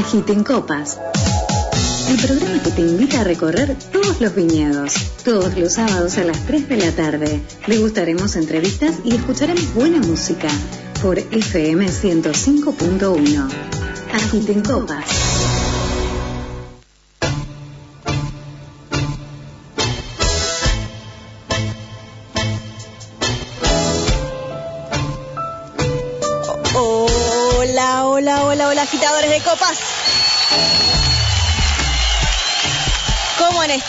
Agiten 0.00 0.44
Copas. 0.44 0.98
El 2.08 2.16
programa 2.16 2.62
que 2.62 2.70
te 2.70 2.80
invita 2.80 3.20
a 3.20 3.24
recorrer 3.24 3.76
todos 3.92 4.18
los 4.18 4.34
viñedos. 4.34 4.94
Todos 5.22 5.58
los 5.58 5.74
sábados 5.74 6.16
a 6.16 6.24
las 6.24 6.38
3 6.46 6.70
de 6.70 6.76
la 6.78 6.90
tarde. 6.92 7.42
Degustaremos 7.66 8.34
entrevistas 8.36 8.94
y 9.04 9.14
escucharemos 9.14 9.74
buena 9.74 9.98
música 9.98 10.48
por 11.02 11.18
FM 11.18 11.86
105.1. 11.86 13.48
Agiten 14.14 14.62
Copas. 14.62 15.19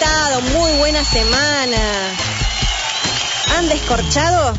Muy 0.01 0.71
buena 0.79 1.05
semana. 1.05 1.77
¿Han 3.55 3.69
descorchado? 3.69 4.57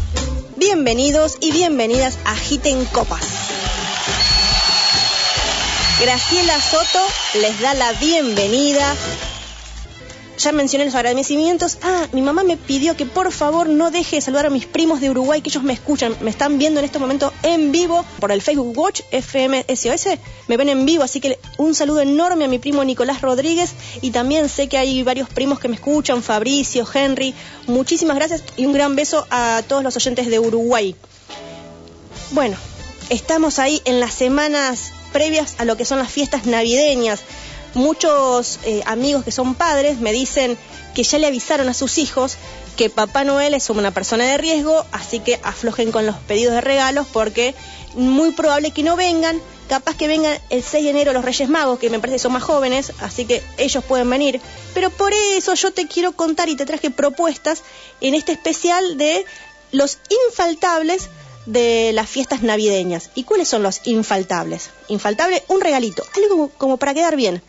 Bienvenidos 0.56 1.36
y 1.40 1.50
bienvenidas 1.50 2.16
a 2.24 2.32
Agiten 2.32 2.84
Copas. 2.84 3.26
Graciela 6.00 6.60
Soto 6.60 7.00
les 7.34 7.60
da 7.60 7.74
la 7.74 7.92
bienvenida. 7.94 8.94
Ya 10.38 10.52
mencioné 10.52 10.84
los 10.84 10.94
agradecimientos. 10.94 11.78
Ah, 11.82 12.06
mi 12.12 12.22
mamá 12.22 12.44
me 12.44 12.56
pidió 12.56 12.96
que 12.96 13.04
por 13.04 13.32
favor 13.32 13.68
no 13.68 13.90
deje 13.90 14.16
de 14.16 14.22
saludar 14.22 14.46
a 14.46 14.50
mis 14.50 14.66
primos 14.66 15.00
de 15.00 15.10
Uruguay, 15.10 15.42
que 15.42 15.50
ellos 15.50 15.64
me 15.64 15.72
escuchan, 15.72 16.16
me 16.20 16.30
están 16.30 16.58
viendo 16.58 16.78
en 16.78 16.86
este 16.86 17.00
momento 17.00 17.32
en 17.42 17.72
vivo 17.72 18.04
por 18.20 18.30
el 18.30 18.42
Facebook 18.42 18.78
Watch 18.78 19.00
FM 19.10 19.66
SOS. 19.68 20.18
Me 20.46 20.56
ven 20.56 20.68
en 20.68 20.86
vivo, 20.86 21.02
así 21.02 21.20
que 21.20 21.38
un 21.58 21.74
saludo 21.74 22.00
enorme 22.00 22.44
a 22.44 22.48
mi 22.48 22.58
primo 22.58 22.84
Nicolás 22.84 23.20
Rodríguez 23.20 23.72
y 24.00 24.10
también 24.10 24.48
sé 24.48 24.68
que 24.68 24.78
hay 24.78 25.02
varios 25.02 25.28
primos 25.28 25.60
que 25.60 25.68
me 25.68 25.76
escuchan, 25.76 26.22
Fabricio, 26.22 26.86
Henry. 26.92 27.34
Muchísimas 27.66 28.16
gracias 28.16 28.42
y 28.56 28.66
un 28.66 28.72
gran 28.72 28.96
beso 28.96 29.26
a 29.30 29.62
todos 29.66 29.82
los 29.82 29.96
oyentes 29.96 30.28
de 30.28 30.38
Uruguay. 30.38 30.94
Bueno, 32.30 32.56
estamos 33.10 33.58
ahí 33.58 33.82
en 33.84 34.00
las 34.00 34.14
semanas 34.14 34.92
previas 35.12 35.56
a 35.58 35.64
lo 35.64 35.76
que 35.76 35.84
son 35.84 35.98
las 35.98 36.10
fiestas 36.10 36.46
navideñas. 36.46 37.20
Muchos 37.74 38.58
eh, 38.64 38.82
amigos 38.86 39.24
que 39.24 39.32
son 39.32 39.54
padres 39.54 39.98
me 39.98 40.12
dicen 40.12 40.56
que 40.94 41.02
ya 41.02 41.18
le 41.18 41.26
avisaron 41.26 41.68
a 41.68 41.74
sus 41.74 41.98
hijos 41.98 42.36
que 42.76 42.90
Papá 42.90 43.24
Noel 43.24 43.54
es 43.54 43.68
una 43.70 43.90
persona 43.90 44.24
de 44.24 44.38
riesgo, 44.38 44.84
así 44.92 45.20
que 45.20 45.40
aflojen 45.42 45.92
con 45.92 46.06
los 46.06 46.16
pedidos 46.16 46.54
de 46.54 46.60
regalos 46.60 47.06
porque 47.12 47.54
muy 47.94 48.32
probable 48.32 48.70
que 48.70 48.82
no 48.82 48.96
vengan, 48.96 49.40
capaz 49.68 49.96
que 49.96 50.08
vengan 50.08 50.38
el 50.50 50.62
6 50.62 50.84
de 50.84 50.90
enero 50.90 51.12
los 51.12 51.24
Reyes 51.24 51.48
Magos, 51.48 51.78
que 51.78 51.90
me 51.90 51.98
parece 51.98 52.16
que 52.16 52.22
son 52.22 52.32
más 52.32 52.42
jóvenes, 52.42 52.92
así 53.00 53.24
que 53.24 53.42
ellos 53.58 53.84
pueden 53.84 54.08
venir. 54.08 54.40
Pero 54.74 54.90
por 54.90 55.12
eso 55.12 55.54
yo 55.54 55.72
te 55.72 55.86
quiero 55.86 56.12
contar 56.12 56.48
y 56.48 56.56
te 56.56 56.66
traje 56.66 56.90
propuestas 56.90 57.62
en 58.00 58.14
este 58.14 58.32
especial 58.32 58.96
de 58.96 59.24
los 59.70 59.98
infaltables 60.28 61.08
de 61.46 61.92
las 61.92 62.08
fiestas 62.08 62.42
navideñas. 62.42 63.10
¿Y 63.14 63.24
cuáles 63.24 63.48
son 63.48 63.62
los 63.62 63.80
infaltables? 63.84 64.70
Infaltable, 64.88 65.42
un 65.48 65.60
regalito, 65.60 66.04
algo 66.16 66.28
como, 66.28 66.48
como 66.50 66.76
para 66.76 66.94
quedar 66.94 67.16
bien. 67.16 67.42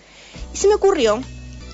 Y 0.53 0.57
se 0.57 0.67
me 0.67 0.75
ocurrió, 0.75 1.21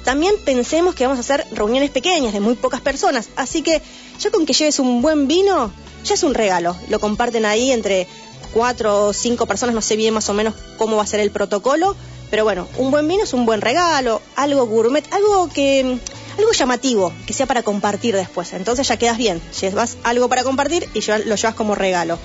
también 0.10 0.34
pensemos 0.44 0.96
que 0.96 1.04
vamos 1.04 1.20
a 1.20 1.22
hacer 1.22 1.46
reuniones 1.52 1.92
pequeñas 1.92 2.34
de 2.34 2.40
muy 2.40 2.56
pocas 2.56 2.82
personas, 2.82 3.30
así 3.36 3.62
que 3.62 3.80
ya 4.20 4.32
con 4.32 4.48
que 4.48 4.54
lleves 4.54 4.80
un 4.80 5.04
buen 5.04 5.28
vino, 5.28 5.72
ya 6.04 6.16
es 6.16 6.24
un 6.24 6.34
regalo. 6.34 6.76
Lo 6.90 7.00
comparten 7.00 7.46
ahí 7.46 7.72
entre 7.72 8.08
cuatro 8.52 9.06
o 9.06 9.14
cinco 9.14 9.46
personas, 9.46 9.76
no 9.76 9.82
sé 9.82 9.98
bien 9.98 10.16
más 10.16 10.28
o 10.28 10.34
menos 10.34 10.56
cómo 10.80 10.96
va 10.98 11.04
a 11.04 11.06
ser 11.06 11.20
el 11.20 11.30
protocolo, 11.30 11.96
pero 12.32 12.44
bueno, 12.44 12.68
un 12.80 12.90
buen 12.90 13.08
vino 13.08 13.24
es 13.24 13.34
un 13.34 13.46
buen 13.46 13.62
regalo, 13.62 14.20
algo 14.36 14.66
gourmet, 14.66 15.06
algo 15.14 15.48
que 15.48 16.00
algo 16.40 16.52
llamativo, 16.54 17.14
que 17.28 17.34
sea 17.34 17.46
para 17.46 17.62
compartir 17.62 18.16
después. 18.16 18.52
Entonces 18.54 18.88
ya 18.88 18.98
quedas 18.98 19.20
bien, 19.20 19.40
llevas 19.62 19.98
algo 20.02 20.28
para 20.28 20.44
compartir 20.44 20.90
y 20.96 21.02
lo 21.06 21.36
llevas 21.36 21.54
como 21.54 21.76
regalo. 21.76 22.18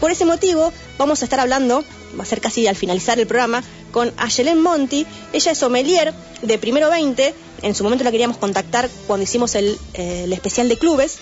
Por 0.00 0.12
ese 0.12 0.24
motivo, 0.24 0.72
vamos 0.96 1.20
a 1.20 1.24
estar 1.24 1.40
hablando, 1.40 1.84
va 2.18 2.22
a 2.22 2.26
ser 2.26 2.40
casi 2.40 2.66
al 2.68 2.76
finalizar 2.76 3.18
el 3.18 3.26
programa, 3.26 3.62
con 3.92 4.12
Ayelen 4.16 4.60
Monti. 4.60 5.06
Ella 5.32 5.52
es 5.52 5.58
sommelier 5.58 6.14
de 6.42 6.58
Primero 6.58 6.90
20. 6.90 7.34
En 7.62 7.74
su 7.74 7.84
momento 7.84 8.04
la 8.04 8.10
queríamos 8.10 8.36
contactar 8.36 8.88
cuando 9.06 9.24
hicimos 9.24 9.54
el, 9.54 9.78
eh, 9.94 10.28
especial 10.30 10.68
de 10.68 10.76
clubes. 10.76 11.18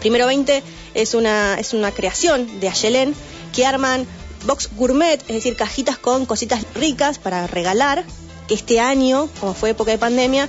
Primero 0.00 0.26
20 0.26 0.62
es 0.94 1.14
una, 1.14 1.56
es 1.58 1.72
una 1.72 1.92
creación 1.92 2.60
de 2.60 2.68
Ayelen 2.68 3.14
que 3.54 3.66
arman 3.66 4.06
box 4.46 4.70
gourmet, 4.76 5.20
es 5.22 5.34
decir, 5.34 5.56
cajitas 5.56 5.98
con 5.98 6.26
cositas 6.26 6.64
ricas 6.74 7.18
para 7.18 7.46
regalar, 7.46 8.04
este 8.48 8.80
año, 8.80 9.28
como 9.40 9.54
fue 9.54 9.70
época 9.70 9.90
de 9.90 9.98
pandemia, 9.98 10.48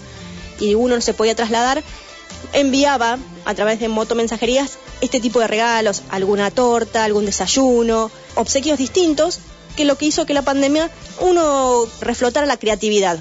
y 0.59 0.75
uno 0.75 0.95
no 0.95 1.01
se 1.01 1.13
podía 1.13 1.35
trasladar, 1.35 1.83
enviaba 2.53 3.17
a 3.45 3.53
través 3.55 3.79
de 3.79 3.87
motomensajerías 3.87 4.77
este 5.01 5.19
tipo 5.19 5.39
de 5.39 5.47
regalos, 5.47 6.03
alguna 6.09 6.51
torta, 6.51 7.03
algún 7.03 7.25
desayuno, 7.25 8.11
obsequios 8.35 8.77
distintos, 8.77 9.39
que 9.77 9.85
lo 9.85 9.97
que 9.97 10.07
hizo 10.07 10.25
que 10.25 10.33
la 10.33 10.41
pandemia 10.41 10.91
uno 11.21 11.85
reflotara 12.01 12.45
la 12.45 12.57
creatividad. 12.57 13.19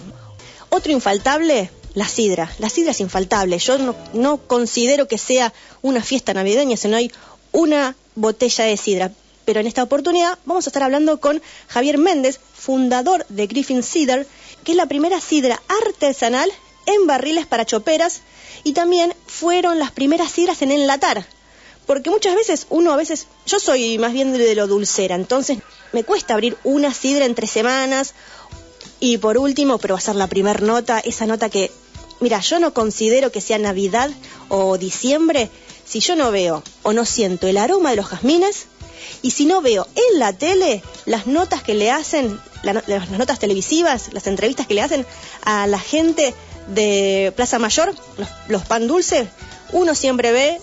Otro 0.71 0.91
infaltable, 0.91 1.71
la 1.95 2.09
sidra. 2.09 2.51
La 2.59 2.71
sidra 2.71 2.91
es 2.91 3.01
infaltable. 3.01 3.59
Yo 3.59 3.79
no, 4.15 4.39
considero 4.39 5.07
que 5.07 5.19
sea 5.19 5.53
una 5.83 6.03
fiesta 6.03 6.35
navideña, 6.35 6.77
sino 6.77 6.97
hay 6.97 7.13
una 7.53 7.95
botella 8.17 8.65
de 8.65 8.77
sidra. 8.77 9.13
Pero 9.45 9.61
en 9.61 9.69
esta 9.69 9.85
oportunidad 9.85 10.39
vamos 10.47 10.67
a 10.67 10.71
estar 10.71 10.83
hablando 10.83 11.21
con 11.21 11.41
Javier 11.69 11.99
Méndez, 11.99 12.41
fundador 12.55 13.25
de 13.29 13.47
Griffin 13.47 13.85
Cider, 13.85 14.27
que 14.65 14.73
es 14.73 14.77
la 14.77 14.87
primera 14.87 15.21
sidra 15.21 15.63
artesanal 15.85 16.51
en 16.87 17.07
barriles 17.07 17.47
para 17.47 17.67
choperas 17.67 18.23
y 18.65 18.73
también 18.73 19.15
fueron 19.27 19.79
las 19.79 19.93
primeras 19.93 20.33
sidras 20.33 20.63
en 20.63 20.73
enlatar. 20.73 21.25
Porque 21.87 22.11
muchas 22.11 22.35
veces 22.35 22.67
uno 22.71 22.93
a 22.93 22.97
veces, 22.97 23.29
yo 23.47 23.61
soy 23.61 23.99
más 23.99 24.13
bien 24.13 24.33
de 24.33 24.55
lo 24.57 24.67
dulcera, 24.67 25.15
entonces 25.15 25.59
me 25.93 26.05
cuesta 26.05 26.35
abrir 26.35 26.57
una 26.65 26.93
sidra 26.93 27.25
entre 27.25 27.47
semanas. 27.47 28.15
Y 29.01 29.19
por 29.19 29.39
último, 29.39 29.79
pero 29.79 29.95
va 29.95 29.99
a 29.99 30.03
ser 30.03 30.17
la 30.17 30.27
primer 30.27 30.63
nota, 30.63 30.99
esa 31.01 31.27
nota 31.27 31.51
que, 31.51 31.71
mira, 32.21 32.41
yo 32.41 32.59
no 32.59 32.73
considero 32.73 33.31
que 33.31 33.41
sea 33.41 33.59
Navidad 33.59 34.11
o 34.49 34.79
diciembre 34.79 35.51
si 35.85 36.01
yo 36.01 36.17
no 36.17 36.31
veo 36.31 36.63
o 36.83 36.93
no 36.93 37.05
siento 37.05 37.47
el 37.47 37.59
aroma 37.59 37.91
de 37.91 37.97
los 37.97 38.07
jazmines. 38.07 38.67
Y 39.23 39.31
si 39.31 39.45
no 39.45 39.61
veo 39.61 39.87
en 39.95 40.19
la 40.19 40.33
tele 40.33 40.83
las 41.05 41.27
notas 41.27 41.63
que 41.63 41.75
le 41.75 41.91
hacen, 41.91 42.41
la, 42.63 42.83
las 42.87 43.11
notas 43.11 43.39
televisivas, 43.39 44.13
las 44.13 44.27
entrevistas 44.27 44.67
que 44.67 44.75
le 44.75 44.83
hacen 44.83 45.07
a 45.45 45.67
la 45.67 45.79
gente 45.79 46.35
de 46.69 47.33
Plaza 47.37 47.59
Mayor, 47.59 47.95
los, 48.17 48.29
los 48.49 48.65
pan 48.65 48.89
dulces, 48.89 49.29
uno 49.73 49.95
siempre 49.95 50.33
ve, 50.33 50.61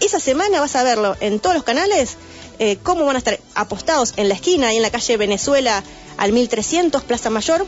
esa 0.00 0.20
semana 0.20 0.60
vas 0.60 0.76
a 0.76 0.82
verlo 0.82 1.16
en 1.20 1.40
todos 1.40 1.56
los 1.56 1.64
canales, 1.64 2.16
eh, 2.58 2.76
cómo 2.82 3.04
van 3.04 3.16
a 3.16 3.18
estar 3.18 3.38
apostados 3.54 4.14
en 4.16 4.28
la 4.28 4.34
esquina, 4.34 4.68
ahí 4.68 4.76
en 4.76 4.82
la 4.82 4.90
calle 4.90 5.16
Venezuela 5.16 5.82
al 6.16 6.32
1300, 6.32 7.02
Plaza 7.04 7.30
Mayor, 7.30 7.66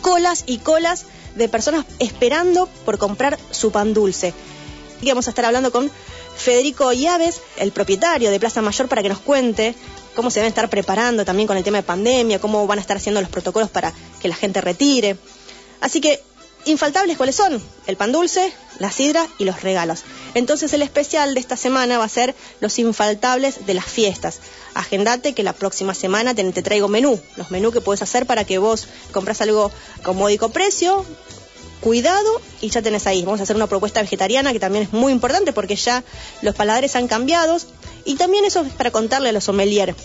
colas 0.00 0.44
y 0.46 0.58
colas 0.58 1.06
de 1.34 1.48
personas 1.48 1.86
esperando 1.98 2.68
por 2.84 2.98
comprar 2.98 3.38
su 3.50 3.72
pan 3.72 3.94
dulce. 3.94 4.34
Y 5.00 5.08
vamos 5.08 5.26
a 5.26 5.30
estar 5.30 5.44
hablando 5.44 5.72
con 5.72 5.90
Federico 6.36 6.92
Llaves, 6.92 7.40
el 7.56 7.72
propietario 7.72 8.30
de 8.30 8.38
Plaza 8.38 8.62
Mayor, 8.62 8.88
para 8.88 9.02
que 9.02 9.08
nos 9.08 9.18
cuente 9.18 9.74
cómo 10.14 10.30
se 10.30 10.40
a 10.40 10.46
estar 10.46 10.68
preparando 10.68 11.24
también 11.24 11.46
con 11.46 11.56
el 11.56 11.64
tema 11.64 11.78
de 11.78 11.82
pandemia, 11.82 12.38
cómo 12.38 12.66
van 12.66 12.78
a 12.78 12.80
estar 12.80 12.96
haciendo 12.96 13.20
los 13.20 13.30
protocolos 13.30 13.70
para 13.70 13.92
que 14.20 14.28
la 14.28 14.34
gente 14.34 14.60
retire. 14.60 15.16
Así 15.80 16.00
que 16.00 16.22
infaltables 16.64 17.16
cuáles 17.16 17.36
son 17.36 17.62
el 17.86 17.96
pan 17.96 18.12
dulce, 18.12 18.52
la 18.78 18.90
sidra 18.90 19.26
y 19.38 19.44
los 19.44 19.62
regalos. 19.62 20.02
Entonces 20.34 20.72
el 20.72 20.82
especial 20.82 21.34
de 21.34 21.40
esta 21.40 21.56
semana 21.56 21.98
va 21.98 22.04
a 22.04 22.08
ser 22.08 22.34
los 22.60 22.78
infaltables 22.78 23.66
de 23.66 23.74
las 23.74 23.84
fiestas. 23.84 24.40
Agendate 24.74 25.34
que 25.34 25.42
la 25.42 25.52
próxima 25.52 25.94
semana 25.94 26.34
te, 26.34 26.44
traigo 26.62 26.88
menú, 26.88 27.20
los 27.36 27.50
menús 27.50 27.72
que 27.72 27.80
puedes 27.80 28.02
hacer 28.02 28.26
para 28.26 28.44
que 28.44 28.58
vos 28.58 28.86
compras 29.12 29.40
algo 29.40 29.70
con 30.02 30.16
módico 30.16 30.50
precio, 30.50 31.04
cuidado 31.80 32.40
y 32.60 32.70
ya 32.70 32.82
tenés 32.82 33.06
ahí. 33.06 33.24
Vamos 33.24 33.40
a 33.40 33.42
hacer 33.42 33.56
una 33.56 33.66
propuesta 33.66 34.00
vegetariana 34.00 34.52
que 34.52 34.60
también 34.60 34.84
es 34.84 34.92
muy 34.92 35.12
importante 35.12 35.52
porque 35.52 35.76
ya 35.76 36.04
los 36.40 36.54
paladares 36.54 36.96
han 36.96 37.08
cambiado 37.08 37.58
y 38.04 38.16
también 38.16 38.44
eso 38.44 38.62
es 38.62 38.72
para 38.72 38.90
contarle 38.90 39.30
a 39.30 39.32
los 39.32 39.44
sommeliers 39.44 39.96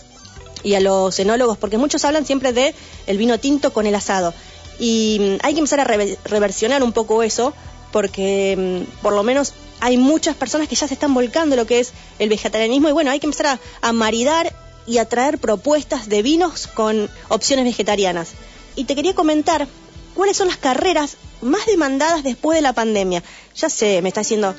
y 0.64 0.74
a 0.74 0.80
los 0.80 1.18
enólogos 1.20 1.58
porque 1.58 1.78
muchos 1.78 2.04
hablan 2.04 2.26
siempre 2.26 2.52
de 2.52 2.74
el 3.06 3.18
vino 3.18 3.40
tinto 3.40 3.72
con 3.72 3.86
el 3.86 3.96
asado 3.96 4.34
y 4.80 5.18
mm, 5.20 5.46
hay 5.46 5.54
que 5.54 5.60
empezar 5.60 5.80
a 5.80 5.84
re 5.84 6.18
reversionar 6.26 6.84
un 6.84 6.94
poco 6.94 7.24
eso, 7.24 7.54
porque 7.92 8.56
mm, 8.58 9.02
por 9.02 9.14
lo 9.14 9.24
menos 9.24 9.54
hay 9.80 9.98
muchas 9.98 10.36
personas 10.36 10.68
que 10.68 10.76
ya 10.76 10.88
se 10.88 10.94
están 10.94 11.14
volcando 11.14 11.56
lo 11.56 11.66
que 11.66 11.80
es 11.80 11.94
el 12.20 12.30
vegetarianismo 12.30 12.90
y 12.90 12.94
bueno, 12.94 13.12
hay 13.12 13.20
que 13.20 13.28
empezar 13.28 13.48
a, 13.48 13.60
a 13.82 13.94
maridar 13.94 14.54
y 14.86 14.98
a 15.00 15.06
traer 15.06 15.38
propuestas 15.38 16.08
de 16.08 16.22
vinos 16.22 16.68
con 16.68 17.10
opciones 17.28 17.66
vegetarianas. 17.66 18.30
Y 18.76 18.86
te 18.86 18.96
quería 18.96 19.14
comentar 19.14 19.68
cuáles 20.14 20.38
son 20.38 20.48
las 20.48 20.58
carreras 20.58 21.18
más 21.42 21.66
demandadas 21.66 22.24
después 22.24 22.56
de 22.56 22.62
la 22.62 22.74
pandemia. 22.74 23.22
Ya 23.56 23.70
sé, 23.70 24.02
me 24.02 24.10
está 24.10 24.22
diciendo, 24.22 24.56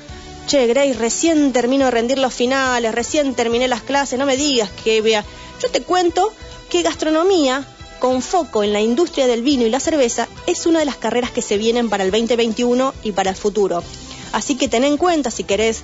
che, 0.47 0.67
Grace, 0.67 0.93
recién 0.93 1.51
termino 1.51 1.85
de 1.85 1.91
rendir 1.91 2.17
los 2.17 2.33
finales, 2.33 2.93
recién 2.93 3.35
terminé 3.35 3.67
las 3.67 3.81
clases, 3.81 4.17
no 4.17 4.25
me 4.25 4.37
digas 4.37 4.69
que 4.83 5.01
vea. 5.01 5.25
Yo 5.61 5.69
te 5.69 5.81
cuento 5.81 6.33
que 6.69 6.83
gastronomía 6.83 7.65
con 7.99 8.21
foco 8.21 8.63
en 8.63 8.73
la 8.73 8.81
industria 8.81 9.27
del 9.27 9.43
vino 9.43 9.65
y 9.65 9.69
la 9.69 9.79
cerveza, 9.79 10.27
es 10.47 10.65
una 10.65 10.79
de 10.79 10.85
las 10.85 10.95
carreras 10.95 11.31
que 11.31 11.41
se 11.41 11.57
vienen 11.57 11.89
para 11.89 12.03
el 12.03 12.11
2021 12.11 12.93
y 13.03 13.11
para 13.11 13.29
el 13.29 13.35
futuro. 13.35 13.83
Así 14.31 14.55
que 14.55 14.67
ten 14.67 14.83
en 14.83 14.97
cuenta 14.97 15.31
si 15.31 15.43
querés, 15.43 15.83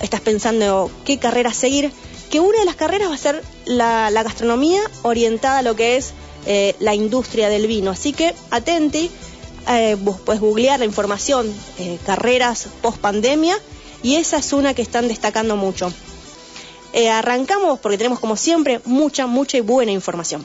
estás 0.00 0.20
pensando 0.20 0.90
qué 1.04 1.18
carrera 1.18 1.52
seguir, 1.52 1.92
que 2.30 2.40
una 2.40 2.58
de 2.58 2.64
las 2.64 2.76
carreras 2.76 3.10
va 3.10 3.14
a 3.14 3.18
ser 3.18 3.42
la, 3.64 4.10
gastronomía 4.10 4.80
orientada 5.02 5.58
a 5.58 5.62
lo 5.62 5.76
que 5.76 5.96
es 5.96 6.12
eh, 6.46 6.74
la 6.80 6.94
industria 6.94 7.48
del 7.48 7.66
vino. 7.66 7.90
Así 7.90 8.12
que 8.12 8.34
atenti, 8.50 9.10
eh, 9.68 9.96
puedes 10.24 10.40
googlear 10.40 10.78
la 10.78 10.86
información, 10.86 11.52
eh, 11.78 11.98
carreras 12.04 12.68
post 12.80 12.98
pandemia, 12.98 13.56
y 14.02 14.16
esa 14.16 14.38
es 14.38 14.52
una 14.52 14.74
que 14.74 14.82
están 14.82 15.08
destacando 15.08 15.56
mucho. 15.56 15.92
Arrancamos 17.10 17.78
porque 17.78 17.96
tenemos 17.96 18.20
como 18.20 18.36
siempre 18.36 18.80
mucha, 18.84 19.26
mucha 19.26 19.56
y 19.56 19.60
buena 19.62 19.92
información. 19.92 20.44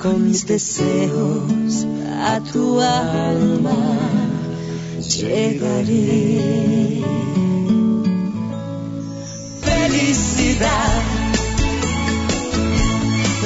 con 0.00 0.26
mis 0.26 0.46
deseos 0.46 1.86
a 2.22 2.40
tu 2.40 2.80
alma 2.80 3.98
llegaré. 5.00 7.02
Felicidad. 9.62 11.02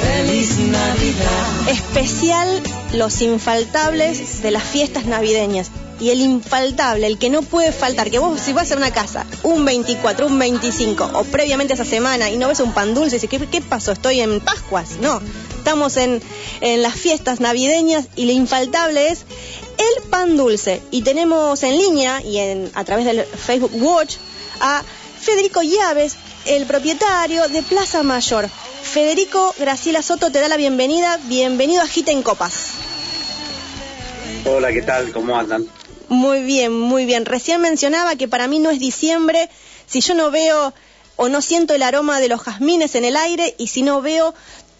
Feliz 0.01 0.57
Navidad. 0.59 1.69
Especial 1.69 2.63
los 2.93 3.21
infaltables 3.21 4.41
de 4.41 4.51
las 4.51 4.63
fiestas 4.63 5.05
navideñas 5.05 5.71
y 5.99 6.09
el 6.09 6.21
infaltable, 6.21 7.07
el 7.07 7.17
que 7.17 7.29
no 7.29 7.41
puede 7.41 7.71
faltar, 7.71 8.11
que 8.11 8.19
vos 8.19 8.39
si 8.39 8.53
vas 8.53 8.71
a 8.71 8.77
una 8.77 8.91
casa 8.91 9.25
un 9.43 9.65
24, 9.65 10.27
un 10.27 10.39
25 10.39 11.11
o 11.15 11.23
previamente 11.23 11.73
esa 11.73 11.85
semana 11.85 12.29
y 12.29 12.37
no 12.37 12.47
ves 12.47 12.59
un 12.61 12.73
pan 12.73 12.93
dulce, 12.93 13.19
¿qué, 13.27 13.39
¿qué 13.39 13.61
pasó? 13.61 13.91
Estoy 13.91 14.21
en 14.21 14.39
Pascuas. 14.39 14.97
No, 15.01 15.21
estamos 15.65 15.97
en, 15.97 16.21
en 16.61 16.83
las 16.83 16.93
fiestas 16.93 17.39
navideñas 17.39 18.05
y 18.15 18.27
lo 18.27 18.33
infaltable 18.33 19.07
es 19.07 19.25
el 19.79 20.09
pan 20.11 20.37
dulce. 20.37 20.79
Y 20.91 21.01
tenemos 21.01 21.63
en 21.63 21.75
línea 21.75 22.21
y 22.21 22.37
en, 22.37 22.69
a 22.75 22.83
través 22.83 23.03
del 23.03 23.25
Facebook 23.25 23.71
Watch 23.73 24.17
a 24.59 24.83
Federico 25.19 25.63
Llaves, 25.63 26.17
el 26.45 26.67
propietario 26.67 27.47
de 27.47 27.63
Plaza 27.63 28.03
Mayor. 28.03 28.47
Federico 28.47 29.55
Graciela 29.57 30.03
Soto 30.03 30.31
te 30.31 30.39
da 30.39 30.49
la 30.49 30.57
bienvenida. 30.57 31.19
Bienvenido 31.23 31.81
a 31.81 31.87
Gita 31.87 32.11
en 32.11 32.21
Copas. 32.21 32.67
Hola, 34.45 34.71
¿qué 34.71 34.83
tal? 34.83 35.11
¿Cómo 35.11 35.35
andan? 35.35 35.65
Muy 36.09 36.43
bien, 36.43 36.73
muy 36.73 37.07
bien. 37.07 37.25
Recién 37.25 37.59
mencionaba 37.59 38.15
que 38.15 38.27
para 38.27 38.47
mí 38.47 38.59
no 38.59 38.69
es 38.69 38.79
diciembre 38.79 39.49
si 39.87 40.01
yo 40.01 40.13
no 40.13 40.29
veo 40.29 40.75
o 41.15 41.29
no 41.29 41.41
siento 41.41 41.73
el 41.73 41.81
aroma 41.81 42.19
de 42.19 42.27
los 42.27 42.41
jazmines 42.41 42.93
en 42.95 43.05
el 43.05 43.15
aire 43.15 43.55
y 43.57 43.67
si 43.67 43.81
no 43.81 44.01
veo 44.01 44.35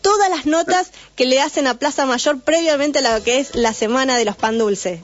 todas 0.05 0.29
las 0.29 0.45
notas 0.45 0.91
que 1.15 1.25
le 1.25 1.41
hacen 1.41 1.65
a 1.65 1.79
Plaza 1.79 2.05
Mayor 2.05 2.39
previamente 2.39 2.99
a 2.99 3.17
lo 3.17 3.23
que 3.23 3.39
es 3.39 3.55
la 3.55 3.73
semana 3.73 4.15
de 4.15 4.23
los 4.23 4.35
pan 4.35 4.59
dulce. 4.59 5.01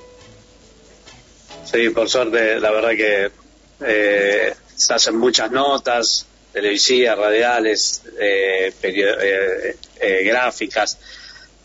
Sí, 1.65 1.89
por 1.89 2.07
suerte, 2.07 2.59
la 2.59 2.69
verdad 2.69 2.91
que 2.91 3.31
eh, 3.83 4.53
se 4.75 4.93
hacen 4.93 5.17
muchas 5.17 5.49
notas, 5.49 6.27
televisivas, 6.53 7.17
radiales, 7.17 8.03
eh, 8.19 8.71
eh, 8.83 9.75
eh, 9.99 10.23
gráficas. 10.23 10.99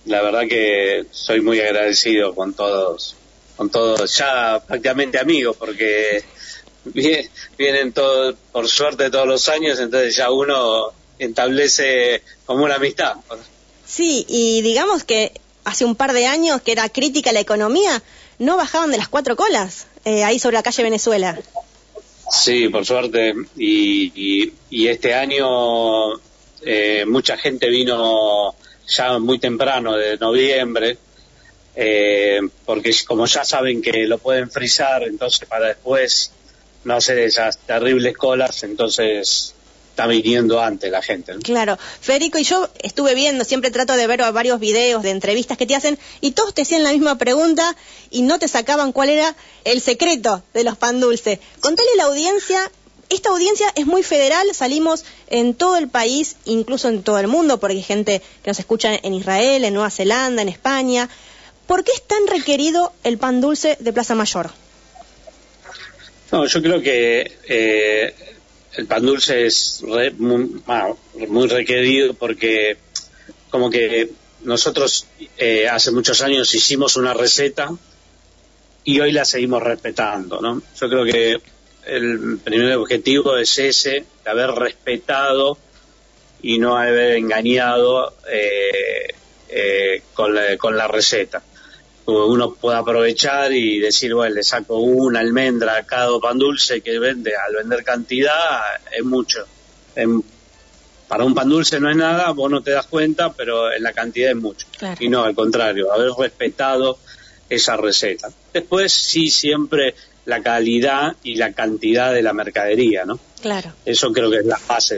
La 0.06 0.22
verdad 0.22 0.48
que 0.48 1.04
soy 1.10 1.42
muy 1.42 1.60
agradecido 1.60 2.34
con 2.34 2.54
todos 2.54 3.16
con 3.54 3.68
todos, 3.68 4.16
ya 4.16 4.62
prácticamente 4.66 5.18
amigos, 5.18 5.56
porque 5.58 6.24
vienen 7.58 7.92
todos, 7.92 8.34
por 8.50 8.66
suerte 8.66 9.10
todos 9.10 9.26
los 9.26 9.46
años, 9.50 9.78
entonces 9.78 10.16
ya 10.16 10.30
uno 10.30 10.92
establece 11.18 12.22
como 12.44 12.64
una 12.64 12.76
amistad. 12.76 13.16
Sí, 13.86 14.24
y 14.28 14.62
digamos 14.62 15.04
que 15.04 15.32
hace 15.64 15.84
un 15.84 15.96
par 15.96 16.12
de 16.12 16.26
años 16.26 16.62
que 16.62 16.72
era 16.72 16.88
crítica 16.88 17.32
la 17.32 17.40
economía, 17.40 18.02
no 18.38 18.56
bajaban 18.56 18.90
de 18.90 18.98
las 18.98 19.08
cuatro 19.08 19.36
colas 19.36 19.86
eh, 20.04 20.24
ahí 20.24 20.38
sobre 20.38 20.54
la 20.54 20.62
calle 20.62 20.82
Venezuela. 20.82 21.38
Sí, 22.30 22.68
por 22.68 22.84
suerte, 22.84 23.34
y, 23.56 24.52
y, 24.70 24.88
este 24.88 25.14
año 25.14 26.14
eh, 26.62 27.04
mucha 27.06 27.36
gente 27.36 27.68
vino 27.68 28.54
ya 28.86 29.18
muy 29.18 29.38
temprano, 29.38 29.96
de 29.96 30.16
noviembre, 30.18 30.98
eh, 31.74 32.40
porque 32.64 32.92
como 33.06 33.26
ya 33.26 33.44
saben 33.44 33.82
que 33.82 34.06
lo 34.06 34.18
pueden 34.18 34.50
frizar, 34.50 35.02
entonces 35.04 35.48
para 35.48 35.68
después 35.68 36.32
no 36.84 36.94
hacer 36.94 37.18
esas 37.18 37.58
terribles 37.58 38.16
colas, 38.16 38.62
entonces 38.62 39.54
está 39.96 40.06
viniendo 40.06 40.60
antes 40.60 40.90
la 40.92 41.00
gente. 41.00 41.32
Claro, 41.42 41.78
Federico, 42.00 42.36
y 42.38 42.44
yo 42.44 42.68
estuve 42.82 43.14
viendo, 43.14 43.44
siempre 43.44 43.70
trato 43.70 43.96
de 43.96 44.06
ver 44.06 44.20
varios 44.30 44.60
videos 44.60 45.02
de 45.02 45.08
entrevistas 45.08 45.56
que 45.56 45.64
te 45.64 45.74
hacen 45.74 45.98
y 46.20 46.32
todos 46.32 46.52
te 46.52 46.62
hacían 46.62 46.82
la 46.82 46.92
misma 46.92 47.16
pregunta 47.16 47.74
y 48.10 48.20
no 48.20 48.38
te 48.38 48.46
sacaban 48.46 48.92
cuál 48.92 49.08
era 49.08 49.34
el 49.64 49.80
secreto 49.80 50.42
de 50.52 50.64
los 50.64 50.76
pan 50.76 51.00
dulce. 51.00 51.40
Contale 51.60 51.88
a 51.94 51.96
la 51.96 52.04
audiencia 52.04 52.70
esta 53.08 53.30
audiencia 53.30 53.66
es 53.76 53.86
muy 53.86 54.02
federal, 54.02 54.52
salimos 54.52 55.04
en 55.28 55.54
todo 55.54 55.76
el 55.76 55.88
país, 55.88 56.36
incluso 56.44 56.88
en 56.88 57.02
todo 57.04 57.20
el 57.20 57.28
mundo, 57.28 57.58
porque 57.58 57.76
hay 57.76 57.82
gente 57.82 58.20
que 58.42 58.50
nos 58.50 58.58
escucha 58.58 58.96
en 59.00 59.14
Israel, 59.14 59.64
en 59.64 59.74
Nueva 59.74 59.90
Zelanda, 59.90 60.42
en 60.42 60.48
España. 60.48 61.08
¿Por 61.68 61.84
qué 61.84 61.92
es 61.92 62.02
tan 62.02 62.26
requerido 62.26 62.92
el 63.04 63.16
pan 63.16 63.40
dulce 63.40 63.76
de 63.78 63.92
Plaza 63.92 64.16
Mayor? 64.16 64.50
No, 66.32 66.46
yo 66.46 66.60
creo 66.60 66.82
que 66.82 67.38
eh, 67.48 68.35
el 68.76 68.86
pan 68.86 69.04
dulce 69.04 69.46
es 69.46 69.82
muy, 70.18 71.48
requerido 71.48 72.14
porque 72.14 72.76
como 73.50 73.70
que 73.70 74.10
nosotros 74.42 75.06
eh, 75.38 75.66
hace 75.68 75.90
muchos 75.90 76.20
años 76.20 76.54
hicimos 76.54 76.96
una 76.96 77.14
receta 77.14 77.70
y 78.84 79.00
hoy 79.00 79.12
la 79.12 79.24
seguimos 79.24 79.62
respetando, 79.62 80.40
¿no? 80.40 80.62
Yo 80.78 80.88
creo 80.88 81.04
que 81.04 81.40
el 81.86 82.38
primer 82.44 82.74
objetivo 82.74 83.36
es 83.36 83.58
ese, 83.58 84.04
de 84.24 84.30
haber 84.30 84.50
respetado 84.50 85.58
y 86.42 86.58
no 86.58 86.76
haber 86.76 87.16
engañado 87.16 88.14
eh, 88.30 90.02
la, 90.34 90.56
con 90.58 90.76
la 90.76 90.86
receta 90.86 91.42
uno 92.06 92.54
puede 92.54 92.78
aprovechar 92.78 93.52
y 93.52 93.78
decir, 93.80 94.14
bueno, 94.14 94.34
le 94.36 94.42
saco 94.42 94.78
una 94.78 95.20
almendra 95.20 95.76
a 95.76 95.82
cada 95.82 96.18
pan 96.20 96.38
dulce 96.38 96.80
que 96.80 96.98
vende, 96.98 97.32
al 97.36 97.56
vender 97.56 97.84
cantidad 97.84 98.60
es 98.90 99.04
mucho. 99.04 99.44
para 101.08 101.24
un 101.24 101.34
pan 101.34 101.48
dulce 101.48 101.80
no 101.80 101.90
es 101.90 101.96
nada, 101.96 102.30
vos 102.30 102.50
no 102.50 102.62
te 102.62 102.70
das 102.70 102.86
cuenta, 102.86 103.32
pero 103.32 103.72
en 103.72 103.82
la 103.82 103.92
cantidad 103.92 104.30
es 104.30 104.36
mucho. 104.36 104.66
Y 105.00 105.08
no, 105.08 105.24
al 105.24 105.34
contrario, 105.34 105.92
haber 105.92 106.10
respetado 106.12 106.98
esa 107.48 107.76
receta. 107.76 108.28
Después 108.52 108.92
sí 108.92 109.30
siempre 109.30 109.94
la 110.26 110.42
calidad 110.42 111.16
y 111.22 111.36
la 111.36 111.52
cantidad 111.52 112.12
de 112.12 112.22
la 112.22 112.32
mercadería, 112.32 113.04
¿no? 113.04 113.18
Claro. 113.40 113.72
Eso 113.84 114.12
creo 114.12 114.30
que 114.30 114.38
es 114.38 114.46
la 114.46 114.60
base 114.66 114.96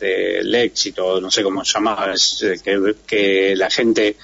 del 0.00 0.54
éxito, 0.54 1.20
no 1.20 1.30
sé 1.30 1.42
cómo 1.42 1.62
llamar, 1.62 2.14
que, 2.62 2.94
que 3.06 3.54
la 3.56 3.70
gente 3.70 4.16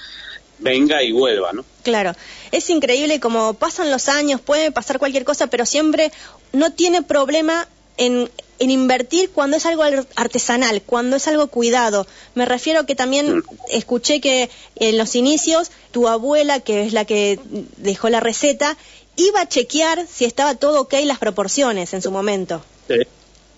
venga 0.63 1.03
y 1.03 1.13
vuelva, 1.13 1.53
¿no? 1.53 1.65
Claro, 1.83 2.15
es 2.53 2.71
increíble 2.71 3.21
como 3.21 3.55
pasan 3.55 3.91
los 3.91 4.09
años, 4.09 4.41
puede 4.41 4.71
pasar 4.71 4.99
cualquier 4.99 5.25
cosa, 5.25 5.49
pero 5.49 5.67
siempre 5.67 6.13
no 6.53 6.73
tiene 6.73 7.03
problema 7.03 7.69
en, 7.97 8.31
invertir 8.59 9.31
cuando 9.31 9.57
es 9.57 9.67
algo 9.67 9.83
artesanal, 10.15 10.83
cuando 10.83 11.17
es 11.17 11.27
algo 11.27 11.49
cuidado. 11.49 12.07
Me 12.35 12.45
refiero 12.45 12.87
que 12.87 12.95
también 12.95 13.39
mm. 13.39 13.43
escuché 13.71 14.21
que 14.21 14.51
en 14.77 14.99
los 14.99 15.17
inicios 15.17 15.73
tu 15.91 16.09
abuela, 16.09 16.61
que 16.61 16.87
es 16.87 16.93
la 16.93 17.05
que 17.05 17.41
dejó 17.79 18.09
la 18.09 18.21
receta, 18.21 18.77
iba 19.17 19.41
a 19.41 19.49
chequear 19.49 20.07
si 20.07 20.25
estaba 20.25 20.55
todo 20.55 20.83
ok 20.83 20.95
las 21.05 21.19
proporciones 21.19 21.93
en 21.93 22.03
su 22.03 22.13
momento. 22.13 22.65
Sí, 22.89 22.99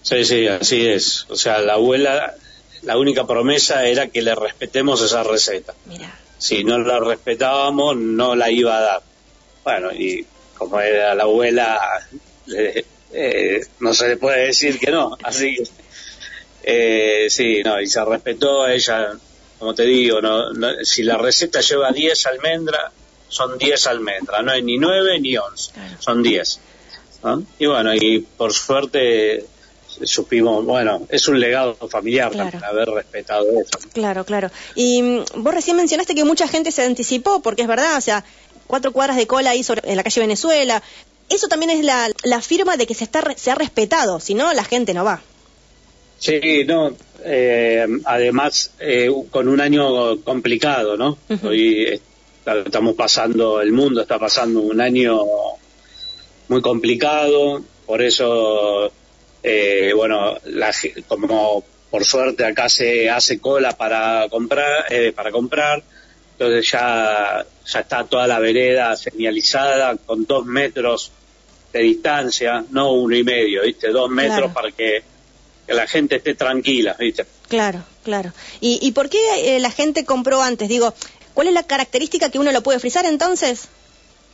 sí, 0.02 0.25
sí 0.25 0.46
así 0.49 0.87
es. 0.87 1.26
O 1.28 1.37
sea, 1.37 1.58
la 1.58 1.75
abuela, 1.75 2.34
la 2.82 2.96
única 2.96 3.26
promesa 3.26 3.87
era 3.87 4.08
que 4.08 4.23
le 4.23 4.34
respetemos 4.34 5.02
esa 5.02 5.23
receta. 5.23 5.75
Mira 5.87 6.24
si 6.45 6.63
no 6.63 6.77
la 6.77 7.01
respetábamos 7.01 7.97
no 7.97 8.37
la 8.37 8.51
iba 8.51 8.77
a 8.77 8.81
dar. 8.83 9.03
Bueno, 9.65 9.91
y 9.93 10.27
como 10.59 10.79
era 10.79 11.15
la 11.15 11.23
abuela, 11.23 12.07
eh, 13.13 13.67
no 13.81 13.95
se 13.95 14.09
le 14.09 14.17
puede 14.19 14.49
decir 14.49 14.79
que 14.79 14.91
no, 14.91 15.17
así 15.23 15.57
Eh, 16.63 17.27
sí, 17.31 17.63
no, 17.63 17.81
y 17.81 17.87
se 17.87 18.05
respetó 18.05 18.67
ella, 18.67 19.13
como 19.59 19.75
te 19.75 19.85
digo, 19.85 20.21
no, 20.21 20.51
si 20.83 21.03
la 21.03 21.17
receta 21.17 21.61
lleva 21.61 21.93
10 21.93 22.27
almendras, 22.27 22.93
son 23.29 23.57
10 23.57 23.87
almendras, 23.87 24.45
no 24.45 24.53
hay 24.53 24.63
ni 24.63 24.77
9 24.77 25.21
ni 25.21 25.37
11, 25.37 25.73
son 25.99 26.23
10. 26.23 26.61
Y 27.59 27.67
bueno, 27.67 27.95
y 27.95 28.19
por 28.19 28.53
suerte 28.53 29.47
supimos, 30.03 30.65
bueno, 30.65 31.07
es 31.09 31.29
un 31.29 31.39
legado 31.39 31.75
familiar 31.89 32.33
haber 32.63 32.89
respetado 32.89 33.45
eso. 33.61 33.79
Claro, 33.93 34.25
claro. 34.25 34.51
Y 34.75 35.03
mm, 35.03 35.25
vos 35.37 35.55
recién 35.55 35.77
mencionaste 35.77 36.15
que 36.15 36.25
mucha 36.25 36.49
gente 36.49 36.71
se 36.73 36.83
anticipó, 36.83 37.41
porque 37.41 37.63
es 37.63 37.69
verdad, 37.69 37.97
o 37.97 38.01
sea, 38.01 38.25
cuatro 38.67 38.93
cuadras 38.93 39.17
de 39.17 39.27
cola 39.27 39.51
ahí 39.51 39.63
sobre, 39.63 39.89
en 39.91 39.97
la 39.97 40.03
calle 40.03 40.21
Venezuela. 40.21 40.83
Eso 41.29 41.49
también 41.49 41.71
es 41.71 41.85
la, 41.85 42.11
la 42.23 42.41
firma 42.41 42.77
de 42.77 42.87
que 42.87 42.95
se, 42.95 43.05
está, 43.05 43.23
se 43.37 43.51
ha 43.51 43.55
respetado, 43.55 44.21
si 44.21 44.35
no, 44.35 44.53
la 44.53 44.65
gente 44.65 44.93
no 44.95 45.05
va. 45.05 45.23
Sí, 46.19 46.65
no, 46.67 46.93
eh, 47.25 47.87
además 48.05 48.73
eh, 48.79 49.11
con 49.31 49.49
un 49.49 49.61
año 49.61 50.21
complicado, 50.21 50.97
¿no? 50.97 51.19
Hoy 51.43 52.01
estamos 52.45 52.95
pasando, 52.95 53.61
el 53.61 53.73
mundo 53.73 54.03
está 54.03 54.19
pasando 54.19 54.61
un 54.61 54.81
año 54.81 55.21
muy 56.49 56.61
complicado, 56.61 57.63
por 57.87 58.03
eso 58.03 58.93
eh, 59.47 59.93
bueno, 59.95 60.39
la, 60.47 60.73
como 61.07 61.63
por 61.91 62.05
suerte 62.05 62.47
acá 62.47 62.69
se 62.71 63.11
hace 63.11 63.39
cola 63.39 63.77
para 63.77 64.27
comprar, 64.31 64.87
eh, 64.91 65.13
para 65.13 65.31
comprar, 65.31 65.83
entonces 66.33 66.71
ya, 66.71 67.45
ya 67.67 67.81
está 67.81 68.05
toda 68.05 68.27
la 68.27 68.39
vereda 68.39 68.97
señalizada 68.97 69.97
con 69.97 70.25
dos 70.25 70.47
metros 70.47 71.13
de 71.75 71.81
distancia, 71.81 72.65
no 72.71 72.93
uno 72.93 73.15
y 73.15 73.23
medio, 73.23 73.63
¿viste? 73.63 73.91
Dos 73.91 74.09
metros 74.09 74.51
para 74.53 74.73
que, 74.73 75.03
la 75.69 75.87
gente 75.87 76.17
esté 76.17 76.35
tranquila, 76.35 76.97
¿viste? 76.99 77.27
Claro, 77.49 77.85
claro. 78.03 78.33
¿Y, 78.61 78.79
y 78.83 78.93
por 78.93 79.11
qué 79.11 79.19
eh, 79.57 79.61
la 79.61 79.71
gente 79.71 80.05
compró 80.05 80.41
antes? 80.43 80.69
Digo, 80.69 80.95
¿cuál 81.35 81.49
es 81.49 81.55
la 81.55 81.65
característica 81.65 82.31
que 82.31 82.39
uno 82.39 82.51
lo 82.51 82.63
puede 82.63 82.79
frizar 82.79 83.05
entonces? 83.05 83.69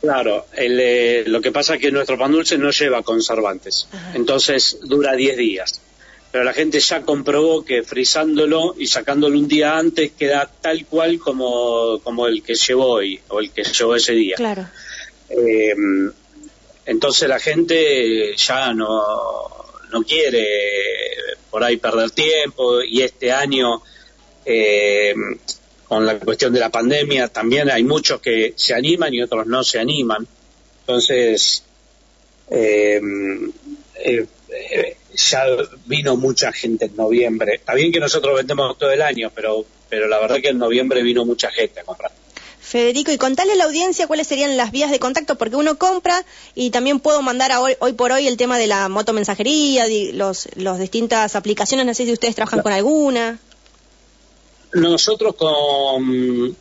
Claro, 0.01 0.47
eh, 0.57 1.23
lo 1.27 1.41
que 1.41 1.51
pasa 1.51 1.75
es 1.75 1.81
que 1.81 1.91
nuestro 1.91 2.17
pan 2.17 2.31
dulce 2.31 2.57
no 2.57 2.71
lleva 2.71 3.03
conservantes, 3.03 3.87
entonces 4.15 4.79
dura 4.83 5.15
10 5.15 5.37
días. 5.37 5.81
Pero 6.31 6.43
la 6.45 6.53
gente 6.53 6.79
ya 6.79 7.01
comprobó 7.01 7.63
que 7.65 7.83
frizándolo 7.83 8.73
y 8.77 8.87
sacándolo 8.87 9.37
un 9.37 9.49
día 9.49 9.77
antes 9.77 10.13
queda 10.13 10.49
tal 10.61 10.85
cual 10.85 11.19
como, 11.19 11.99
como 12.03 12.25
el 12.25 12.41
que 12.41 12.55
llevó 12.55 12.93
hoy 12.93 13.19
o 13.27 13.41
el 13.41 13.51
que 13.51 13.63
llevó 13.63 13.95
ese 13.95 14.13
día. 14.13 14.37
Claro. 14.37 14.65
Eh, 15.29 15.75
entonces 16.85 17.27
la 17.27 17.39
gente 17.39 18.33
ya 18.37 18.73
no, 18.73 19.03
no 19.91 20.03
quiere 20.03 20.45
por 21.49 21.63
ahí 21.63 21.77
perder 21.77 22.11
tiempo 22.11 22.81
y 22.81 23.01
este 23.01 23.31
año 23.31 23.83
eh, 24.45 25.13
con 25.91 26.05
la 26.05 26.17
cuestión 26.17 26.53
de 26.53 26.61
la 26.61 26.69
pandemia, 26.69 27.27
también 27.27 27.69
hay 27.69 27.83
muchos 27.83 28.21
que 28.21 28.53
se 28.55 28.73
animan 28.73 29.13
y 29.13 29.21
otros 29.21 29.45
no 29.45 29.61
se 29.61 29.77
animan. 29.77 30.25
Entonces, 30.79 31.65
eh, 32.49 33.01
eh, 33.95 34.25
ya 35.13 35.43
vino 35.87 36.15
mucha 36.15 36.53
gente 36.53 36.85
en 36.85 36.95
noviembre. 36.95 37.55
Está 37.55 37.73
bien 37.73 37.91
que 37.91 37.99
nosotros 37.99 38.37
vendemos 38.37 38.77
todo 38.77 38.89
el 38.89 39.01
año, 39.01 39.33
pero, 39.35 39.65
pero 39.89 40.07
la 40.07 40.17
verdad 40.19 40.37
que 40.41 40.47
en 40.47 40.59
noviembre 40.59 41.03
vino 41.03 41.25
mucha 41.25 41.51
gente 41.51 41.81
a 41.81 41.83
comprar. 41.83 42.13
Federico, 42.61 43.11
y 43.11 43.17
contale 43.17 43.51
a 43.51 43.55
la 43.55 43.65
audiencia 43.65 44.07
cuáles 44.07 44.27
serían 44.27 44.55
las 44.55 44.71
vías 44.71 44.91
de 44.91 44.99
contacto, 44.99 45.37
porque 45.37 45.57
uno 45.57 45.77
compra 45.77 46.23
y 46.55 46.69
también 46.69 47.01
puedo 47.01 47.21
mandar 47.21 47.51
a 47.51 47.59
hoy, 47.59 47.75
hoy 47.79 47.91
por 47.91 48.13
hoy 48.13 48.29
el 48.29 48.37
tema 48.37 48.57
de 48.57 48.67
la 48.67 48.87
motomensajería, 48.87 49.87
los, 50.13 50.47
los 50.55 50.79
distintas 50.79 51.35
aplicaciones, 51.35 51.85
no 51.85 51.93
sé 51.93 52.05
si 52.05 52.13
ustedes 52.13 52.35
trabajan 52.35 52.61
con 52.61 52.71
alguna. 52.71 53.39
Nosotros 54.73 55.35
con 55.35 56.55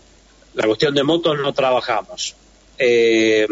la 0.54 0.66
cuestión 0.66 0.94
de 0.94 1.02
motos 1.02 1.38
no 1.38 1.52
trabajamos. 1.52 2.34
Eh, 2.78 3.46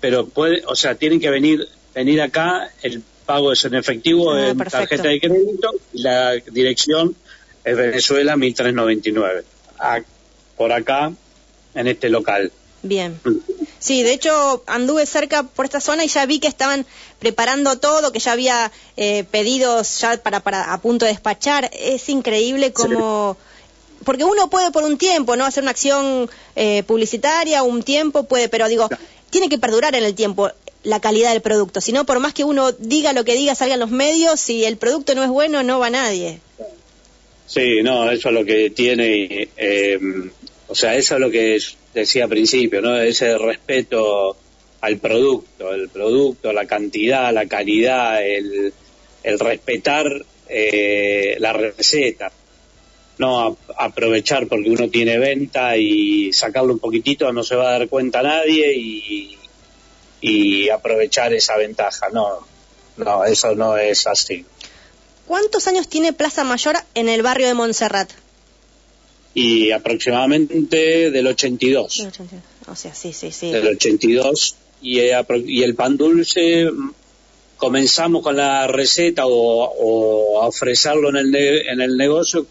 pero 0.00 0.26
puede, 0.26 0.62
o 0.66 0.76
sea, 0.76 0.94
tienen 0.94 1.20
que 1.20 1.30
venir 1.30 1.66
venir 1.94 2.20
acá, 2.20 2.70
el 2.82 3.02
pago 3.26 3.52
es 3.52 3.64
en 3.64 3.74
efectivo 3.74 4.32
ah, 4.32 4.48
en 4.48 4.58
tarjeta 4.58 5.08
de 5.08 5.20
crédito 5.20 5.70
y 5.92 6.02
la 6.02 6.32
dirección 6.34 7.14
es 7.64 7.76
Venezuela 7.76 8.36
1399. 8.36 9.44
por 10.56 10.72
acá, 10.72 11.12
en 11.74 11.86
este 11.86 12.08
local. 12.08 12.50
Bien. 12.82 13.20
Sí, 13.78 14.02
de 14.02 14.12
hecho 14.12 14.62
anduve 14.66 15.06
cerca 15.06 15.44
por 15.44 15.64
esta 15.64 15.80
zona 15.80 16.04
y 16.04 16.08
ya 16.08 16.26
vi 16.26 16.38
que 16.38 16.48
estaban 16.48 16.86
preparando 17.18 17.78
todo, 17.78 18.12
que 18.12 18.18
ya 18.18 18.32
había 18.32 18.72
eh, 18.96 19.24
pedidos 19.24 20.00
ya 20.00 20.16
para, 20.22 20.40
para 20.40 20.72
a 20.72 20.80
punto 20.80 21.04
de 21.04 21.12
despachar. 21.12 21.70
Es 21.72 22.08
increíble 22.08 22.72
como... 22.72 23.36
Porque 24.04 24.24
uno 24.24 24.50
puede 24.50 24.72
por 24.72 24.82
un 24.82 24.98
tiempo, 24.98 25.36
¿no? 25.36 25.44
Hacer 25.44 25.62
una 25.62 25.70
acción 25.70 26.28
eh, 26.56 26.82
publicitaria, 26.82 27.62
un 27.62 27.84
tiempo 27.84 28.24
puede, 28.24 28.48
pero 28.48 28.66
digo, 28.68 28.88
tiene 29.30 29.48
que 29.48 29.58
perdurar 29.58 29.94
en 29.94 30.02
el 30.02 30.16
tiempo 30.16 30.50
la 30.82 31.00
calidad 31.00 31.32
del 31.32 31.40
producto. 31.40 31.80
Si 31.80 31.92
no, 31.92 32.04
por 32.04 32.18
más 32.18 32.34
que 32.34 32.42
uno 32.42 32.72
diga 32.72 33.12
lo 33.12 33.24
que 33.24 33.34
diga, 33.34 33.54
salgan 33.54 33.78
los 33.78 33.90
medios, 33.90 34.40
si 34.40 34.64
el 34.64 34.76
producto 34.76 35.14
no 35.14 35.22
es 35.22 35.30
bueno, 35.30 35.62
no 35.62 35.78
va 35.78 35.90
nadie. 35.90 36.40
Sí, 37.46 37.82
no, 37.82 38.10
eso 38.10 38.28
es 38.30 38.34
lo 38.34 38.44
que 38.44 38.70
tiene, 38.70 39.48
eh, 39.56 39.98
o 40.68 40.74
sea, 40.74 40.96
eso 40.96 41.14
es 41.14 41.20
lo 41.20 41.30
que 41.30 41.56
es, 41.56 41.76
decía 41.92 42.24
al 42.24 42.30
principio, 42.30 42.80
¿no? 42.80 42.98
Ese 43.00 43.36
respeto 43.38 44.36
al 44.80 44.98
producto, 44.98 45.72
el 45.72 45.88
producto, 45.88 46.52
la 46.52 46.66
cantidad, 46.66 47.32
la 47.32 47.46
calidad, 47.46 48.24
el, 48.24 48.72
respetar 49.38 50.06
eh, 50.48 51.36
la 51.38 51.52
receta, 51.52 52.32
no 53.18 53.56
aprovechar 53.78 54.48
porque 54.48 54.70
uno 54.70 54.88
tiene 54.88 55.18
venta 55.18 55.76
y 55.76 56.32
sacarlo 56.32 56.72
un 56.72 56.80
poquitito, 56.80 57.32
no 57.32 57.44
se 57.44 57.54
va 57.54 57.68
a 57.68 57.78
dar 57.78 57.88
cuenta 57.88 58.22
nadie 58.22 58.74
y, 58.74 59.38
y 60.20 60.68
aprovechar 60.68 61.32
esa 61.32 61.56
ventaja, 61.56 62.08
no, 62.12 62.46
no, 62.96 63.24
eso 63.24 63.54
no 63.54 63.76
es 63.76 64.06
así. 64.06 64.44
¿Cuántos 65.26 65.68
años 65.68 65.88
tiene 65.88 66.12
Plaza 66.12 66.42
Mayor 66.42 66.76
en 66.94 67.08
el 67.08 67.22
barrio 67.22 67.46
de 67.46 67.54
Montserrat? 67.54 68.10
Y 69.34 69.70
aproximadamente 69.70 71.10
del 71.10 71.26
82. 71.26 72.08
O 72.68 72.76
sea, 72.76 72.94
sí, 72.94 73.12
sí, 73.12 73.32
sí. 73.32 73.50
Del 73.50 73.68
82 73.68 74.56
y, 74.82 74.98
eh, 75.00 75.24
y 75.46 75.62
el 75.62 75.74
pan 75.74 75.96
dulce 75.96 76.70
mm, 76.70 76.90
comenzamos 77.56 78.22
con 78.22 78.36
la 78.36 78.66
receta 78.66 79.22
o, 79.26 80.42
a 80.42 80.46
ofrecerlo 80.46 81.10
en 81.10 81.16
el, 81.16 81.34
en 81.34 81.80
el 81.80 81.96
negocio 81.96 82.46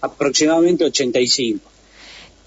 aproximadamente 0.00 0.84
85. 0.84 1.70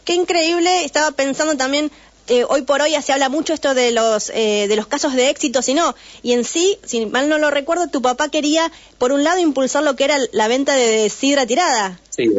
Qué 0.06 0.16
increíble, 0.16 0.84
estaba 0.84 1.12
pensando 1.12 1.56
también 1.56 1.92
eh, 2.28 2.46
hoy 2.48 2.62
por 2.62 2.82
hoy 2.82 2.94
se 3.02 3.14
habla 3.14 3.30
mucho 3.30 3.54
esto 3.54 3.74
de 3.74 3.92
los 3.92 4.30
eh, 4.30 4.68
de 4.68 4.76
los 4.76 4.88
casos 4.88 5.16
de 5.16 5.30
éxito, 5.30 5.62
si 5.62 5.74
no, 5.74 5.96
y 6.22 6.34
en 6.34 6.46
sí, 6.46 6.78
si 6.86 7.06
mal 7.06 7.28
no 7.30 7.38
lo 7.40 7.50
recuerdo, 7.50 7.88
tu 7.88 8.02
papá 8.02 8.30
quería, 8.30 8.72
por 8.98 9.12
un 9.12 9.24
lado, 9.24 9.40
impulsar 9.40 9.84
lo 9.84 9.96
que 9.96 10.06
era 10.06 10.18
la 10.32 10.48
venta 10.48 10.76
de 10.76 11.10
sidra 11.10 11.46
tirada. 11.46 12.00
Sí, 12.10 12.30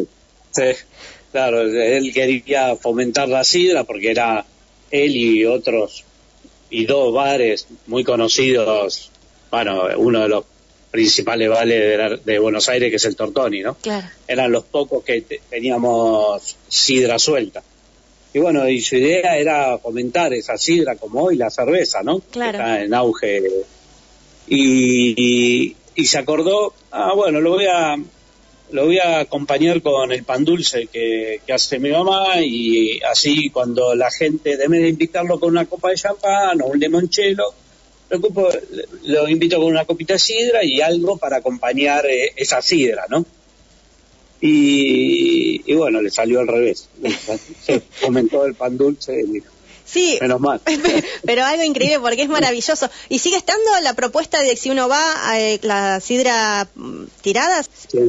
sí. 0.51 0.63
Claro, 1.33 1.63
él 1.63 2.13
quería 2.13 2.75
fomentar 2.75 3.27
la 3.27 3.43
sidra 3.43 3.85
porque 3.85 4.11
era 4.11 4.45
él 4.91 5.15
y 5.15 5.45
otros 5.45 6.05
y 6.69 6.85
dos 6.85 7.11
bares 7.11 7.65
muy 7.87 8.03
conocidos, 8.03 9.09
bueno, 9.49 9.87
uno 9.97 10.21
de 10.21 10.29
los 10.29 10.45
principales 10.91 11.49
bares 11.49 12.23
de, 12.23 12.37
Buenos 12.37 12.69
Aires 12.69 12.91
que 12.91 12.97
es 12.97 13.05
el 13.05 13.15
Tortoni, 13.15 13.61
¿no? 13.61 13.73
Claro. 13.81 14.07
Eran 14.27 14.51
los 14.51 14.63
pocos 14.65 15.03
que 15.03 15.21
teníamos 15.49 16.55
sidra 16.67 17.17
suelta. 17.17 17.63
Y 18.31 18.37
bueno, 18.37 18.69
y 18.69 18.79
su 18.79 18.97
idea 18.97 19.35
era 19.35 19.79
fomentar 19.79 20.35
esa 20.35 20.55
sidra 20.55 20.97
como 20.97 21.23
hoy 21.23 21.35
la 21.35 21.49
cerveza, 21.49 22.03
¿no? 22.03 22.19
Claro. 22.19 22.59
está 22.59 22.83
en 22.83 22.93
auge. 22.93 23.41
y, 24.47 25.75
y 25.95 26.05
se 26.05 26.19
acordó, 26.19 26.75
ah, 26.91 27.13
bueno, 27.15 27.41
lo 27.41 27.51
voy 27.53 27.65
a 27.65 27.95
lo 28.73 28.85
voy 28.85 28.97
a 28.97 29.19
acompañar 29.19 29.83
con 29.83 30.11
el 30.11 30.23
pan 30.23 30.43
dulce 30.43 30.87
que, 30.87 31.39
hace 31.53 31.77
mi 31.77 31.91
mamá 31.91 32.41
y 32.41 32.99
así 33.03 33.51
cuando 33.51 33.93
la 33.93 34.09
gente, 34.09 34.57
de 34.57 34.67
vez 34.67 34.81
de 34.81 34.89
invitarlo 34.89 35.39
con 35.39 35.51
una 35.51 35.67
copa 35.67 35.89
de 35.89 35.95
champán 35.95 36.59
o 36.59 36.65
un 36.65 36.79
limonchelo, 36.79 37.53
lo, 38.09 38.19
lo 39.03 39.29
invito 39.29 39.57
con 39.57 39.67
una 39.67 39.85
copita 39.85 40.13
de 40.13 40.19
sidra 40.19 40.63
y 40.63 40.81
algo 40.81 41.17
para 41.17 41.37
acompañar 41.37 42.07
eh, 42.07 42.33
esa 42.35 42.63
sidra, 42.63 43.05
¿no? 43.09 43.23
Y, 44.41 45.61
y, 45.71 45.75
bueno, 45.75 46.01
le 46.01 46.09
salió 46.09 46.39
al 46.39 46.47
revés. 46.47 46.89
Se 47.61 47.81
comentó 48.01 48.43
el 48.45 48.55
pan 48.55 48.75
dulce 48.75 49.21
y 49.21 49.41
Sí. 49.93 50.17
Menos 50.19 50.39
mal. 50.39 50.59
Pero 51.25 51.45
algo 51.45 51.63
increíble 51.63 51.99
porque 51.99 52.23
es 52.23 52.29
maravilloso. 52.29 52.89
¿Y 53.09 53.19
sigue 53.19 53.37
estando 53.37 53.63
la 53.83 53.93
propuesta 53.93 54.41
de 54.41 54.57
si 54.57 54.71
uno 54.71 54.89
va 54.89 55.29
a 55.29 55.39
eh, 55.39 55.59
la 55.61 55.99
sidra 55.99 56.67
mm, 56.73 57.03
tirada? 57.21 57.63
Sí, 57.63 57.99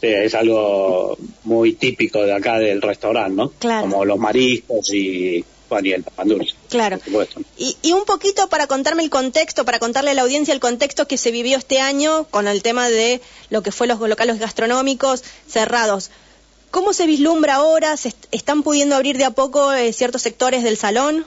es 0.00 0.34
algo 0.34 1.18
muy 1.44 1.74
típico 1.74 2.22
de 2.22 2.34
acá 2.34 2.58
del 2.58 2.80
restaurante, 2.80 3.36
¿no? 3.36 3.50
Claro. 3.58 3.82
Como 3.82 4.04
los 4.04 4.18
mariscos 4.18 4.92
y, 4.92 5.44
el 5.70 6.02
pan 6.02 6.28
dulce. 6.28 6.54
Claro. 6.70 6.98
Y, 7.58 7.76
y, 7.82 7.92
un 7.92 8.06
poquito 8.06 8.48
para 8.48 8.66
contarme 8.66 9.02
el 9.02 9.10
contexto, 9.10 9.66
para 9.66 9.78
contarle 9.78 10.12
a 10.12 10.14
la 10.14 10.22
audiencia 10.22 10.54
el 10.54 10.60
contexto 10.60 11.06
que 11.06 11.18
se 11.18 11.30
vivió 11.30 11.58
este 11.58 11.78
año 11.78 12.24
con 12.30 12.48
el 12.48 12.62
tema 12.62 12.88
de 12.88 13.20
lo 13.50 13.62
que 13.62 13.70
fue 13.70 13.86
los 13.86 14.00
locales 14.00 14.38
gastronómicos 14.38 15.24
cerrados. 15.46 16.10
¿Cómo 16.70 16.92
se 16.92 17.06
vislumbra 17.06 17.56
ahora? 17.56 17.96
¿Se 17.96 18.12
están 18.30 18.62
pudiendo 18.62 18.94
abrir 18.94 19.16
de 19.16 19.24
a 19.24 19.30
poco 19.30 19.72
eh, 19.72 19.92
ciertos 19.92 20.22
sectores 20.22 20.62
del 20.62 20.76
salón? 20.76 21.24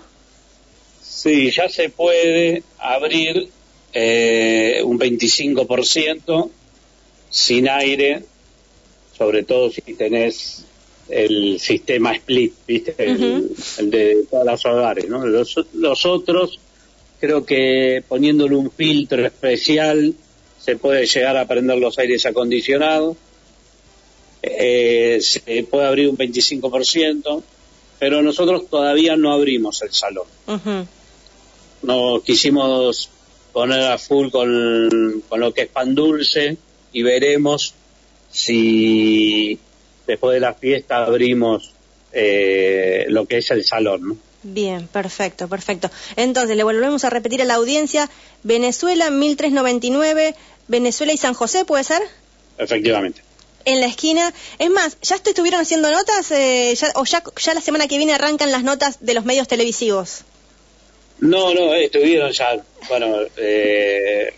Sí, 1.02 1.52
ya 1.52 1.68
se 1.68 1.90
puede 1.90 2.64
abrir 2.78 3.50
eh, 3.94 4.82
un 4.84 5.00
25% 5.00 6.50
sin 7.30 7.70
aire, 7.70 8.24
sobre 9.18 9.44
todo 9.44 9.72
si 9.72 9.82
tenés 9.82 10.66
el 11.10 11.60
sistema 11.60 12.14
split, 12.16 12.54
¿viste? 12.68 12.96
el, 12.98 13.52
de 13.90 14.24
todas 14.30 14.46
las 14.46 14.66
hogares, 14.66 15.10
¿no? 15.10 15.26
Los, 15.26 15.56
los 15.74 16.06
otros, 16.06 16.60
creo 17.20 17.46
que 17.46 18.04
poniéndole 18.08 18.56
un 18.56 18.72
filtro 18.72 19.26
especial 19.26 20.14
se 20.60 20.76
puede 20.78 21.08
llegar 21.08 21.36
a 21.36 21.48
prender 21.48 21.80
los 21.80 21.98
aires 21.98 22.26
acondicionados 22.26 23.18
eh, 24.44 25.20
se 25.22 25.64
puede 25.70 25.88
abrir 25.88 26.10
un 26.10 26.18
25%, 26.18 27.44
pero 28.00 28.22
nosotros 28.22 28.68
todavía 28.70 29.16
no 29.16 29.32
abrimos 29.32 29.82
el 29.84 29.94
salón. 29.94 30.26
No 31.84 32.22
quisimos 32.24 33.10
poner 33.54 33.82
a 33.84 33.98
full 33.98 34.30
con, 34.30 35.24
lo 35.36 35.54
que 35.54 35.62
es 35.64 35.68
pan 35.68 35.94
dulce 35.94 36.58
y 36.94 37.04
veremos 37.04 37.74
si 38.32 39.60
después 40.08 40.34
de 40.34 40.40
la 40.40 40.54
fiesta 40.54 41.06
abrimos 41.06 41.74
eh, 42.12 43.06
lo 43.10 43.26
que 43.26 43.38
es 43.38 43.52
el 43.52 43.64
salón. 43.64 44.20
Bien, 44.44 44.88
perfecto, 44.88 45.48
perfecto. 45.48 45.92
Entonces, 46.16 46.58
le 46.58 46.64
volvemos 46.64 47.04
a 47.04 47.12
repetir 47.12 47.44
a 47.44 47.46
la 47.46 47.56
audiencia, 47.56 48.10
Venezuela 48.42 49.12
1399, 49.12 50.34
Venezuela 50.68 51.14
y 51.14 51.18
San 51.18 51.36
José, 51.36 51.64
¿puede 51.66 51.84
ser? 51.84 52.02
Efectivamente 52.58 53.22
en 53.66 53.80
la 53.80 53.88
esquina. 53.88 54.34
Es 54.60 54.70
más, 54.70 54.98
¿ya 55.02 55.16
estuvieron 55.16 55.62
haciendo 55.62 55.92
notas 55.92 56.32
eh, 56.32 56.76
o 56.96 57.06
ya, 57.06 57.24
ya 57.38 57.54
la 57.54 57.62
semana 57.62 57.88
que 57.88 57.98
viene 57.98 58.14
arrancan 58.14 58.52
las 58.52 58.64
notas 58.64 58.98
de 59.02 59.14
los 59.14 59.26
medios 59.26 59.48
televisivos? 59.48 60.24
No, 61.22 61.54
no, 61.54 61.74
eh, 61.76 61.86
estuvieron 61.86 62.32
ya, 62.32 62.60
bueno, 62.90 63.16
eh, 63.38 64.34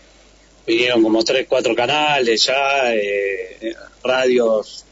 vinieron 0.68 1.02
como 1.02 1.24
tres, 1.24 1.46
cuatro 1.48 1.74
canales 1.74 2.44
ya, 2.44 2.94
eh, 2.94 3.74
radios 4.04 4.84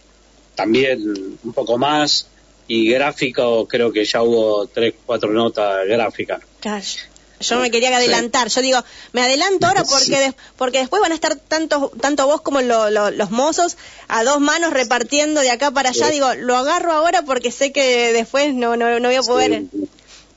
también 0.56 1.38
un 1.44 1.54
poco 1.54 1.78
más 1.78 2.28
y 2.68 2.90
gráfico 2.90 3.68
creo 3.68 3.92
que 3.92 4.06
ya 4.06 4.22
hubo 4.22 4.68
tres, 4.68 4.94
cuatro 5.06 5.32
notas 5.32 5.86
gráficas. 5.86 6.42
Yo 7.42 7.60
me 7.60 7.72
quería 7.72 7.96
adelantar. 7.96 8.48
Yo 8.50 8.62
digo, 8.62 8.80
me 9.14 9.22
adelanto 9.22 9.68
ahora 9.68 9.84
porque 9.84 10.34
porque 10.58 10.80
después 10.80 11.02
van 11.02 11.12
a 11.12 11.16
estar 11.16 11.36
tanto 11.36 11.92
tanto 12.00 12.26
vos 12.28 12.42
como 12.42 12.62
los 12.62 13.32
mozos 13.32 13.78
a 14.08 14.24
dos 14.24 14.40
manos 14.40 14.74
repartiendo 14.74 15.42
de 15.42 15.50
acá 15.50 15.72
para 15.72 15.90
allá. 15.90 16.10
Digo, 16.10 16.34
lo 16.36 16.56
agarro 16.56 16.94
ahora 16.94 17.24
porque 17.24 17.52
sé 17.52 17.72
que 17.72 18.14
después 18.14 18.54
no 18.54 18.78
no, 18.78 19.00
no 19.00 19.08
voy 19.08 19.18
a 19.18 19.24
poder. 19.24 19.64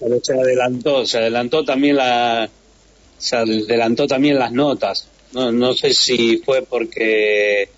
Pero 0.01 0.21
se 0.23 0.35
adelantó, 0.35 1.07
se 1.07 1.19
adelantó 1.19 1.65
también 1.65 1.97
la 1.97 2.49
se 3.19 3.37
adelantó 3.37 4.07
también 4.07 4.39
las 4.39 4.53
notas. 4.53 5.09
No, 5.33 5.51
no 5.51 5.75
sé 5.75 5.95
si 5.95 6.39
fue 6.39 6.63
porque 6.63 7.69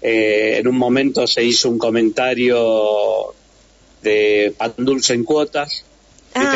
eh, 0.00 0.56
en 0.58 0.68
un 0.68 0.76
momento 0.76 1.26
se 1.26 1.44
hizo 1.44 1.68
un 1.68 1.78
comentario 1.78 3.34
de 4.02 4.54
pan 4.56 4.74
dulce 4.76 5.14
en 5.14 5.24
cuotas 5.24 5.84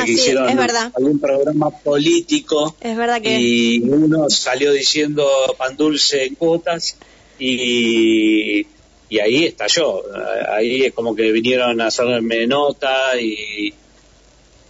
Ah, 0.02 0.06
sí, 0.06 0.30
es 0.30 0.56
verdad. 0.56 0.92
algún 0.96 1.18
programa 1.18 1.70
político 1.70 2.76
es 2.80 2.96
verdad 2.96 3.20
que... 3.22 3.40
y 3.40 3.80
uno 3.80 4.28
salió 4.28 4.72
diciendo 4.72 5.26
pan 5.56 5.76
dulce 5.76 6.24
en 6.24 6.34
cuotas 6.34 6.96
y, 7.38 8.66
y 9.08 9.18
ahí 9.18 9.44
estalló. 9.44 10.02
Ahí 10.48 10.84
es 10.84 10.92
como 10.92 11.14
que 11.14 11.30
vinieron 11.32 11.80
a 11.80 11.86
hacerme 11.86 12.46
nota 12.46 13.18
y, 13.20 13.72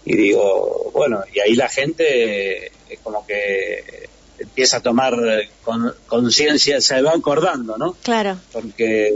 y 0.05 0.17
digo, 0.17 0.91
bueno, 0.93 1.23
y 1.33 1.41
ahí 1.41 1.55
la 1.55 1.69
gente 1.69 2.67
es 2.89 2.99
como 3.03 3.27
que 3.27 4.09
empieza 4.39 4.79
a 4.79 4.81
tomar 4.81 5.15
conciencia, 6.07 6.81
se 6.81 7.01
va 7.03 7.13
acordando, 7.13 7.79
¿no? 7.79 7.97
Claro. 8.03 8.39
Porque 8.53 9.13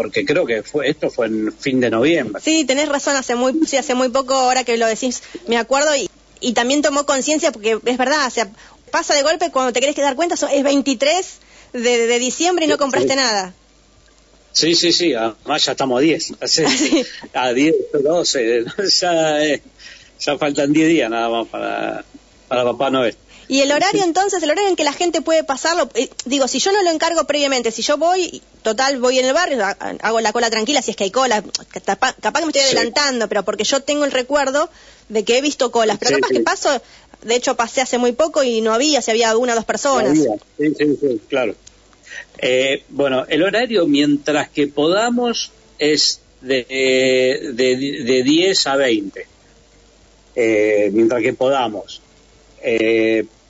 porque 0.00 0.24
creo 0.24 0.46
que 0.46 0.62
fue 0.62 0.88
esto 0.88 1.10
fue 1.10 1.26
en 1.26 1.52
fin 1.52 1.78
de 1.78 1.90
noviembre. 1.90 2.40
Sí, 2.42 2.64
tenés 2.64 2.88
razón, 2.88 3.16
hace 3.16 3.34
muy 3.34 3.52
sí, 3.66 3.76
hace 3.76 3.94
muy 3.94 4.08
poco 4.08 4.32
ahora 4.32 4.64
que 4.64 4.78
lo 4.78 4.86
decís, 4.86 5.22
me 5.46 5.58
acuerdo 5.58 5.94
y, 5.94 6.08
y 6.40 6.54
también 6.54 6.80
tomó 6.80 7.04
conciencia 7.04 7.52
porque 7.52 7.78
es 7.84 7.98
verdad, 7.98 8.26
o 8.26 8.30
sea, 8.30 8.48
pasa 8.90 9.14
de 9.14 9.22
golpe 9.22 9.50
cuando 9.50 9.74
te 9.74 9.80
querés 9.80 9.94
que 9.94 10.00
dar 10.00 10.16
cuenta, 10.16 10.36
es 10.36 10.64
23 10.64 11.26
de, 11.74 11.80
de 12.06 12.18
diciembre 12.18 12.64
y 12.64 12.68
no 12.68 12.78
compraste 12.78 13.14
nada. 13.14 13.52
Sí, 14.52 14.74
sí, 14.74 14.90
sí, 14.90 15.12
además 15.12 15.66
ya 15.66 15.72
estamos 15.72 15.98
a 15.98 16.00
10, 16.00 16.32
a 17.34 17.52
10, 17.52 17.74
12, 18.02 18.64
ya, 19.02 19.44
eh, 19.44 19.62
ya 20.18 20.38
faltan 20.38 20.72
10 20.72 20.88
días 20.88 21.10
nada 21.10 21.28
más 21.28 21.46
para, 21.48 22.06
para 22.48 22.64
Papá 22.64 22.88
Noel. 22.88 23.14
Y 23.50 23.62
el 23.62 23.72
horario 23.72 24.04
entonces, 24.04 24.40
el 24.44 24.50
horario 24.52 24.70
en 24.70 24.76
que 24.76 24.84
la 24.84 24.92
gente 24.92 25.22
puede 25.22 25.42
pasarlo, 25.42 25.88
eh, 25.94 26.08
digo, 26.24 26.46
si 26.46 26.60
yo 26.60 26.70
no 26.70 26.84
lo 26.84 26.90
encargo 26.90 27.24
previamente, 27.24 27.72
si 27.72 27.82
yo 27.82 27.98
voy, 27.98 28.40
total, 28.62 29.00
voy 29.00 29.18
en 29.18 29.26
el 29.26 29.34
barrio, 29.34 29.58
hago 30.02 30.20
la 30.20 30.32
cola 30.32 30.48
tranquila, 30.50 30.82
si 30.82 30.92
es 30.92 30.96
que 30.96 31.02
hay 31.02 31.10
cola, 31.10 31.42
capaz, 31.84 32.14
que 32.14 32.30
me 32.30 32.46
estoy 32.46 32.62
adelantando, 32.62 33.26
pero 33.28 33.44
porque 33.44 33.64
yo 33.64 33.82
tengo 33.82 34.04
el 34.04 34.12
recuerdo 34.12 34.70
de 35.08 35.24
que 35.24 35.36
he 35.36 35.40
visto 35.40 35.72
colas, 35.72 35.98
pero 35.98 36.20
capaz 36.20 36.28
que 36.28 36.40
paso, 36.42 36.82
de 37.22 37.34
hecho 37.34 37.56
pasé 37.56 37.80
hace 37.80 37.98
muy 37.98 38.12
poco 38.12 38.44
y 38.44 38.60
no 38.60 38.72
había, 38.72 39.02
si 39.02 39.10
había 39.10 39.36
una 39.36 39.54
o 39.54 39.56
dos 39.56 39.64
personas. 39.64 40.16
Sí, 40.16 40.72
sí, 40.78 40.98
sí, 41.00 41.20
claro. 41.28 41.56
Eh, 42.38 42.84
bueno, 42.90 43.24
el 43.28 43.42
horario 43.42 43.84
mientras 43.88 44.48
que 44.50 44.68
podamos 44.68 45.50
es 45.76 46.20
de, 46.40 46.66
de, 47.52 48.04
de 48.04 48.22
10 48.22 48.66
a 48.68 48.76
20, 48.76 49.26
eh, 50.36 50.90
mientras 50.92 51.20
que 51.20 51.32
podamos. 51.32 52.00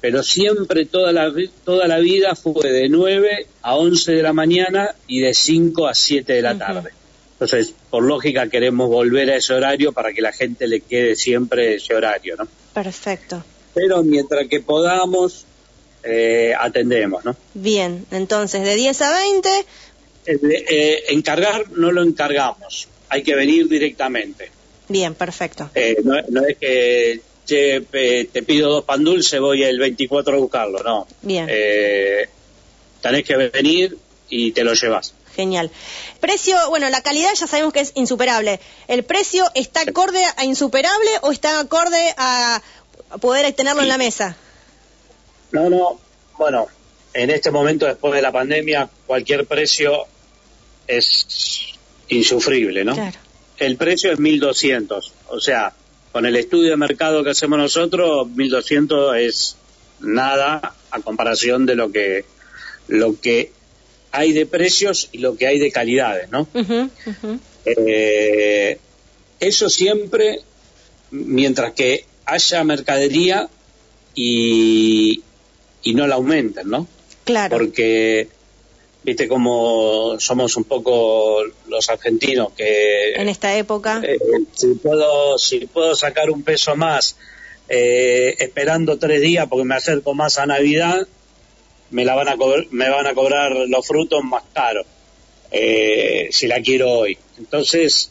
Eh, 0.00 0.08
pero 0.10 0.22
siempre 0.22 0.86
toda 0.86 1.12
la, 1.12 1.32
toda 1.64 1.86
la 1.86 1.98
vida 1.98 2.34
fue 2.34 2.70
de 2.70 2.88
9 2.88 3.46
a 3.62 3.76
11 3.76 4.12
de 4.12 4.22
la 4.22 4.32
mañana 4.32 4.94
y 5.06 5.20
de 5.20 5.34
5 5.34 5.86
a 5.86 5.94
7 5.94 6.32
de 6.32 6.42
la 6.42 6.56
tarde. 6.56 6.90
Entonces, 7.32 7.74
por 7.88 8.02
lógica, 8.02 8.48
queremos 8.48 8.88
volver 8.88 9.30
a 9.30 9.36
ese 9.36 9.54
horario 9.54 9.92
para 9.92 10.12
que 10.12 10.20
la 10.20 10.32
gente 10.32 10.66
le 10.66 10.80
quede 10.80 11.16
siempre 11.16 11.76
ese 11.76 11.94
horario, 11.94 12.36
¿no? 12.36 12.46
Perfecto. 12.74 13.42
Pero 13.74 14.02
mientras 14.02 14.46
que 14.48 14.60
podamos, 14.60 15.46
eh, 16.02 16.52
atendemos, 16.58 17.24
¿no? 17.24 17.36
Bien, 17.54 18.04
entonces, 18.10 18.62
de 18.62 18.74
10 18.74 19.02
a 19.02 19.12
20... 19.12 19.48
Eh, 20.26 20.38
eh, 20.42 21.04
encargar 21.08 21.70
no 21.70 21.90
lo 21.90 22.02
encargamos, 22.02 22.88
hay 23.08 23.22
que 23.22 23.34
venir 23.34 23.66
directamente. 23.68 24.50
Bien, 24.88 25.14
perfecto. 25.14 25.70
no, 26.04 26.20
no 26.28 26.44
es 26.44 26.58
que 26.58 27.20
te 27.50 28.42
pido 28.42 28.70
dos 28.70 28.84
pan 28.84 29.04
dulces, 29.04 29.40
voy 29.40 29.62
el 29.62 29.78
24 29.78 30.34
a 30.34 30.38
buscarlo, 30.38 30.82
no. 30.82 31.06
Bien. 31.22 31.46
Eh, 31.48 32.28
tenés 33.00 33.24
que 33.24 33.36
venir 33.36 33.96
y 34.28 34.52
te 34.52 34.64
lo 34.64 34.74
llevas. 34.74 35.14
Genial. 35.34 35.70
Precio, 36.20 36.56
bueno, 36.68 36.88
la 36.90 37.02
calidad 37.02 37.30
ya 37.34 37.46
sabemos 37.46 37.72
que 37.72 37.80
es 37.80 37.92
insuperable. 37.94 38.60
¿El 38.88 39.04
precio 39.04 39.44
está 39.54 39.82
acorde 39.82 40.22
a 40.36 40.44
insuperable 40.44 41.10
o 41.22 41.32
está 41.32 41.60
acorde 41.60 42.14
a 42.16 42.62
poder 43.20 43.52
tenerlo 43.52 43.82
en 43.82 43.88
la 43.88 43.98
mesa? 43.98 44.36
No, 45.52 45.70
no. 45.70 46.00
Bueno, 46.36 46.68
en 47.14 47.30
este 47.30 47.50
momento, 47.50 47.86
después 47.86 48.14
de 48.14 48.22
la 48.22 48.32
pandemia, 48.32 48.88
cualquier 49.06 49.46
precio 49.46 50.06
es 50.86 51.74
insufrible, 52.08 52.84
¿no? 52.84 52.94
Claro. 52.94 53.18
El 53.58 53.76
precio 53.76 54.12
es 54.12 54.18
1.200. 54.18 55.12
O 55.28 55.40
sea, 55.40 55.72
con 56.12 56.26
el 56.26 56.36
estudio 56.36 56.70
de 56.70 56.76
mercado 56.76 57.22
que 57.22 57.30
hacemos 57.30 57.58
nosotros, 57.58 58.28
1200 58.30 59.16
es 59.16 59.56
nada 60.00 60.74
a 60.90 61.00
comparación 61.00 61.66
de 61.66 61.76
lo 61.76 61.92
que 61.92 62.24
lo 62.88 63.20
que 63.20 63.52
hay 64.12 64.32
de 64.32 64.46
precios 64.46 65.08
y 65.12 65.18
lo 65.18 65.36
que 65.36 65.46
hay 65.46 65.58
de 65.58 65.70
calidades, 65.70 66.30
¿no? 66.30 66.48
Eh, 67.64 68.78
eso 69.38 69.70
siempre, 69.70 70.40
mientras 71.10 71.72
que 71.74 72.04
haya 72.24 72.64
mercadería 72.64 73.48
y, 74.14 75.22
y 75.82 75.94
no 75.94 76.06
la 76.06 76.16
aumenten, 76.16 76.68
¿no? 76.68 76.88
Claro. 77.24 77.56
Porque 77.56 78.28
viste 79.02 79.28
como 79.28 80.18
somos 80.18 80.56
un 80.56 80.64
poco 80.64 81.42
los 81.68 81.88
argentinos 81.88 82.52
que 82.52 83.14
en 83.14 83.28
esta 83.28 83.56
época 83.56 84.02
eh, 84.04 84.18
si 84.52 84.74
puedo 84.74 85.38
si 85.38 85.66
puedo 85.66 85.94
sacar 85.94 86.30
un 86.30 86.42
peso 86.42 86.76
más 86.76 87.16
eh, 87.68 88.34
esperando 88.38 88.98
tres 88.98 89.22
días 89.22 89.46
porque 89.48 89.64
me 89.64 89.74
acerco 89.74 90.14
más 90.14 90.38
a 90.38 90.46
Navidad 90.46 91.06
me 91.90 92.04
la 92.04 92.14
van 92.14 92.28
a 92.28 92.36
me 92.70 92.90
van 92.90 93.06
a 93.06 93.14
cobrar 93.14 93.52
los 93.68 93.86
frutos 93.86 94.22
más 94.22 94.42
caros 94.52 94.86
eh, 95.50 96.28
si 96.30 96.46
la 96.46 96.60
quiero 96.60 96.90
hoy 96.90 97.16
entonces 97.38 98.10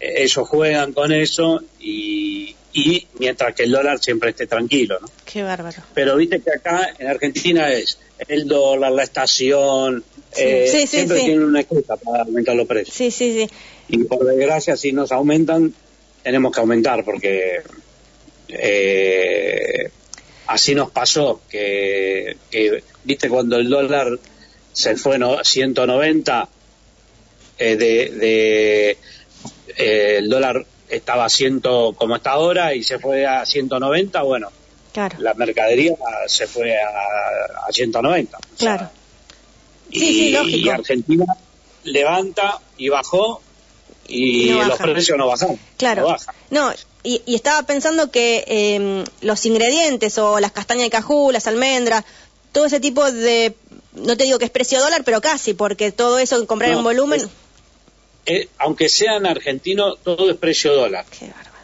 ellos 0.00 0.48
juegan 0.48 0.92
con 0.92 1.12
eso 1.12 1.62
y, 1.80 2.54
y 2.72 3.06
mientras 3.18 3.54
que 3.54 3.64
el 3.64 3.72
dólar 3.72 3.98
siempre 3.98 4.30
esté 4.30 4.46
tranquilo, 4.46 4.98
¿no? 5.00 5.08
Qué 5.24 5.42
bárbaro. 5.42 5.82
Pero 5.94 6.16
viste 6.16 6.40
que 6.40 6.50
acá 6.50 6.94
en 6.98 7.08
Argentina 7.08 7.72
es 7.72 7.98
el 8.28 8.46
dólar, 8.46 8.92
la 8.92 9.02
estación, 9.02 10.04
eh, 10.36 10.86
siempre 10.86 11.20
tienen 11.20 11.44
una 11.44 11.60
excusa 11.60 11.96
para 11.96 12.22
aumentar 12.22 12.54
los 12.54 12.66
precios. 12.66 12.96
Sí, 12.96 13.10
sí, 13.10 13.32
sí. 13.32 13.50
Y 13.88 14.04
por 14.04 14.24
desgracia, 14.24 14.76
si 14.76 14.92
nos 14.92 15.12
aumentan, 15.12 15.72
tenemos 16.22 16.52
que 16.52 16.60
aumentar 16.60 17.04
porque 17.04 17.62
eh, 18.48 19.90
así 20.46 20.74
nos 20.74 20.90
pasó 20.90 21.42
que, 21.48 22.36
viste 23.04 23.28
cuando 23.28 23.56
el 23.56 23.68
dólar 23.68 24.18
se 24.72 24.96
fue 24.96 25.16
a 25.16 25.44
190 25.44 26.48
eh, 27.58 27.76
de, 27.76 28.10
de 28.10 28.90
eh, 29.76 30.16
el 30.18 30.28
dólar 30.28 30.64
estaba 30.88 31.26
a 31.26 31.28
100 31.28 31.60
como 31.60 32.16
está 32.16 32.30
ahora 32.30 32.74
y 32.74 32.82
se 32.82 32.98
fue 32.98 33.26
a 33.26 33.44
190 33.44 34.22
bueno 34.22 34.50
la 35.18 35.34
mercadería 35.34 35.94
se 36.26 36.46
fue 36.46 36.74
a, 36.74 37.66
a 37.68 37.72
190 37.72 38.38
claro 38.58 38.90
y, 39.90 40.36
y 40.36 40.68
Argentina 40.68 41.24
levanta 41.84 42.60
y 42.76 42.88
bajó 42.88 43.40
y, 44.08 44.50
los 44.50 44.78
precios 44.78 45.18
no 45.18 45.26
bajan. 45.26 45.58
Claro. 45.76 46.16
No, 46.50 46.72
y, 47.02 47.22
estaba 47.34 47.62
pensando 47.64 48.10
que 48.10 48.44
em, 48.46 49.04
los 49.20 49.44
ingredientes 49.46 50.18
o 50.18 50.40
las 50.40 50.52
castañas 50.52 50.84
de 50.84 50.90
cajú, 50.90 51.30
las 51.30 51.46
almendras, 51.46 52.04
todo 52.52 52.66
ese 52.66 52.80
tipo 52.80 53.10
de, 53.10 53.54
no 53.94 54.16
te 54.16 54.24
digo 54.24 54.38
que 54.38 54.46
es 54.46 54.50
precio 54.50 54.80
dólar, 54.80 55.02
pero 55.04 55.20
casi, 55.20 55.54
porque 55.54 55.92
todo 55.92 56.18
eso 56.18 56.46
comprar 56.46 56.72
en 56.72 56.82
volumen. 56.82 57.28
Eh, 58.26 58.48
aunque 58.58 58.88
sean 58.88 59.26
argentinos, 59.26 59.98
todo 60.02 60.30
es 60.30 60.36
precio 60.36 60.74
dólar. 60.74 61.04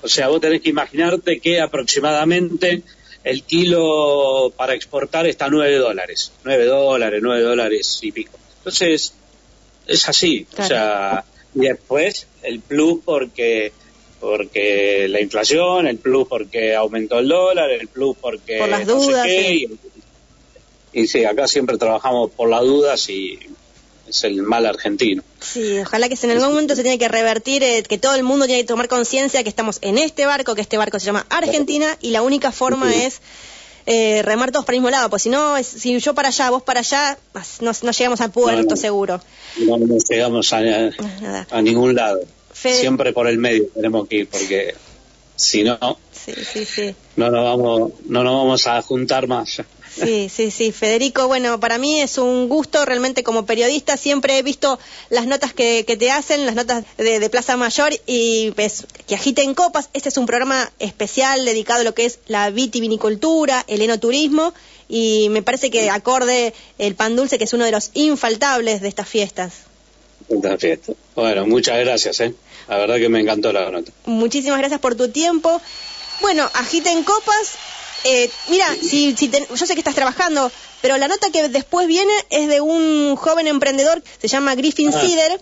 o 0.03 0.09
sea, 0.09 0.29
vos 0.29 0.41
tenés 0.41 0.61
que 0.61 0.71
imaginarte 0.71 1.41
que 1.41 1.61
aproximadamente 1.61 2.83
el 3.25 3.43
kilo 3.43 4.53
para 4.57 4.75
exportar 4.75 5.27
está 5.27 5.47
a 5.47 5.51
9 5.51 5.77
dólares. 5.79 6.33
9 6.45 6.67
dólares, 6.67 7.21
9 7.23 7.43
dólares 7.43 7.99
y 8.03 8.13
pico. 8.13 8.39
Entonces, 8.59 9.15
es 9.87 10.09
así. 10.09 10.47
O 10.59 10.63
sea, 10.63 11.25
y 11.55 11.61
después 11.61 12.27
el 12.43 12.61
plus 12.61 13.01
porque 13.05 13.73
porque 14.21 15.07
la 15.09 15.21
inflación, 15.21 15.87
el 15.87 15.99
plus 15.99 16.27
porque 16.27 16.75
aumentó 16.75 17.19
el 17.19 17.29
dólar, 17.29 17.71
el 17.71 17.89
plus 17.89 18.17
porque 18.19 18.59
por 18.59 18.69
las 18.69 18.87
dudas. 18.87 19.27
y, 19.29 19.69
y, 20.93 21.07
sí, 21.07 21.25
acá 21.25 21.47
siempre 21.47 21.77
trabajamos 21.77 22.31
por 22.31 22.49
las 22.49 22.63
dudas 22.63 23.09
y 23.11 23.39
es 24.15 24.25
el 24.25 24.43
mal 24.43 24.65
argentino. 24.67 25.23
Sí, 25.41 25.81
ojalá 25.81 26.09
que 26.09 26.17
en 26.23 26.31
algún 26.31 26.51
momento 26.51 26.77
se 26.77 26.83
tiene 26.83 26.99
que 26.99 27.09
revertir, 27.09 27.63
eh, 27.63 27.83
que 27.83 27.99
todo 27.99 28.15
el 28.15 28.23
mundo 28.23 28.47
tiene 28.47 28.63
que 28.63 28.69
tomar 28.69 28.89
conciencia 28.89 29.43
que 29.43 29.49
estamos 29.49 29.79
en 29.83 29.99
este 29.99 30.27
barco, 30.27 30.55
que 30.55 30.61
este 30.61 30.79
barco 30.79 30.99
se 30.99 31.07
llama 31.07 31.27
Argentina 31.29 31.99
y 32.01 32.11
la 32.11 32.23
única 32.23 32.53
forma 32.53 32.95
es 32.95 33.21
eh, 33.87 34.23
remar 34.23 34.53
todos 34.53 34.65
para 34.65 34.77
el 34.77 34.81
mismo 34.81 34.91
lado, 34.91 35.11
pues 35.11 35.23
si 35.23 35.29
no, 35.29 35.63
si 35.63 35.99
yo 35.99 36.15
para 36.15 36.29
allá, 36.29 36.51
vos 36.51 36.63
para 36.63 36.81
allá, 36.81 37.19
no, 37.61 37.73
llegamos 37.73 38.21
al 38.21 38.31
puerto 38.31 38.77
seguro. 38.77 39.21
No, 39.59 39.77
no 39.77 39.97
llegamos 40.09 40.53
a, 40.53 40.61
a 41.51 41.63
ningún 41.63 41.95
lado. 41.95 42.21
Siempre 42.53 43.13
por 43.13 43.27
el 43.27 43.39
medio 43.39 43.67
tenemos 43.75 44.09
que 44.09 44.17
ir, 44.17 44.29
porque 44.29 44.75
si 45.37 45.65
no, 45.65 45.77
no 47.17 47.31
nos 47.31 47.45
vamos, 47.45 47.93
no 48.07 48.23
nos 48.23 48.35
vamos 48.35 48.67
a 48.67 48.81
juntar 48.83 49.27
más. 49.27 49.61
Sí, 49.95 50.29
sí, 50.29 50.51
sí. 50.51 50.73
Federico, 50.73 51.29
bueno, 51.29 51.61
para 51.61 51.79
mí 51.79 52.01
es 52.01 52.19
un 52.19 52.49
gusto 52.49 52.85
realmente 52.85 53.23
como 53.23 53.47
periodista. 53.47 53.97
Siempre 53.97 54.39
he 54.39 54.43
visto 54.43 54.79
las 55.09 55.27
notas 55.27 55.53
que, 55.53 55.85
te 55.85 56.11
hacen, 56.11 56.47
las 56.47 56.55
notas 56.55 56.85
de, 56.97 57.31
Plaza 57.31 57.57
Mayor 57.57 57.93
y 58.07 58.51
pues, 58.53 58.87
que 59.07 59.15
agiten 59.15 59.55
copas. 59.55 59.91
Este 59.93 60.09
es 60.09 60.17
un 60.17 60.27
programa 60.27 60.71
especial 60.79 61.45
dedicado 61.45 61.83
a 61.83 61.85
lo 61.85 61.95
que 61.95 62.07
es 62.07 62.19
la 62.27 62.51
vitivinicultura, 62.51 63.65
el 63.69 63.83
enoturismo 63.83 64.53
y 64.89 65.29
me 65.31 65.43
parece 65.43 65.71
que 65.71 65.91
acorde 65.91 66.55
el 66.79 66.95
pan 66.95 67.17
dulce 67.17 67.39
que 67.39 67.45
es 67.45 67.53
uno 67.53 67.65
de 67.65 67.71
los 67.71 67.91
infaltables 67.95 68.81
de 68.81 68.89
estas 68.89 69.09
fiestas. 69.09 69.53
Estas 70.29 70.61
fiestas. 70.61 70.97
Bueno, 71.15 71.47
muchas 71.47 71.79
gracias, 71.79 72.21
¿eh? 72.21 72.35
La 72.69 72.79
verdad 72.79 72.97
que 72.97 73.09
me 73.09 73.21
encantó 73.21 73.53
la 73.53 73.71
nota. 73.71 73.93
Muchísimas 74.07 74.59
gracias 74.59 74.81
por 74.81 74.95
tu 74.95 75.09
tiempo. 75.09 75.61
Bueno, 76.21 76.49
agiten 76.55 77.05
copas 77.05 77.55
eh, 78.05 78.31
mira, 78.49 78.67
si, 78.75 79.15
yo 79.15 79.67
sé 79.67 79.75
que 79.75 79.81
estás 79.81 79.95
trabajando, 79.95 80.53
pero 80.83 80.99
la 80.99 81.09
nota 81.09 81.31
que 81.31 81.49
después 81.49 81.87
viene 81.87 82.13
es 82.29 82.49
de 82.49 82.61
un 82.61 83.17
joven 83.17 83.49
emprendedor, 83.49 84.03
se 84.21 84.29
llama 84.29 84.55
Griffin 84.55 84.93
ah. 84.95 85.01
Cider, 85.01 85.41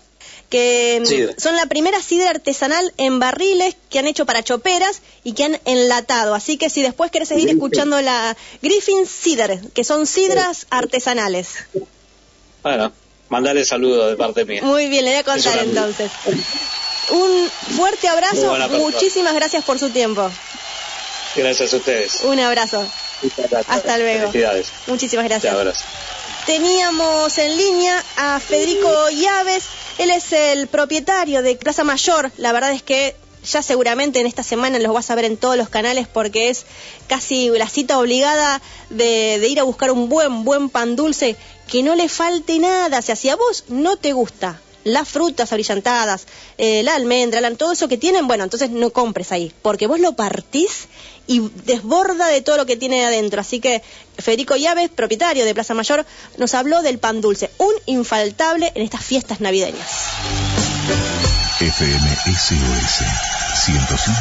que 0.48 1.02
mm, 1.02 1.40
son 1.40 1.56
la 1.56 1.66
primera 1.66 2.00
cider 2.00 2.28
artesanal 2.28 2.92
en 2.98 3.18
barriles 3.18 3.74
que 3.90 3.98
han 3.98 4.06
hecho 4.06 4.26
para 4.26 4.44
choperas 4.44 5.02
y 5.24 5.32
que 5.32 5.44
han 5.44 5.60
enlatado. 5.64 6.34
Así 6.34 6.56
que 6.56 6.70
si 6.70 6.82
después 6.82 7.10
querés 7.10 7.28
seguir 7.28 7.48
escuchando 7.48 8.00
la 8.00 8.36
Griffin 8.62 9.06
Cider, 9.06 9.60
que 9.74 9.82
son 9.82 10.06
sidras 10.06 10.66
artesanales. 10.70 11.48
Bueno, 12.62 12.92
mandale 13.28 13.64
saludos 13.64 14.10
de 14.10 14.16
parte 14.16 14.44
mía. 14.44 14.60
Muy 14.62 14.88
bien, 14.88 15.04
le 15.04 15.10
voy 15.10 15.20
a 15.20 15.24
contar 15.24 15.58
entonces. 15.64 16.12
Un 17.10 17.50
fuerte 17.76 18.06
abrazo, 18.06 18.54
muchísimas 18.70 19.34
gracias 19.34 19.64
por 19.64 19.80
su 19.80 19.90
tiempo. 19.90 20.30
Gracias 21.36 21.72
a 21.72 21.76
ustedes. 21.76 22.20
Un 22.24 22.38
abrazo. 22.40 22.86
Hasta 23.68 23.98
luego. 23.98 24.32
Muchísimas 24.86 25.24
gracias. 25.26 25.84
Teníamos 26.46 27.38
en 27.38 27.56
línea 27.56 28.04
a 28.16 28.40
Federico 28.40 29.10
Llaves. 29.10 29.64
Él 29.98 30.10
es 30.10 30.32
el 30.32 30.66
propietario 30.66 31.42
de 31.42 31.54
Plaza 31.56 31.84
Mayor. 31.84 32.32
La 32.36 32.52
verdad 32.52 32.72
es 32.72 32.82
que 32.82 33.14
ya 33.44 33.62
seguramente 33.62 34.20
en 34.20 34.26
esta 34.26 34.42
semana 34.42 34.78
los 34.78 34.92
vas 34.92 35.10
a 35.10 35.14
ver 35.14 35.24
en 35.24 35.36
todos 35.36 35.56
los 35.56 35.68
canales 35.68 36.06
porque 36.08 36.48
es 36.48 36.64
casi 37.06 37.48
la 37.50 37.68
cita 37.68 37.98
obligada 37.98 38.60
de, 38.90 39.46
ir 39.48 39.60
a 39.60 39.64
buscar 39.64 39.90
un 39.90 40.08
buen, 40.08 40.44
buen 40.44 40.68
pan 40.68 40.96
dulce 40.96 41.36
que 41.68 41.82
no 41.82 41.94
le 41.94 42.08
falte 42.08 42.58
nada. 42.58 42.98
O 42.98 43.02
sea, 43.02 43.16
si 43.16 43.28
a 43.28 43.36
vos 43.36 43.64
no 43.68 43.96
te 43.96 44.12
gusta 44.12 44.60
las 44.84 45.08
frutas 45.08 45.52
abrillantadas, 45.52 46.26
eh, 46.58 46.82
la 46.82 46.94
almendra, 46.94 47.40
todo 47.54 47.72
eso 47.72 47.88
que 47.88 47.98
tienen, 47.98 48.26
bueno, 48.26 48.44
entonces 48.44 48.70
no 48.70 48.90
compres 48.90 49.32
ahí, 49.32 49.52
porque 49.62 49.86
vos 49.86 50.00
lo 50.00 50.14
partís 50.14 50.88
y 51.26 51.40
desborda 51.64 52.26
de 52.26 52.40
todo 52.42 52.56
lo 52.56 52.66
que 52.66 52.76
tiene 52.76 53.04
adentro. 53.04 53.40
Así 53.40 53.60
que 53.60 53.82
Federico 54.18 54.56
Llaves, 54.56 54.90
propietario 54.90 55.44
de 55.44 55.54
Plaza 55.54 55.74
Mayor, 55.74 56.04
nos 56.36 56.54
habló 56.54 56.82
del 56.82 56.98
pan 56.98 57.20
dulce, 57.20 57.50
un 57.58 57.72
infaltable 57.86 58.72
en 58.74 58.82
estas 58.82 59.04
fiestas 59.04 59.40
navideñas. 59.40 59.88
FM 61.60 62.16
SOS 62.26 63.04
105 63.64 64.12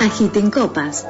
Agiten 0.00 0.50
copas. 0.50 1.06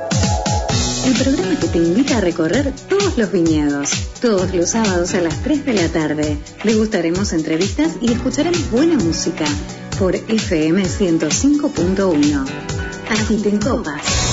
El 1.05 1.13
programa 1.13 1.61
que 1.61 1.69
te 1.69 1.79
invita 1.79 2.17
a 2.17 2.21
recorrer 2.23 2.73
todos 2.89 3.19
los 3.19 3.31
viñedos. 3.31 3.91
Todos 4.23 4.55
los 4.55 4.71
sábados 4.71 5.15
a 5.15 5.21
las 5.21 5.43
3 5.43 5.67
de 5.67 5.75
la 5.75 5.89
tarde. 5.89 6.39
Degustaremos 6.65 7.35
entrevistas 7.35 7.93
y 8.01 8.13
escucharemos 8.13 8.71
buena 8.71 8.97
música 8.97 9.45
por 9.99 10.17
FM 10.17 10.83
105.1. 10.83 12.47
Agiten 13.11 13.59
copas. 13.61 14.24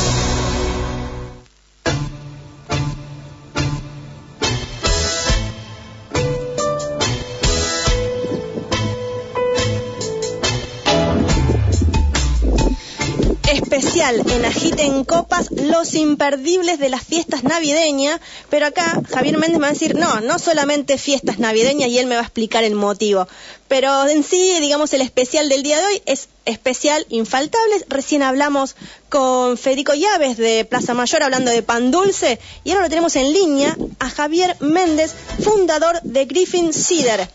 En 14.11 14.43
Agiten 14.43 15.05
Copas, 15.05 15.51
los 15.51 15.93
imperdibles 15.93 16.79
de 16.79 16.89
las 16.89 17.01
fiestas 17.01 17.43
navideñas, 17.43 18.19
pero 18.49 18.65
acá 18.65 19.01
Javier 19.09 19.37
Méndez 19.37 19.57
me 19.57 19.63
va 19.63 19.67
a 19.67 19.73
decir, 19.73 19.95
no, 19.95 20.19
no 20.19 20.37
solamente 20.37 20.97
fiestas 20.97 21.39
navideñas 21.39 21.87
y 21.87 21.97
él 21.97 22.07
me 22.07 22.15
va 22.15 22.21
a 22.21 22.25
explicar 22.25 22.65
el 22.65 22.75
motivo, 22.75 23.29
pero 23.69 24.05
en 24.07 24.25
sí, 24.25 24.57
digamos, 24.59 24.91
el 24.91 25.01
especial 25.01 25.47
del 25.47 25.63
día 25.63 25.79
de 25.79 25.85
hoy 25.85 26.01
es 26.05 26.27
especial 26.43 27.05
infaltables. 27.07 27.85
Recién 27.87 28.21
hablamos 28.21 28.75
con 29.07 29.57
Federico 29.57 29.93
Llaves 29.93 30.35
de 30.35 30.65
Plaza 30.65 30.93
Mayor 30.93 31.23
hablando 31.23 31.49
de 31.49 31.63
pan 31.63 31.89
dulce 31.89 32.37
y 32.65 32.71
ahora 32.71 32.83
lo 32.83 32.89
tenemos 32.89 33.15
en 33.15 33.31
línea 33.31 33.77
a 33.99 34.09
Javier 34.09 34.57
Méndez, 34.59 35.13
fundador 35.41 36.01
de 36.03 36.25
Griffin 36.25 36.73
Cider. 36.73 37.29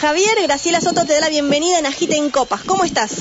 Javier, 0.00 0.36
Graciela 0.42 0.80
Soto 0.80 1.06
te 1.06 1.12
da 1.12 1.20
la 1.20 1.28
bienvenida 1.28 1.78
en 1.78 1.86
Agiten 1.86 2.30
Copas. 2.30 2.62
¿Cómo 2.64 2.82
estás? 2.82 3.12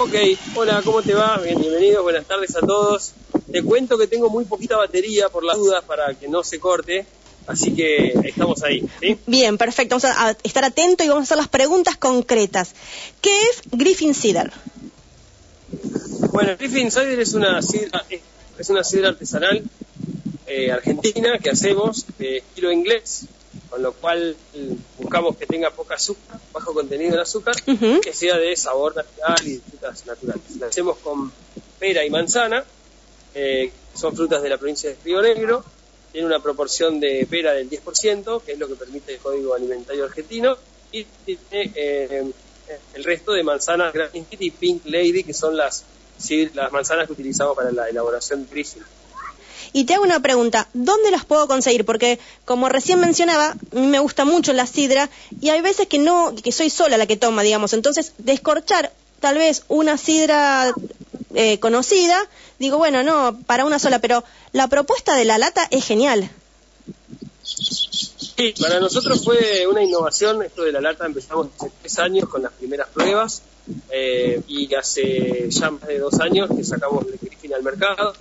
Ok, 0.00 0.14
hola, 0.54 0.80
¿cómo 0.84 1.02
te 1.02 1.12
va? 1.12 1.38
bienvenidos, 1.38 2.04
buenas 2.04 2.24
tardes 2.24 2.54
a 2.54 2.60
todos. 2.60 3.14
Te 3.50 3.64
cuento 3.64 3.98
que 3.98 4.06
tengo 4.06 4.30
muy 4.30 4.44
poquita 4.44 4.76
batería 4.76 5.28
por 5.28 5.42
las 5.42 5.56
dudas 5.56 5.82
para 5.82 6.14
que 6.14 6.28
no 6.28 6.44
se 6.44 6.60
corte, 6.60 7.04
así 7.48 7.74
que 7.74 8.14
estamos 8.22 8.62
ahí. 8.62 8.88
Bien, 9.26 9.58
perfecto, 9.58 9.98
vamos 9.98 10.04
a 10.04 10.36
estar 10.44 10.64
atentos 10.64 11.04
y 11.04 11.08
vamos 11.08 11.22
a 11.22 11.24
hacer 11.24 11.36
las 11.38 11.48
preguntas 11.48 11.96
concretas. 11.96 12.74
¿Qué 13.20 13.42
es 13.42 13.62
Griffin 13.72 14.14
Cider? 14.14 14.52
Bueno, 16.30 16.56
Griffin 16.56 16.92
Cider 16.92 17.18
es 17.18 17.34
una 17.34 17.60
sidra, 17.60 18.04
es 18.56 18.70
una 18.70 18.84
sidra 18.84 19.08
artesanal 19.08 19.64
eh, 20.46 20.70
argentina 20.70 21.40
que 21.40 21.50
hacemos 21.50 22.06
de 22.18 22.36
estilo 22.36 22.70
inglés, 22.70 23.26
con 23.68 23.82
lo 23.82 23.92
cual 23.94 24.36
buscamos 24.96 25.36
que 25.36 25.46
tenga 25.46 25.70
poca 25.72 25.96
azúcar 25.96 26.37
bajo 26.52 26.74
contenido 26.74 27.14
en 27.14 27.20
azúcar, 27.20 27.54
que 27.62 28.12
sea 28.12 28.36
de 28.36 28.56
sabor 28.56 28.96
natural 28.96 29.36
y 29.44 29.54
de 29.54 29.60
frutas 29.60 30.06
naturales. 30.06 30.56
La 30.58 30.66
hacemos 30.66 30.98
con 30.98 31.32
pera 31.78 32.04
y 32.04 32.10
manzana, 32.10 32.64
eh, 33.34 33.70
son 33.94 34.16
frutas 34.16 34.42
de 34.42 34.48
la 34.48 34.58
provincia 34.58 34.90
de 34.90 34.96
Río 35.04 35.22
Negro, 35.22 35.64
tiene 36.12 36.26
una 36.26 36.40
proporción 36.40 37.00
de 37.00 37.26
pera 37.28 37.52
del 37.52 37.68
10%, 37.68 38.42
que 38.42 38.52
es 38.52 38.58
lo 38.58 38.66
que 38.66 38.74
permite 38.74 39.14
el 39.14 39.18
Código 39.18 39.54
Alimentario 39.54 40.04
Argentino, 40.04 40.56
y 40.90 41.04
tiene 41.04 41.72
eh, 41.74 42.32
el 42.94 43.04
resto 43.04 43.32
de 43.32 43.42
manzanas 43.42 43.92
Grand 43.92 44.10
y 44.14 44.50
Pink 44.50 44.86
Lady, 44.86 45.22
que 45.22 45.34
son 45.34 45.56
las, 45.56 45.84
sí, 46.18 46.50
las 46.54 46.72
manzanas 46.72 47.06
que 47.06 47.12
utilizamos 47.12 47.56
para 47.56 47.70
la 47.72 47.88
elaboración 47.88 48.46
de. 48.46 48.84
Y 49.72 49.84
te 49.84 49.94
hago 49.94 50.04
una 50.04 50.20
pregunta, 50.20 50.68
¿dónde 50.74 51.10
las 51.10 51.24
puedo 51.24 51.46
conseguir? 51.48 51.84
Porque 51.84 52.18
como 52.44 52.68
recién 52.68 53.00
mencionaba, 53.00 53.56
me 53.72 53.98
gusta 53.98 54.24
mucho 54.24 54.52
la 54.52 54.66
sidra 54.66 55.08
y 55.40 55.50
hay 55.50 55.60
veces 55.60 55.86
que 55.86 55.98
no, 55.98 56.34
que 56.34 56.52
soy 56.52 56.70
sola 56.70 56.96
la 56.96 57.06
que 57.06 57.16
toma, 57.16 57.42
digamos. 57.42 57.72
Entonces, 57.72 58.12
descorchar 58.18 58.92
tal 59.20 59.38
vez 59.38 59.64
una 59.68 59.98
sidra 59.98 60.72
eh, 61.34 61.58
conocida, 61.58 62.18
digo, 62.58 62.78
bueno, 62.78 63.02
no, 63.02 63.38
para 63.46 63.64
una 63.64 63.78
sola, 63.78 63.98
pero 63.98 64.24
la 64.52 64.68
propuesta 64.68 65.14
de 65.14 65.24
la 65.24 65.38
lata 65.38 65.66
es 65.70 65.84
genial. 65.84 66.30
Sí, 68.38 68.54
para 68.60 68.78
nosotros 68.78 69.24
fue 69.24 69.66
una 69.66 69.82
innovación 69.82 70.42
esto 70.42 70.62
de 70.62 70.70
la 70.70 70.80
lata. 70.80 71.06
Empezamos 71.06 71.48
hace 71.56 71.72
tres 71.80 71.98
años 71.98 72.28
con 72.28 72.42
las 72.42 72.52
primeras 72.52 72.88
pruebas 72.88 73.42
eh, 73.90 74.40
y 74.46 74.72
hace 74.74 75.48
ya 75.50 75.70
más 75.70 75.86
de 75.86 75.98
dos 75.98 76.20
años 76.20 76.48
que 76.56 76.62
sacamos 76.64 77.04
el 77.06 77.18
Griffin 77.20 77.54
al 77.54 77.62
mercado. 77.62 78.14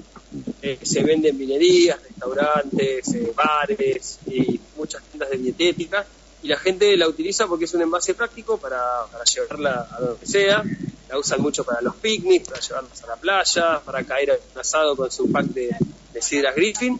Eh, 0.62 0.80
se 0.82 1.04
vende 1.04 1.30
en 1.30 1.38
vinerías, 1.38 2.02
restaurantes, 2.02 3.14
eh, 3.14 3.32
bares 3.36 4.20
y 4.26 4.60
muchas 4.76 5.04
tiendas 5.04 5.30
de 5.30 5.38
dietética. 5.38 6.06
Y 6.42 6.48
la 6.48 6.58
gente 6.58 6.96
la 6.98 7.08
utiliza 7.08 7.48
porque 7.48 7.66
es 7.66 7.74
un 7.74 7.82
envase 7.82 8.14
práctico 8.14 8.58
para, 8.58 9.06
para 9.12 9.24
llevarla 9.24 9.88
a 9.92 10.00
donde 10.00 10.26
sea. 10.26 10.64
La 11.10 11.18
usan 11.18 11.42
mucho 11.42 11.64
para 11.64 11.82
los 11.82 11.96
picnics, 11.96 12.50
para 12.50 12.62
llevarlos 12.62 13.04
a 13.04 13.08
la 13.08 13.16
playa, 13.16 13.80
para 13.84 14.04
caer 14.04 14.32
a 14.32 14.34
un 14.34 14.60
asado 14.60 14.96
con 14.96 15.10
su 15.12 15.32
pack 15.32 15.46
de, 15.46 15.76
de 16.14 16.22
sidras 16.22 16.56
Griffin. 16.56 17.00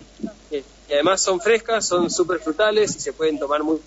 Eh, 0.52 0.64
y 0.90 0.94
además 0.94 1.22
son 1.22 1.40
frescas, 1.42 1.86
son 1.86 2.10
súper 2.10 2.40
frutales 2.40 2.96
y 2.96 3.00
se 3.00 3.14
pueden 3.14 3.40
tomar 3.40 3.64
muy... 3.64 3.80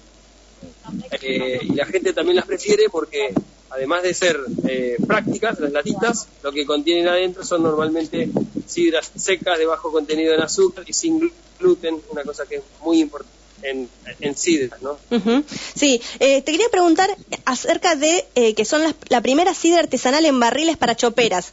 Eh, 1.23 1.61
y 1.63 1.75
la 1.75 1.87
gente 1.87 2.13
también 2.13 2.37
las 2.37 2.47
prefiere 2.47 2.85
porque 2.91 3.33
además 3.71 4.03
de 4.03 4.13
ser 4.13 4.39
eh, 4.69 4.97
prácticas, 5.07 5.59
las 5.61 5.73
latitas, 5.73 6.29
lo 6.43 6.53
que 6.53 6.67
contienen 6.67 7.09
adentro 7.09 7.45
son 7.45 7.63
normalmente 7.63 8.29
sidras 8.73 9.11
secas 9.17 9.59
de 9.59 9.67
bajo 9.67 9.91
contenido 9.93 10.35
en 10.35 10.41
azúcar 10.43 10.85
y 10.87 10.93
sin 10.93 11.33
gluten, 11.59 12.01
una 12.11 12.23
cosa 12.25 12.47
que 12.47 12.57
es 12.57 12.63
muy 12.83 13.01
importante 13.01 13.35
en, 13.63 13.89
en 14.21 14.37
sidras, 14.37 14.81
¿no? 14.81 14.97
Ujú. 15.11 15.45
Sí, 15.75 16.01
eh, 16.19 16.41
te 16.43 16.53
quería 16.53 16.69
preguntar 16.71 17.15
acerca 17.45 17.95
de 17.95 18.27
eh, 18.35 18.55
que 18.55 18.65
son 18.65 18.83
las- 18.83 18.95
la 19.09 19.21
primera 19.21 19.53
sidra 19.55 19.81
artesanal 19.81 20.25
en 20.25 20.41
barriles 20.41 20.77
para 20.79 20.97
choperas. 20.97 21.53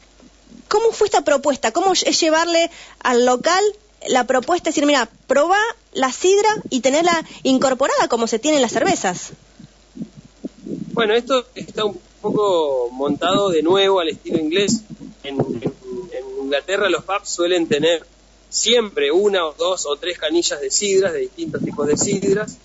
¿Cómo 0.69 0.91
fue 0.91 1.07
esta 1.07 1.21
propuesta? 1.25 1.71
¿Cómo 1.73 1.93
es 1.93 2.19
llevarle 2.21 2.69
al 2.99 3.25
local 3.25 3.61
la 4.07 4.25
propuesta? 4.25 4.69
Es 4.69 4.75
decir, 4.75 4.85
mira, 4.87 5.09
probá 5.27 5.59
la 5.93 6.11
sidra 6.11 6.49
y 6.69 6.79
tenerla 6.81 7.25
incorporada 7.43 8.07
como 8.07 8.27
se 8.27 8.39
tiene 8.39 8.57
en 8.57 8.61
las 8.61 8.71
cervezas. 8.71 9.31
Bueno, 10.93 11.13
esto 11.13 11.45
está 11.55 11.85
un 11.85 11.99
poco 12.21 12.89
montado 12.91 13.49
de 13.49 13.61
nuevo 13.63 13.99
al 13.99 14.09
estilo 14.09 14.39
inglés. 14.39 14.81
En 15.23 15.37
Inglaterra 16.47 16.89
los 16.89 17.03
pubs 17.03 17.29
suelen 17.29 17.67
tener 17.67 18.05
siempre 18.49 19.11
una 19.11 19.45
o 19.45 19.53
dos 19.53 19.85
o 19.85 19.97
tres 19.97 20.17
canillas 20.17 20.61
de 20.61 20.71
sidras, 20.71 21.11
de 21.11 21.19
distintos 21.19 21.61
tipos 21.61 21.85
de 21.87 21.97
sidras. 21.97 22.57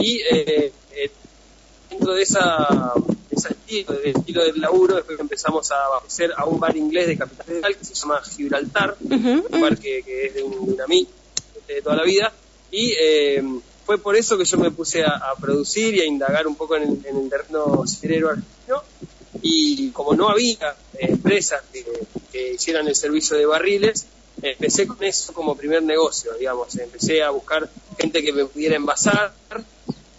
Y 0.00 0.20
eh, 0.30 0.72
eh, 0.92 1.10
dentro 1.90 2.12
de 2.14 2.22
esa 2.22 2.92
de 3.30 3.36
ese 3.36 3.50
estilo, 3.50 3.92
de 3.94 4.10
estilo 4.10 4.44
del 4.44 4.60
laburo, 4.60 4.96
después 4.96 5.18
empezamos 5.20 5.70
a 5.70 5.84
abastecer 5.84 6.32
a 6.36 6.44
un 6.44 6.58
bar 6.58 6.76
inglés 6.76 7.06
de 7.06 7.16
Capital 7.16 7.46
Federal 7.46 7.76
que 7.76 7.84
se 7.84 7.94
llama 7.94 8.20
Gibraltar, 8.22 8.96
Ujú, 9.00 9.46
un 9.48 9.60
bar 9.60 9.78
que, 9.78 10.02
que 10.02 10.26
es 10.26 10.34
de 10.34 10.42
un, 10.42 10.66
de 10.66 10.72
un 10.72 10.80
amigo 10.80 11.10
de 11.68 11.80
toda 11.80 11.96
la 11.96 12.02
vida. 12.02 12.32
Y 12.72 12.94
eh, 13.00 13.42
fue 13.86 13.98
por 13.98 14.16
eso 14.16 14.36
que 14.36 14.44
yo 14.44 14.58
me 14.58 14.72
puse 14.72 15.04
a, 15.04 15.12
a 15.30 15.36
producir 15.36 15.94
y 15.94 16.00
a 16.00 16.04
indagar 16.04 16.48
un 16.48 16.56
poco 16.56 16.74
en 16.76 16.82
el, 16.82 17.06
en 17.06 17.16
el 17.16 17.30
terreno 17.30 17.84
ciderero 17.86 18.30
argentino. 18.30 18.82
Y 19.40 19.90
como 19.90 20.14
no 20.14 20.28
había 20.28 20.74
eh, 20.94 21.06
empresas 21.10 21.62
que, 21.72 21.84
que 22.38 22.54
hicieran 22.54 22.86
el 22.86 22.94
servicio 22.94 23.36
de 23.36 23.46
barriles, 23.46 24.06
empecé 24.40 24.86
con 24.86 25.02
eso 25.02 25.32
como 25.32 25.56
primer 25.56 25.82
negocio, 25.82 26.32
digamos. 26.34 26.76
Empecé 26.76 27.22
a 27.22 27.30
buscar 27.30 27.68
gente 27.98 28.22
que 28.22 28.32
me 28.32 28.44
pudiera 28.44 28.76
envasar 28.76 29.32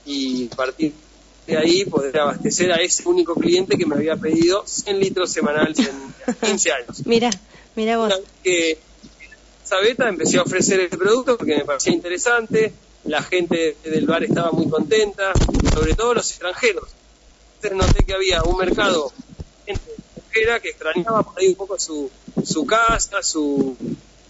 y 0.05 0.45
partir 0.47 0.93
de 1.47 1.57
ahí 1.57 1.85
poder 1.85 2.17
abastecer 2.19 2.71
a 2.71 2.75
ese 2.75 3.07
único 3.07 3.33
cliente 3.35 3.77
que 3.77 3.85
me 3.85 3.95
había 3.95 4.15
pedido 4.17 4.63
100 4.65 4.99
litros 4.99 5.31
semanales 5.31 5.79
en 5.79 6.35
15 6.41 6.71
años. 6.71 7.05
Mira, 7.05 7.29
mira 7.75 7.97
vos. 7.97 8.07
Una 8.07 8.17
vez 8.17 8.25
que 8.43 8.77
esa 9.63 9.77
beta 9.77 10.09
empecé 10.09 10.37
a 10.37 10.41
ofrecer 10.41 10.79
el 10.79 10.89
producto 10.89 11.37
porque 11.37 11.55
me 11.55 11.65
parecía 11.65 11.93
interesante, 11.93 12.73
la 13.05 13.23
gente 13.23 13.77
del 13.83 14.05
bar 14.05 14.23
estaba 14.23 14.51
muy 14.51 14.69
contenta, 14.69 15.31
sobre 15.73 15.95
todo 15.95 16.15
los 16.15 16.29
extranjeros. 16.29 16.89
Entonces 17.55 17.77
noté 17.77 18.05
que 18.05 18.13
había 18.13 18.43
un 18.43 18.57
mercado 18.57 19.11
extranjera 20.29 20.59
que 20.59 20.69
extrañaba 20.69 21.23
por 21.23 21.39
ahí 21.39 21.47
un 21.49 21.55
poco 21.55 21.79
su, 21.79 22.09
su 22.43 22.65
casa, 22.65 23.21
su 23.23 23.75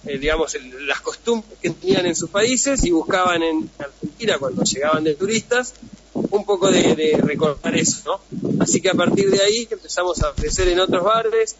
eh, 0.05 0.17
digamos 0.17 0.55
el- 0.55 0.87
las 0.87 1.01
costumbres 1.01 1.57
que 1.61 1.69
tenían 1.71 2.05
en 2.05 2.15
sus 2.15 2.29
países 2.29 2.83
y 2.85 2.91
buscaban 2.91 3.43
en 3.43 3.69
Argentina 3.77 4.37
cuando 4.39 4.63
llegaban 4.63 5.03
de 5.03 5.15
turistas 5.15 5.73
un 6.13 6.45
poco 6.45 6.71
de, 6.71 6.95
de 6.95 7.17
recordar 7.21 7.75
eso, 7.75 8.01
¿no? 8.31 8.61
Así 8.63 8.81
que 8.81 8.89
a 8.89 8.93
partir 8.93 9.29
de 9.29 9.41
ahí 9.41 9.67
empezamos 9.69 10.21
a 10.23 10.29
ofrecer 10.29 10.67
en 10.69 10.79
otros 10.79 11.03
bares, 11.03 11.55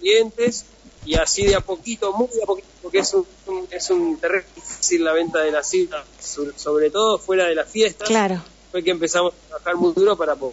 clientes, 0.00 0.64
y 1.04 1.14
así 1.14 1.46
de 1.46 1.54
a 1.54 1.60
poquito, 1.60 2.12
muy 2.12 2.28
de 2.28 2.42
a 2.42 2.46
poquito, 2.46 2.68
porque 2.82 2.98
es 2.98 3.14
un, 3.14 3.26
un- 3.46 3.68
es 3.70 3.90
un 3.90 4.18
terreno 4.18 4.44
difícil 4.54 5.04
la 5.04 5.12
venta 5.12 5.40
de 5.40 5.50
la 5.50 5.62
cita, 5.62 6.04
so- 6.20 6.52
sobre 6.56 6.90
todo 6.90 7.18
fuera 7.18 7.46
de 7.46 7.54
las 7.54 7.68
fiestas, 7.70 8.08
Claro. 8.08 8.42
fue 8.70 8.82
que 8.84 8.90
empezamos 8.90 9.32
a 9.32 9.46
trabajar 9.48 9.76
muy 9.76 9.92
duro 9.94 10.16
para 10.16 10.36
po- 10.36 10.52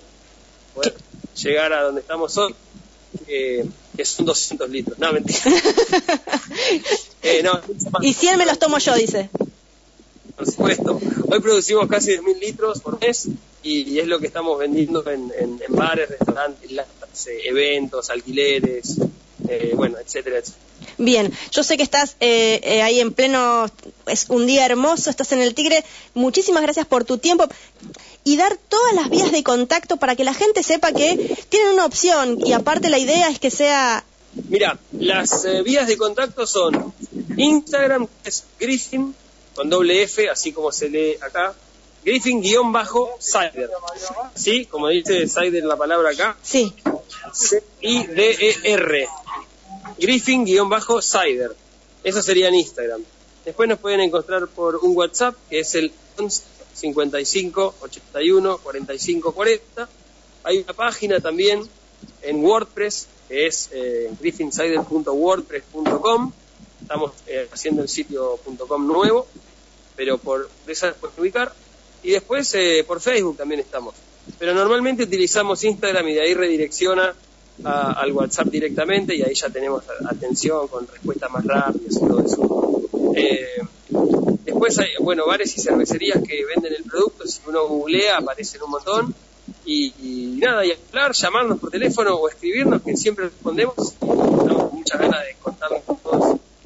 poder 0.73 0.95
llegar 1.35 1.73
a 1.73 1.83
donde 1.83 2.01
estamos 2.01 2.37
hoy, 2.37 2.55
eh, 3.27 3.65
que 3.95 4.05
son 4.05 4.25
200 4.25 4.69
litros. 4.69 4.97
No, 4.99 5.11
mentira. 5.13 5.39
Eh, 7.21 7.41
no. 7.43 7.59
Y 8.01 8.13
100 8.13 8.37
me 8.37 8.45
los 8.45 8.59
tomo 8.59 8.77
yo, 8.77 8.93
dice. 8.95 9.29
Por 10.35 10.45
supuesto. 10.45 10.99
Hoy 11.27 11.39
producimos 11.39 11.87
casi 11.87 12.11
10.000 12.11 12.39
litros 12.39 12.81
por 12.81 12.99
mes 12.99 13.27
y, 13.63 13.81
y 13.89 13.99
es 13.99 14.07
lo 14.07 14.19
que 14.19 14.27
estamos 14.27 14.59
vendiendo 14.59 15.03
en, 15.09 15.31
en- 15.39 15.59
en 15.67 15.75
bares, 15.75 16.07
restaurantes, 16.09 16.69
eh, 17.27 17.39
eventos, 17.45 18.09
alquileres, 18.11 18.97
eh, 19.49 19.71
bueno, 19.75 19.97
etcétera, 19.97 20.37
etcétera. 20.37 20.65
Bien, 20.97 21.33
yo 21.51 21.63
sé 21.63 21.77
que 21.77 21.83
estás 21.83 22.15
eh, 22.19 22.59
eh, 22.63 22.81
ahí 22.81 22.99
en 22.99 23.13
pleno, 23.13 23.65
es 24.07 24.25
un 24.29 24.45
día 24.45 24.65
hermoso, 24.65 25.09
estás 25.09 25.31
en 25.31 25.41
el 25.41 25.53
Tigre. 25.53 25.83
Muchísimas 26.13 26.63
gracias 26.63 26.85
por 26.85 27.05
tu 27.05 27.17
tiempo 27.17 27.45
y 28.23 28.37
dar 28.37 28.57
todas 28.57 28.93
las 28.93 29.09
vías 29.09 29.31
de 29.31 29.43
contacto 29.43 29.97
para 29.97 30.15
que 30.15 30.23
la 30.23 30.33
gente 30.33 30.63
sepa 30.63 30.91
que 30.91 31.37
tienen 31.49 31.73
una 31.73 31.85
opción 31.85 32.39
y 32.45 32.53
aparte 32.53 32.89
la 32.89 32.97
idea 32.97 33.29
es 33.29 33.39
que 33.39 33.51
sea 33.51 34.03
Mira, 34.49 34.77
las 34.91 35.45
eh, 35.45 35.63
vías 35.63 35.87
de 35.87 35.95
contacto 35.95 36.45
son 36.45 36.93
Instagram, 37.37 38.07
que 38.21 38.29
es 38.29 38.43
Griffin, 38.59 39.15
con 39.55 39.69
doble 39.69 40.03
F, 40.03 40.29
así 40.29 40.51
como 40.51 40.73
se 40.73 40.89
lee 40.89 41.15
acá, 41.21 41.55
Griffin-Cider. 42.03 43.69
¿Sí? 44.35 44.65
Como 44.65 44.89
dice 44.89 45.27
Cider 45.27 45.63
la 45.63 45.77
palabra 45.77 46.09
acá, 46.09 46.37
Sí, 46.43 46.73
C-I-D-E-R. 47.33 49.07
Griffin-Cider. 49.97 51.55
Eso 52.03 52.21
sería 52.21 52.49
en 52.49 52.55
Instagram. 52.55 53.03
Después 53.43 53.69
nos 53.69 53.79
pueden 53.79 54.01
encontrar 54.01 54.47
por 54.47 54.75
un 54.77 54.95
WhatsApp, 54.95 55.35
que 55.49 55.59
es 55.59 55.75
el 55.75 55.91
11 56.17 56.55
55 56.75 57.75
81 57.79 58.57
45 58.57 59.31
40. 59.31 59.89
Hay 60.43 60.57
una 60.59 60.73
página 60.73 61.19
también 61.19 61.67
en 62.21 62.43
WordPress, 62.43 63.07
que 63.27 63.47
es 63.47 63.69
eh, 63.71 64.11
griffinsider.wordpress.com. 64.19 66.31
Estamos 66.81 67.13
eh, 67.27 67.47
haciendo 67.51 67.81
el 67.81 67.89
sitio 67.89 68.39
.com 68.67 68.87
nuevo, 68.87 69.27
pero 69.95 70.17
por 70.17 70.49
esa 70.67 70.93
pueden 70.93 71.19
ubicar. 71.19 71.53
Y 72.03 72.11
después 72.11 72.53
eh, 72.53 72.83
por 72.85 73.01
Facebook 73.01 73.37
también 73.37 73.61
estamos. 73.61 73.95
Pero 74.37 74.53
normalmente 74.53 75.03
utilizamos 75.03 75.63
Instagram 75.63 76.09
y 76.09 76.15
de 76.15 76.21
ahí 76.21 76.33
redirecciona 76.33 77.15
a- 77.63 77.93
al 77.93 78.11
WhatsApp 78.11 78.47
directamente 78.47 79.15
y 79.15 79.21
ahí 79.23 79.33
ya 79.33 79.49
tenemos 79.49 79.83
atención 80.09 80.67
con 80.67 80.87
respuestas 80.87 81.31
más 81.31 81.45
rápidas 81.45 81.95
y 81.95 81.99
todo 81.99 82.19
eso. 82.19 82.81
Eh, 83.15 83.61
después 84.43 84.77
hay, 84.79 84.89
bueno, 84.99 85.25
bares 85.25 85.55
y 85.57 85.61
cervecerías 85.61 86.21
que 86.21 86.45
venden 86.45 86.73
el 86.73 86.83
producto, 86.83 87.25
si 87.25 87.39
uno 87.47 87.67
googlea 87.67 88.17
aparecen 88.17 88.61
un 88.63 88.71
montón. 88.71 89.15
Y, 89.63 89.93
y 89.99 90.37
nada, 90.39 90.65
y 90.65 90.71
hablar, 90.71 91.11
llamarnos 91.13 91.59
por 91.59 91.69
teléfono 91.71 92.15
o 92.15 92.27
escribirnos, 92.29 92.81
que 92.81 92.95
siempre 92.97 93.25
respondemos. 93.25 93.75
Tenemos 93.99 94.73
muchas 94.73 94.99
ganas 94.99 95.21
de 95.21 95.27
qué 95.29 95.35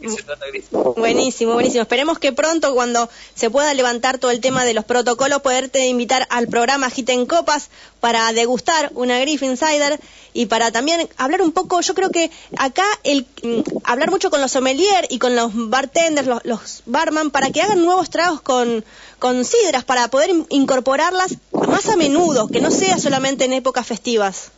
se 0.08 0.24
trata 0.24 0.46
Griffin. 0.48 0.80
Buenísimo, 0.96 1.54
buenísimo. 1.54 1.82
Esperemos 1.82 2.20
que 2.20 2.32
pronto, 2.32 2.74
cuando 2.74 3.10
se 3.36 3.50
pueda 3.50 3.74
levantar 3.74 4.18
todo 4.18 4.32
el 4.32 4.40
tema 4.40 4.64
de 4.66 4.74
los 4.74 4.86
protocolos, 4.86 5.42
poderte 5.42 5.88
invitar 5.88 6.26
al 6.30 6.48
programa 6.48 6.90
Giten 6.90 7.26
Copas 7.26 7.70
para 8.00 8.32
degustar 8.34 8.92
una 8.96 9.20
Griffin 9.20 9.58
Cider 9.58 10.00
y 10.34 10.46
para 10.46 10.72
también 10.72 11.10
hablar 11.18 11.42
un 11.42 11.52
poco, 11.52 11.82
yo 11.82 11.94
creo 11.96 12.12
que 12.12 12.32
acá 12.58 12.86
el 13.04 13.26
mm, 13.44 13.60
hablar 13.84 14.10
mucho 14.12 14.30
con 14.30 14.40
los 14.42 14.52
sommelier 14.52 15.06
y 15.10 15.20
con 15.20 15.36
los 15.36 15.52
bartenders, 15.54 16.28
los, 16.28 16.46
los 16.46 16.84
barman, 16.86 17.32
para 17.32 17.50
que 17.52 17.62
hagan 17.62 17.84
nuevos 17.84 18.10
tragos 18.10 18.42
con, 18.42 18.86
con 19.20 19.44
sidras, 19.44 19.84
para 19.84 20.08
poder 20.08 20.30
in- 20.30 20.46
incorporarlas 20.50 21.36
más 21.52 21.88
a 21.90 21.98
menudo, 21.98 22.48
que 22.48 22.62
no 22.62 22.72
sea 22.72 22.98
solamente 23.00 23.46
en 23.46 23.54
épocas 23.54 23.86
festivas. 23.86 24.52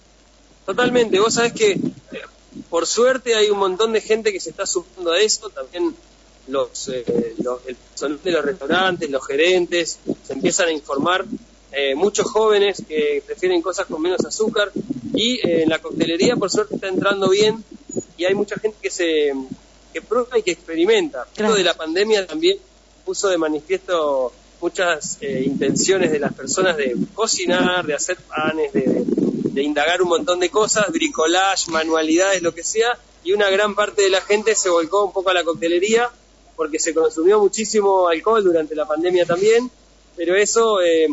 Totalmente, 0.65 1.19
vos 1.19 1.33
sabés 1.33 1.53
que 1.53 1.79
por 2.69 2.85
suerte 2.85 3.35
hay 3.35 3.49
un 3.49 3.59
montón 3.59 3.93
de 3.93 4.01
gente 4.01 4.31
que 4.31 4.39
se 4.39 4.49
está 4.49 4.65
sumando 4.65 5.11
a 5.11 5.19
eso, 5.19 5.49
también 5.49 5.95
los, 6.47 6.89
eh, 6.89 7.35
los 7.43 7.59
el 7.67 7.75
personal 7.75 8.19
de 8.23 8.31
los 8.31 8.45
restaurantes, 8.45 9.09
los 9.09 9.25
gerentes, 9.25 9.99
se 10.23 10.33
empiezan 10.33 10.69
a 10.69 10.71
informar, 10.71 11.25
eh, 11.71 11.95
muchos 11.95 12.29
jóvenes 12.29 12.83
que 12.85 13.23
prefieren 13.25 13.61
cosas 13.61 13.85
con 13.85 14.01
menos 14.01 14.25
azúcar 14.25 14.71
y 15.13 15.35
eh, 15.35 15.63
en 15.63 15.69
la 15.69 15.79
coctelería 15.79 16.35
por 16.35 16.51
suerte 16.51 16.75
está 16.75 16.89
entrando 16.89 17.29
bien 17.29 17.63
y 18.17 18.25
hay 18.25 18.35
mucha 18.35 18.57
gente 18.59 18.77
que 18.81 18.89
se 18.89 19.31
que 19.93 20.01
prueba 20.01 20.37
y 20.37 20.43
que 20.43 20.51
experimenta. 20.51 21.27
Esto 21.35 21.53
de 21.53 21.63
la 21.63 21.73
pandemia 21.73 22.27
también 22.27 22.57
puso 23.05 23.29
de 23.29 23.37
manifiesto 23.37 24.33
muchas 24.61 25.17
eh, 25.21 25.43
intenciones 25.45 26.11
de 26.11 26.19
las 26.19 26.33
personas 26.33 26.77
de 26.77 26.95
cocinar, 27.13 27.85
de 27.85 27.93
hacer 27.93 28.17
panes, 28.17 28.71
de, 28.73 28.81
de 28.81 29.40
indagar 29.55 30.01
un 30.01 30.09
montón 30.09 30.39
de 30.39 30.49
cosas, 30.49 30.91
bricolage, 30.91 31.69
manualidades, 31.71 32.41
lo 32.41 32.53
que 32.53 32.63
sea, 32.63 32.97
y 33.23 33.33
una 33.33 33.49
gran 33.49 33.75
parte 33.75 34.01
de 34.03 34.09
la 34.09 34.21
gente 34.21 34.55
se 34.55 34.69
volcó 34.69 35.05
un 35.05 35.13
poco 35.13 35.29
a 35.29 35.33
la 35.33 35.43
coctelería 35.43 36.09
porque 36.55 36.79
se 36.79 36.93
consumió 36.93 37.39
muchísimo 37.39 38.07
alcohol 38.07 38.43
durante 38.43 38.75
la 38.75 38.85
pandemia 38.87 39.25
también, 39.25 39.69
pero 40.15 40.35
eso 40.35 40.81
eh, 40.81 41.07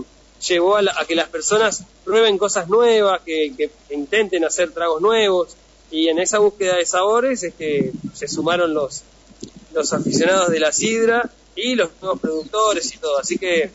llevó 0.46 0.76
a, 0.76 0.82
la- 0.82 0.94
a 0.98 1.04
que 1.06 1.14
las 1.14 1.28
personas 1.28 1.82
prueben 2.04 2.36
cosas 2.38 2.68
nuevas, 2.68 3.20
que, 3.24 3.54
que 3.56 3.70
intenten 3.90 4.44
hacer 4.44 4.72
tragos 4.72 5.00
nuevos, 5.00 5.56
y 5.90 6.08
en 6.08 6.18
esa 6.18 6.38
búsqueda 6.38 6.76
de 6.76 6.84
sabores 6.84 7.42
es 7.42 7.54
que 7.54 7.92
se 8.14 8.28
sumaron 8.28 8.74
los, 8.74 9.02
los 9.72 9.92
aficionados 9.94 10.50
de 10.50 10.60
la 10.60 10.70
sidra 10.72 11.30
y 11.56 11.74
los 11.76 11.88
nuevos 12.02 12.20
productores 12.20 12.94
y 12.94 12.98
todo. 12.98 13.18
Así 13.18 13.38
que 13.38 13.70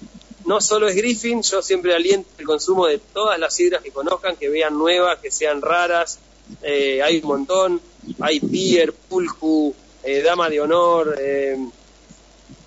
no 0.45 0.62
solo 0.62 0.88
es 0.88 0.95
Griffin, 0.95 1.41
yo 1.41 1.62
siempre 1.62 1.95
aliento 1.95 2.29
el 2.38 2.45
consumo 2.45 2.88
de 2.88 2.97
todas 2.97 3.39
las 3.39 3.56
sidras 3.56 3.82
que 3.82 3.91
conozcan, 3.91 4.36
que 4.36 4.49
vean 4.49 4.77
nuevas, 4.77 5.19
que 5.19 5.32
sean 5.32 5.62
raras. 5.62 6.19
Eh, 6.62 7.01
hay 7.01 7.19
un 7.19 7.27
montón, 7.27 7.82
hay 8.19 8.39
Pier, 8.39 8.93
Pulcu, 8.93 9.73
eh, 10.03 10.21
Dama 10.21 10.49
de 10.49 10.60
Honor, 10.60 11.15
eh, 11.19 11.58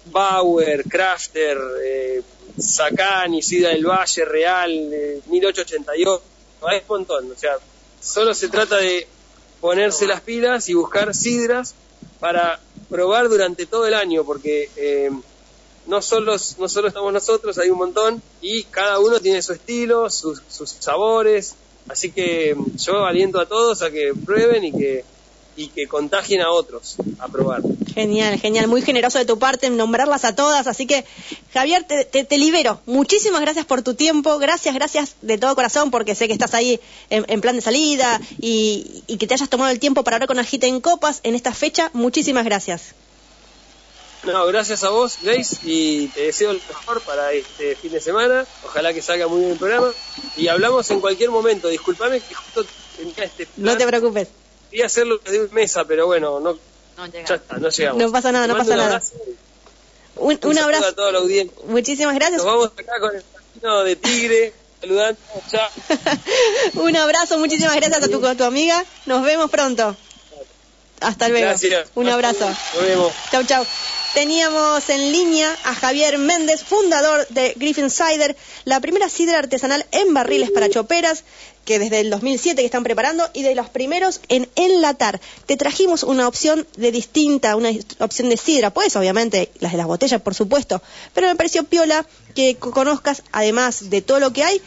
Bauer, 0.06 0.84
Crafter, 0.84 1.58
eh, 1.84 2.22
Sacani, 2.58 3.42
Sidra 3.42 3.70
del 3.70 3.84
Valle, 3.84 4.24
Real, 4.24 4.70
eh, 4.70 5.20
1888, 5.26 6.22
hay 6.62 6.78
un 6.78 6.84
montón. 6.88 7.30
O 7.30 7.38
sea, 7.38 7.56
solo 8.00 8.34
se 8.34 8.48
trata 8.48 8.76
de 8.76 9.06
ponerse 9.60 10.06
las 10.06 10.20
pilas 10.20 10.68
y 10.68 10.74
buscar 10.74 11.14
sidras 11.14 11.74
para 12.20 12.60
probar 12.88 13.28
durante 13.28 13.66
todo 13.66 13.86
el 13.86 13.94
año, 13.94 14.24
porque 14.24 14.70
eh, 14.76 15.10
no, 15.86 16.02
solo, 16.02 16.36
no 16.58 16.68
solo 16.68 16.88
estamos 16.88 17.12
nosotros, 17.12 17.58
hay 17.58 17.70
un 17.70 17.78
montón 17.78 18.22
y 18.40 18.64
cada 18.64 18.98
uno 19.00 19.20
tiene 19.20 19.42
su 19.42 19.52
estilo, 19.52 20.10
sus, 20.10 20.42
sus 20.48 20.70
sabores, 20.70 21.54
así 21.88 22.10
que 22.12 22.54
mm, 22.54 22.76
yo 22.76 23.04
aliento 23.04 23.40
a 23.40 23.46
todos 23.46 23.82
a 23.82 23.90
que 23.90 24.12
prueben 24.24 24.64
y 24.64 24.72
que, 24.72 25.04
y 25.56 25.68
que 25.68 25.86
contagien 25.86 26.40
a 26.42 26.50
otros 26.50 26.96
a 27.18 27.28
probar. 27.28 27.62
Genial, 27.94 28.38
genial, 28.38 28.68
muy 28.68 28.82
generoso 28.82 29.18
de 29.18 29.24
tu 29.24 29.38
parte 29.38 29.68
en 29.68 29.76
nombrarlas 29.78 30.26
a 30.26 30.34
todas, 30.36 30.66
así 30.66 30.86
que 30.86 31.06
Javier, 31.54 31.84
te, 31.84 32.04
te- 32.04 32.24
te 32.24 32.36
libero. 32.36 32.80
Muchísimas 32.84 33.40
gracias 33.40 33.64
por 33.64 33.80
tu 33.82 33.94
tiempo, 33.94 34.36
gracias, 34.38 34.74
gracias 34.74 35.14
de 35.22 35.38
todo 35.38 35.54
corazón, 35.54 35.90
porque 35.90 36.14
sé 36.14 36.26
que 36.26 36.34
estás 36.34 36.52
ahí 36.52 36.78
en, 37.08 37.24
en 37.28 37.40
plan 37.40 37.56
de 37.56 37.62
salida 37.62 38.20
y, 38.38 39.02
y 39.06 39.16
que 39.16 39.26
te 39.26 39.32
hayas 39.32 39.48
tomado 39.48 39.70
el 39.70 39.78
tiempo 39.80 40.04
para 40.04 40.16
hablar 40.16 40.28
con 40.28 40.38
Agita 40.38 40.66
en 40.66 40.82
Copas 40.82 41.20
en 41.22 41.34
esta 41.34 41.54
fecha. 41.54 41.88
Muchísimas 41.94 42.44
gracias. 42.44 42.94
No, 44.26 44.46
gracias 44.46 44.82
a 44.84 44.90
vos, 44.90 45.18
Grace, 45.22 45.56
y 45.64 46.08
te 46.08 46.22
deseo 46.22 46.52
lo 46.52 46.58
mejor 46.68 47.00
para 47.02 47.32
este 47.32 47.76
fin 47.76 47.92
de 47.92 48.00
semana. 48.00 48.44
Ojalá 48.64 48.92
que 48.92 49.00
salga 49.02 49.26
muy 49.28 49.40
bien 49.40 49.52
el 49.52 49.58
programa. 49.58 49.92
Y 50.36 50.48
hablamos 50.48 50.90
en 50.90 51.00
cualquier 51.00 51.30
momento. 51.30 51.68
Disculpame 51.68 52.20
que 52.20 52.34
justo 52.34 52.64
tenía 52.96 53.24
este 53.24 53.46
plan. 53.46 53.66
No 53.66 53.76
te 53.76 53.86
preocupes, 53.86 54.28
Quería 54.70 54.86
hacerlo 54.86 55.18
desde 55.24 55.44
un 55.44 55.54
mesa, 55.54 55.84
pero 55.84 56.06
bueno, 56.06 56.40
no, 56.40 56.58
ya 57.12 57.36
está, 57.36 57.56
no 57.58 57.68
llegamos. 57.68 58.02
No 58.02 58.10
pasa 58.12 58.32
nada, 58.32 58.46
no 58.48 58.56
pasa 58.56 58.72
un 58.72 58.76
nada. 58.78 58.88
abrazo 58.96 59.14
un, 60.16 60.24
un 60.24 60.30
un 60.32 60.40
saludo 60.40 60.64
abrazo. 60.64 60.86
a 60.86 60.92
toda 60.94 61.12
la 61.12 61.18
audiencia. 61.18 61.56
Muchísimas 61.66 62.14
gracias. 62.14 62.42
Nos 62.42 62.46
vamos 62.46 62.70
acá 62.76 62.98
con 63.00 63.14
el 63.14 63.22
partido 63.22 63.84
de 63.84 63.96
Tigre, 63.96 64.52
saludando. 64.80 65.20
Chao. 65.50 65.68
un 66.82 66.96
abrazo, 66.96 67.38
muchísimas 67.38 67.76
gracias 67.76 68.02
a 68.02 68.08
tu, 68.08 68.26
a 68.26 68.34
tu 68.34 68.44
amiga. 68.44 68.84
Nos 69.06 69.22
vemos 69.22 69.50
pronto. 69.50 69.94
Hasta 71.00 71.28
luego. 71.28 71.46
Gracias. 71.48 71.88
Un 71.94 72.08
abrazo. 72.08 72.48
Nos 72.74 72.82
vemos. 72.82 73.12
Chau, 73.30 73.44
chau. 73.44 73.64
Teníamos 74.14 74.88
en 74.88 75.12
línea 75.12 75.54
a 75.64 75.74
Javier 75.74 76.16
Méndez, 76.16 76.62
fundador 76.64 77.26
de 77.28 77.52
Griffin 77.56 77.90
Cider, 77.90 78.34
la 78.64 78.80
primera 78.80 79.10
sidra 79.10 79.38
artesanal 79.38 79.84
en 79.90 80.14
barriles 80.14 80.50
para 80.50 80.70
choperas, 80.70 81.22
que 81.66 81.78
desde 81.78 82.00
el 82.00 82.08
2007 82.08 82.62
que 82.62 82.64
están 82.64 82.82
preparando, 82.82 83.28
y 83.34 83.42
de 83.42 83.54
los 83.54 83.68
primeros 83.68 84.20
en 84.30 84.48
enlatar. 84.54 85.20
Te 85.44 85.58
trajimos 85.58 86.02
una 86.02 86.28
opción 86.28 86.66
de 86.78 86.92
distinta, 86.92 87.56
una 87.56 87.68
opción 87.98 88.30
de 88.30 88.38
sidra, 88.38 88.70
pues 88.70 88.96
obviamente 88.96 89.50
las 89.58 89.72
de 89.72 89.78
las 89.78 89.86
botellas, 89.86 90.22
por 90.22 90.34
supuesto, 90.34 90.80
pero 91.12 91.26
me 91.26 91.36
pareció 91.36 91.64
piola 91.64 92.06
que 92.34 92.56
co- 92.56 92.70
conozcas, 92.70 93.22
además 93.32 93.90
de 93.90 94.00
todo 94.00 94.18
lo 94.18 94.32
que 94.32 94.44
hay, 94.44 94.62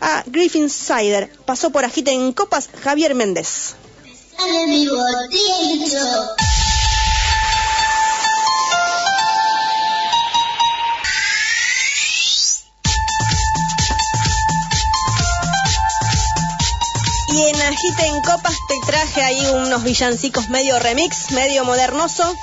a 0.00 0.22
Griffin 0.26 0.70
Cider. 0.70 1.28
Pasó 1.44 1.68
por 1.70 1.84
Agita 1.84 2.12
en 2.12 2.32
Copas 2.32 2.70
Javier 2.82 3.14
Méndez. 3.14 3.74
Y 17.28 17.48
en 17.48 17.62
Agita 17.62 18.06
en 18.06 18.20
Copas 18.22 18.56
te 18.68 18.80
traje 18.86 19.22
ahí 19.22 19.46
unos 19.46 19.82
villancicos 19.84 20.48
medio 20.48 20.78
remix, 20.78 21.32
medio 21.32 21.64
modernoso. 21.64 22.34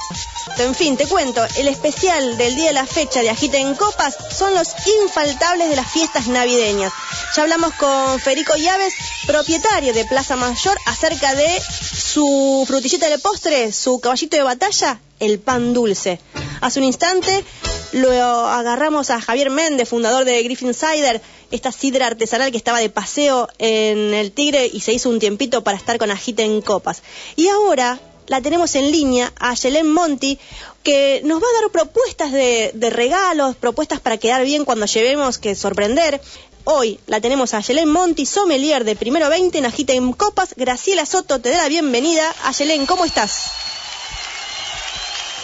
En 0.58 0.76
fin, 0.76 0.98
te 0.98 1.08
cuento, 1.08 1.44
el 1.56 1.68
especial 1.68 2.38
del 2.38 2.56
día 2.56 2.68
de 2.68 2.74
la 2.74 2.86
fecha 2.86 3.22
de 3.22 3.30
Agita 3.30 3.58
en 3.58 3.74
Copas 3.76 4.16
son 4.32 4.54
los 4.54 4.70
infaltables 5.02 5.70
de 5.70 5.76
las 5.76 5.92
fiestas 5.92 6.28
navideñas. 6.28 6.94
Ya 7.36 7.42
hablamos 7.44 7.74
con 7.74 8.20
Federico 8.20 8.56
Llaves, 8.56 8.94
propietario 9.26 9.94
de 9.94 10.06
Plaza 10.06 10.36
Mayor, 10.36 10.78
acerca 10.86 11.34
de 11.34 11.62
su 11.94 12.64
frutillita 12.68 13.10
de 13.10 13.20
postre, 13.20 13.72
su 13.72 14.00
caballito 14.00 14.36
de 14.36 14.44
batalla, 14.44 15.00
el 15.20 15.40
pan 15.40 15.74
dulce. 15.74 16.20
Hace 16.62 16.80
un 16.80 16.86
instante 16.86 17.44
lo 17.92 18.10
agarramos 18.12 19.10
a 19.10 19.22
Javier 19.22 19.50
Méndez, 19.50 19.90
fundador 19.90 20.26
de 20.26 20.42
Griffin 20.44 20.74
Cider, 20.74 21.22
esta 21.52 21.72
sidra 21.72 22.08
artesanal 22.08 22.52
que 22.52 22.58
estaba 22.58 22.80
de 22.80 22.90
paseo 22.90 23.48
en 23.60 24.14
el 24.14 24.32
Tigre 24.32 24.70
y 24.72 24.80
se 24.80 24.94
hizo 24.94 25.10
un 25.10 25.20
tiempito 25.20 25.64
para 25.64 25.78
estar 25.78 25.98
con 26.00 26.10
Agita 26.10 26.42
en 26.44 26.62
Copas. 26.62 27.04
Y 27.36 27.48
ahora 27.50 28.00
la 28.28 28.42
tenemos 28.42 28.74
en 28.76 28.92
línea 28.92 29.32
a 29.40 29.54
Yelén 29.54 29.92
Monti, 29.92 30.40
que 30.82 31.22
nos 31.24 31.42
va 31.42 31.46
a 31.48 31.62
dar 31.62 31.72
propuestas 31.72 32.32
de, 32.32 32.72
de 32.74 32.90
regalos, 32.90 33.56
propuestas 33.56 34.00
para 34.00 34.18
quedar 34.18 34.44
bien 34.44 34.66
cuando 34.66 34.86
llevemos 34.86 35.38
que 35.38 35.56
sorprender. 35.56 36.22
Hoy 36.66 36.98
la 37.08 37.20
tenemos 37.20 37.54
a 37.54 37.60
Yelén 37.60 37.90
Monti, 37.90 38.26
sommelier 38.26 38.86
de 38.86 38.96
Primero 38.96 39.28
20 39.28 39.58
en 39.58 39.66
Agita 39.66 39.92
en 39.92 40.14
Copas. 40.14 40.54
Graciela 40.56 41.06
Soto 41.06 41.40
te 41.42 41.50
da 41.50 41.58
la 41.58 41.68
bienvenida. 41.68 42.34
Ayelén, 42.44 42.86
¿cómo 42.86 43.04
estás? 43.04 43.52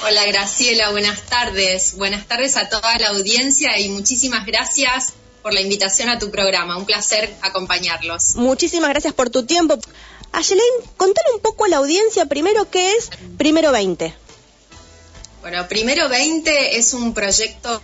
Hola 0.05 0.25
Graciela, 0.27 0.91
buenas 0.91 1.23
tardes. 1.23 1.97
Buenas 1.97 2.25
tardes 2.25 2.55
a 2.55 2.69
toda 2.69 2.97
la 2.99 3.09
audiencia 3.09 3.77
y 3.79 3.89
muchísimas 3.89 4.45
gracias 4.45 5.11
por 5.41 5.53
la 5.53 5.59
invitación 5.59 6.07
a 6.07 6.19
tu 6.19 6.31
programa. 6.31 6.77
Un 6.77 6.85
placer 6.85 7.35
acompañarlos. 7.41 8.35
Muchísimas 8.35 8.89
gracias 8.89 9.13
por 9.13 9.29
tu 9.29 9.45
tiempo. 9.45 9.77
Ayelén, 10.31 10.63
contale 10.95 11.33
un 11.35 11.41
poco 11.41 11.65
a 11.65 11.67
la 11.67 11.77
audiencia 11.77 12.27
primero 12.27 12.71
qué 12.71 12.93
es 12.93 13.09
Primero 13.37 13.73
20. 13.73 14.15
Bueno, 15.41 15.67
Primero 15.67 16.07
20 16.07 16.77
es 16.77 16.93
un 16.93 17.13
proyecto 17.13 17.81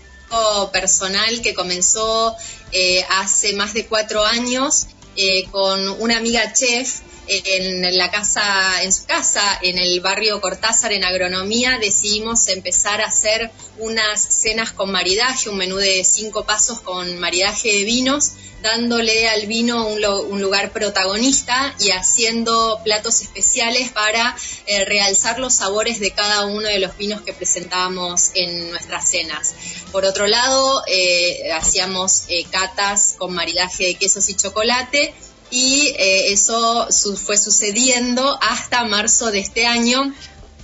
personal 0.72 1.42
que 1.42 1.54
comenzó 1.54 2.36
eh, 2.72 3.06
hace 3.10 3.54
más 3.54 3.74
de 3.74 3.86
cuatro 3.86 4.24
años 4.26 4.88
eh, 5.16 5.46
con 5.52 5.88
una 6.02 6.18
amiga 6.18 6.52
chef 6.54 7.02
en 7.28 7.97
la 7.97 8.11
casa, 8.11 8.84
en 8.84 8.91
su 8.91 9.05
casa, 9.05 9.59
en 9.61 9.78
el 9.78 9.99
barrio 10.01 10.41
Cortázar, 10.41 10.91
en 10.93 11.03
agronomía, 11.03 11.78
decidimos 11.80 12.47
empezar 12.47 13.01
a 13.01 13.07
hacer 13.07 13.51
unas 13.78 14.21
cenas 14.21 14.71
con 14.71 14.91
maridaje, 14.91 15.49
un 15.49 15.57
menú 15.57 15.78
de 15.78 16.03
cinco 16.03 16.45
pasos 16.45 16.80
con 16.82 17.19
maridaje 17.19 17.71
de 17.73 17.84
vinos, 17.84 18.32
dándole 18.61 19.30
al 19.30 19.45
vino 19.45 19.86
un, 19.88 20.41
lugar 20.41 20.71
protagonista 20.71 21.76
y 21.80 21.91
haciendo 21.91 22.80
platos 22.84 23.21
especiales 23.21 23.91
para 23.91 24.36
eh, 24.65 24.86
realzar 24.86 25.39
los 25.39 25.55
sabores 25.55 25.99
de 25.99 26.11
cada 26.11 26.45
uno 26.45 26.67
de 26.67 26.80
los 26.80 26.97
vinos 26.97 27.21
que 27.21 27.34
presentábamos 27.34 28.32
en 28.34 28.71
nuestras 28.71 29.09
cenas. 29.09 29.53
Por 29.91 30.05
otro 30.05 30.28
lado, 30.28 30.82
eh, 30.88 31.51
hacíamos 31.53 32.23
eh, 32.28 32.45
catas 32.49 33.15
con 33.17 33.34
maridaje 33.34 33.86
de 33.86 33.95
quesos 33.95 34.30
y 34.30 34.36
chocolate 34.36 35.13
y 35.56 35.93
eh, 35.97 36.34
eso 36.34 36.89
fue 37.16 37.38
sucediendo 37.38 38.38
hasta 38.41 38.84
marzo 38.84 39.32
de 39.32 39.39
este 39.39 39.66
año, 39.66 40.14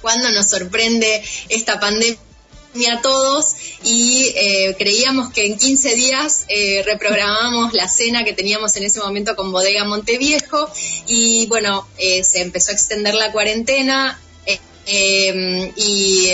cuando 0.02 0.30
nos 0.32 0.50
sorprende 0.50 1.24
esta 1.48 1.80
pandemia 1.80 2.20
a 2.92 3.02
todos 3.02 3.54
y 3.86 4.34
eh, 4.36 4.76
creíamos 4.78 5.32
que 5.32 5.46
en 5.46 5.58
15 5.58 5.96
días 5.96 6.44
eh, 6.50 6.84
reprogramamos 6.86 7.74
la 7.74 7.88
cena 7.88 8.26
que 8.26 8.34
teníamos 8.34 8.76
en 8.76 8.84
ese 8.84 9.00
momento 9.00 9.38
con 9.38 9.54
Bodega 9.54 9.86
Monteviejo 9.86 10.70
y 11.08 11.46
bueno, 11.48 11.88
se 11.98 12.42
empezó 12.42 12.72
a 12.72 12.74
extender 12.74 13.14
la 13.14 13.32
cuarentena 13.32 14.20
y 14.86 16.32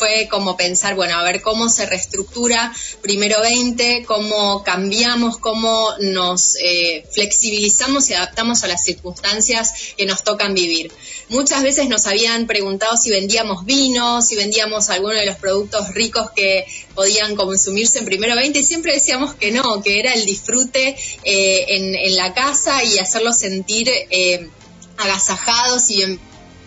fue 0.00 0.28
como 0.30 0.56
pensar, 0.56 0.94
bueno, 0.94 1.18
a 1.18 1.22
ver 1.22 1.42
cómo 1.42 1.68
se 1.68 1.84
reestructura 1.84 2.74
primero 3.02 3.38
20, 3.42 4.04
cómo 4.06 4.64
cambiamos, 4.64 5.36
cómo 5.36 5.90
nos 6.00 6.56
eh, 6.56 7.04
flexibilizamos 7.12 8.08
y 8.08 8.14
adaptamos 8.14 8.64
a 8.64 8.68
las 8.68 8.82
circunstancias 8.82 9.74
que 9.98 10.06
nos 10.06 10.24
tocan 10.24 10.54
vivir. 10.54 10.90
Muchas 11.28 11.62
veces 11.62 11.90
nos 11.90 12.06
habían 12.06 12.46
preguntado 12.46 12.96
si 12.96 13.10
vendíamos 13.10 13.66
vino, 13.66 14.22
si 14.22 14.36
vendíamos 14.36 14.88
alguno 14.88 15.16
de 15.16 15.26
los 15.26 15.36
productos 15.36 15.92
ricos 15.92 16.30
que 16.30 16.64
podían 16.94 17.36
consumirse 17.36 17.98
en 17.98 18.06
primero 18.06 18.34
20 18.36 18.58
y 18.58 18.62
siempre 18.62 18.94
decíamos 18.94 19.34
que 19.34 19.52
no, 19.52 19.82
que 19.82 20.00
era 20.00 20.14
el 20.14 20.24
disfrute 20.24 20.96
eh, 21.24 21.66
en, 21.68 22.16
la 22.16 22.32
casa 22.32 22.82
y 22.84 22.98
hacerlo 22.98 23.34
sentir 23.34 23.88
eh, 23.88 24.48
agasajados 24.96 25.90
y 25.90 26.18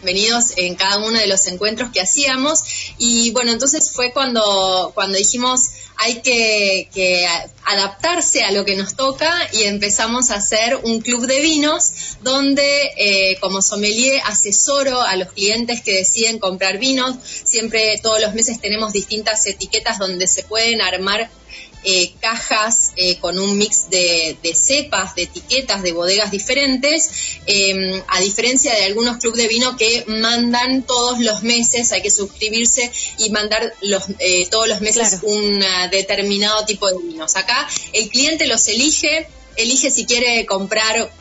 venidos 0.04 0.54
en 0.58 0.76
cada 0.76 0.98
uno 0.98 1.20
de 1.20 1.28
los 1.28 1.48
encuentros 1.48 1.92
que 1.92 2.02
hacíamos. 2.02 2.64
Y 2.98 3.32
bueno, 3.32 3.52
entonces 3.52 3.92
fue 3.92 4.12
cuando, 4.12 4.92
cuando 4.94 5.18
dijimos 5.18 5.72
hay 5.98 6.22
que, 6.22 7.28
adaptarse 7.66 8.44
a 8.44 8.52
lo 8.52 8.66
que 8.66 8.76
nos 8.76 8.96
toca 8.96 9.32
y 9.54 9.64
empezamos 9.64 10.32
a 10.32 10.36
hacer 10.36 10.76
un 10.84 11.00
club 11.00 11.26
de 11.28 11.40
vinos 11.40 11.92
donde 12.22 12.92
eh, 12.98 13.38
como 13.40 13.62
sommelier 13.62 14.22
asesoro 14.26 15.02
a 15.02 15.16
los 15.16 15.32
clientes 15.32 15.82
que 15.82 15.94
deciden 15.94 16.40
comprar 16.40 16.78
vinos. 16.78 17.16
Siempre 17.46 18.00
todos 18.04 18.22
los 18.22 18.34
meses 18.34 18.60
tenemos 18.60 18.92
distintas 18.92 19.46
etiquetas 19.46 19.98
donde 19.98 20.28
se 20.28 20.44
pueden 20.44 20.82
armar 20.82 21.30
eh, 21.84 22.14
cajas 22.20 22.94
eh, 22.96 23.18
con 23.20 23.38
un 23.38 23.58
mix 23.58 23.90
de, 23.90 24.38
cepas, 24.56 25.16
de 25.16 25.24
etiquetas, 25.24 25.84
de 25.84 25.92
bodegas 25.92 26.32
diferentes, 26.32 27.10
em, 27.46 28.02
a 28.08 28.22
diferencia 28.22 28.74
de 28.74 28.86
algunos 28.86 29.18
clubes 29.18 29.40
de 29.40 29.48
vino 29.48 29.76
que 29.76 30.06
mandan 30.08 30.84
todos 30.84 31.20
los 31.20 31.44
meses, 31.44 31.92
hay 31.92 32.02
que 32.02 32.12
suscribirse 32.12 32.92
y 33.18 33.30
mandar 33.32 33.74
los, 33.82 34.04
eh, 34.20 34.48
todos 34.50 34.68
los 34.68 34.82
meses 34.82 35.20
un 35.24 35.64
determinado 35.92 36.66
tipo 36.66 36.88
de 36.88 36.98
vinos. 37.06 37.36
Acá 37.36 37.68
el 37.94 38.10
cliente 38.10 38.48
los 38.48 38.68
elige 38.68 39.28
elige 39.56 39.92
si 39.92 40.06
quiere 40.06 40.48
comprar 40.48 41.12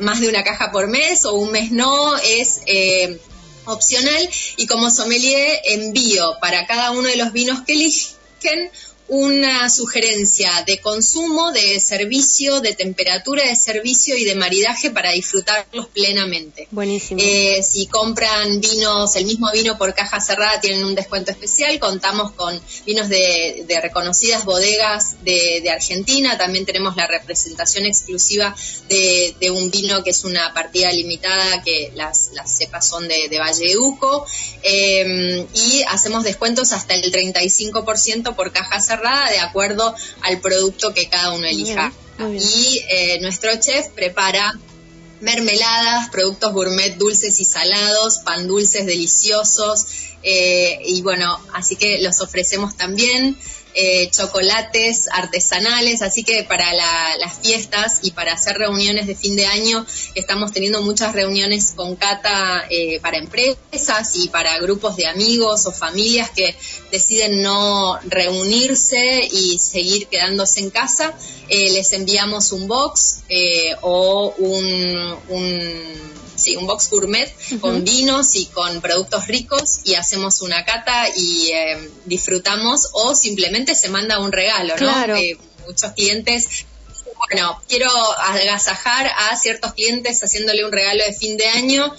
más 0.00 0.20
de 0.20 0.28
una 0.28 0.42
caja 0.42 0.72
por 0.72 0.88
mes 0.88 1.26
o 1.26 1.34
un 1.34 1.50
mes 1.52 1.70
no, 1.72 2.16
es 2.16 2.60
opcional 3.66 4.30
y 4.56 4.66
como 4.66 4.90
sommelier 4.90 5.60
envío 5.64 6.36
para 6.40 6.66
cada 6.66 6.92
uno 6.92 7.08
de 7.08 7.16
los 7.16 7.32
vinos 7.32 7.60
que 7.66 7.74
eligen 7.74 8.70
una 9.08 9.70
sugerencia 9.70 10.64
de 10.66 10.78
consumo, 10.80 11.52
de 11.52 11.78
servicio, 11.78 12.60
de 12.60 12.74
temperatura 12.74 13.46
de 13.46 13.54
servicio 13.54 14.16
y 14.16 14.24
de 14.24 14.34
maridaje 14.34 14.90
para 14.90 15.12
disfrutarlos 15.12 15.86
plenamente. 15.88 16.66
Buenísimo. 16.72 17.20
Eh, 17.22 17.62
si 17.62 17.86
compran 17.86 18.60
vinos, 18.60 19.14
el 19.14 19.26
mismo 19.26 19.48
vino 19.52 19.78
por 19.78 19.94
caja 19.94 20.18
cerrada, 20.20 20.60
tienen 20.60 20.84
un 20.84 20.94
descuento 20.94 21.30
especial. 21.30 21.78
Contamos 21.78 22.32
con 22.32 22.60
vinos 22.84 23.08
de, 23.08 23.64
reconocidas 23.80 24.44
bodegas 24.44 25.22
de, 25.22 25.70
Argentina. 25.70 26.36
También 26.38 26.64
tenemos 26.64 26.96
la 26.96 27.06
representación 27.06 27.86
exclusiva 27.86 28.56
de, 28.88 29.50
un 29.50 29.70
vino 29.70 30.02
que 30.02 30.10
es 30.10 30.24
una 30.24 30.52
partida 30.52 30.90
limitada, 30.90 31.62
que 31.62 31.92
las, 31.94 32.30
cepas 32.46 32.88
son 32.88 33.06
de, 33.06 33.28
de 33.28 33.78
Uco. 33.78 34.26
Eh, 34.62 35.46
y 35.54 35.82
hacemos 35.88 36.24
descuentos 36.24 36.72
hasta 36.72 36.94
el 36.94 37.12
35% 37.12 38.34
por 38.34 38.52
caja 38.52 38.80
cerrada 38.80 38.95
de 39.30 39.38
acuerdo 39.38 39.94
al 40.22 40.40
producto 40.40 40.94
que 40.94 41.08
cada 41.08 41.32
uno 41.32 41.46
elija. 41.46 41.92
Y 42.18 42.82
eh, 42.88 43.18
nuestro 43.20 43.54
chef 43.56 43.88
prepara 43.88 44.58
mermeladas, 45.20 46.08
productos 46.10 46.52
gourmet 46.52 46.96
dulces 46.96 47.40
y 47.40 47.44
salados, 47.44 48.18
pan 48.18 48.46
dulces 48.46 48.86
deliciosos. 48.86 49.86
Eh, 50.22 50.80
y 50.86 51.02
bueno, 51.02 51.38
así 51.52 51.76
que 51.76 52.00
los 52.00 52.20
ofrecemos 52.20 52.76
también. 52.76 53.36
Eh, 53.78 54.08
chocolates 54.08 55.06
artesanales, 55.12 56.00
así 56.00 56.24
que 56.24 56.44
para 56.44 56.72
las 56.72 57.38
fiestas 57.42 57.98
y 58.00 58.12
para 58.12 58.32
hacer 58.32 58.56
reuniones 58.56 59.06
de 59.06 59.14
fin 59.14 59.36
de 59.36 59.44
año, 59.44 59.84
estamos 60.14 60.50
teniendo 60.50 60.80
muchas 60.80 61.12
reuniones 61.12 61.74
con 61.76 61.94
Cata 61.94 62.64
eh, 62.70 63.00
para 63.00 63.18
empresas 63.18 64.16
y 64.16 64.28
para 64.28 64.58
grupos 64.60 64.96
de 64.96 65.06
amigos 65.08 65.66
o 65.66 65.72
familias 65.72 66.30
que 66.30 66.56
deciden 66.90 67.42
no 67.42 67.98
reunirse 68.04 69.28
y 69.30 69.58
seguir 69.58 70.06
quedándose 70.06 70.60
en 70.60 70.70
casa. 70.70 71.12
Eh, 71.50 71.68
les 71.72 71.92
enviamos 71.92 72.52
un 72.52 72.68
box 72.68 73.24
o 73.82 74.34
un 74.38 75.18
sí, 76.38 76.56
un 76.56 76.66
box 76.66 76.90
gourmet 76.90 77.32
con 77.60 77.84
vinos 77.84 78.36
y 78.36 78.46
con 78.46 78.80
productos 78.80 79.26
ricos 79.26 79.80
y 79.84 79.94
hacemos 79.94 80.42
una 80.42 80.64
cata 80.64 81.08
y 81.16 81.50
eh, 81.52 81.90
disfrutamos 82.04 82.88
o 82.92 83.14
simplemente 83.14 83.74
se 83.74 83.88
manda 83.88 84.18
un 84.20 84.32
regalo, 84.32 84.74
¿no? 84.78 85.16
Eh, 85.16 85.38
muchos 85.66 85.92
clientes 85.92 86.66
bueno, 87.28 87.60
quiero 87.68 87.90
agasajar 88.18 89.06
a 89.06 89.36
ciertos 89.36 89.72
clientes 89.72 90.22
haciéndole 90.22 90.64
un 90.64 90.72
regalo 90.72 91.04
de 91.04 91.12
fin 91.12 91.36
de 91.36 91.46
año. 91.46 91.92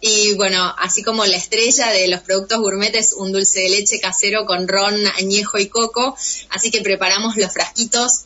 Y 0.00 0.34
bueno, 0.34 0.74
así 0.78 1.02
como 1.02 1.24
la 1.24 1.36
estrella 1.36 1.88
de 1.90 2.08
los 2.08 2.20
productos 2.20 2.58
gourmet 2.58 2.94
es 2.94 3.14
un 3.14 3.32
dulce 3.32 3.60
de 3.60 3.70
leche 3.70 4.00
casero 4.00 4.44
con 4.44 4.68
ron, 4.68 4.94
añejo 5.18 5.58
y 5.58 5.68
coco. 5.68 6.16
Así 6.50 6.70
que 6.70 6.82
preparamos 6.82 7.36
los 7.36 7.52
frasquitos 7.52 8.24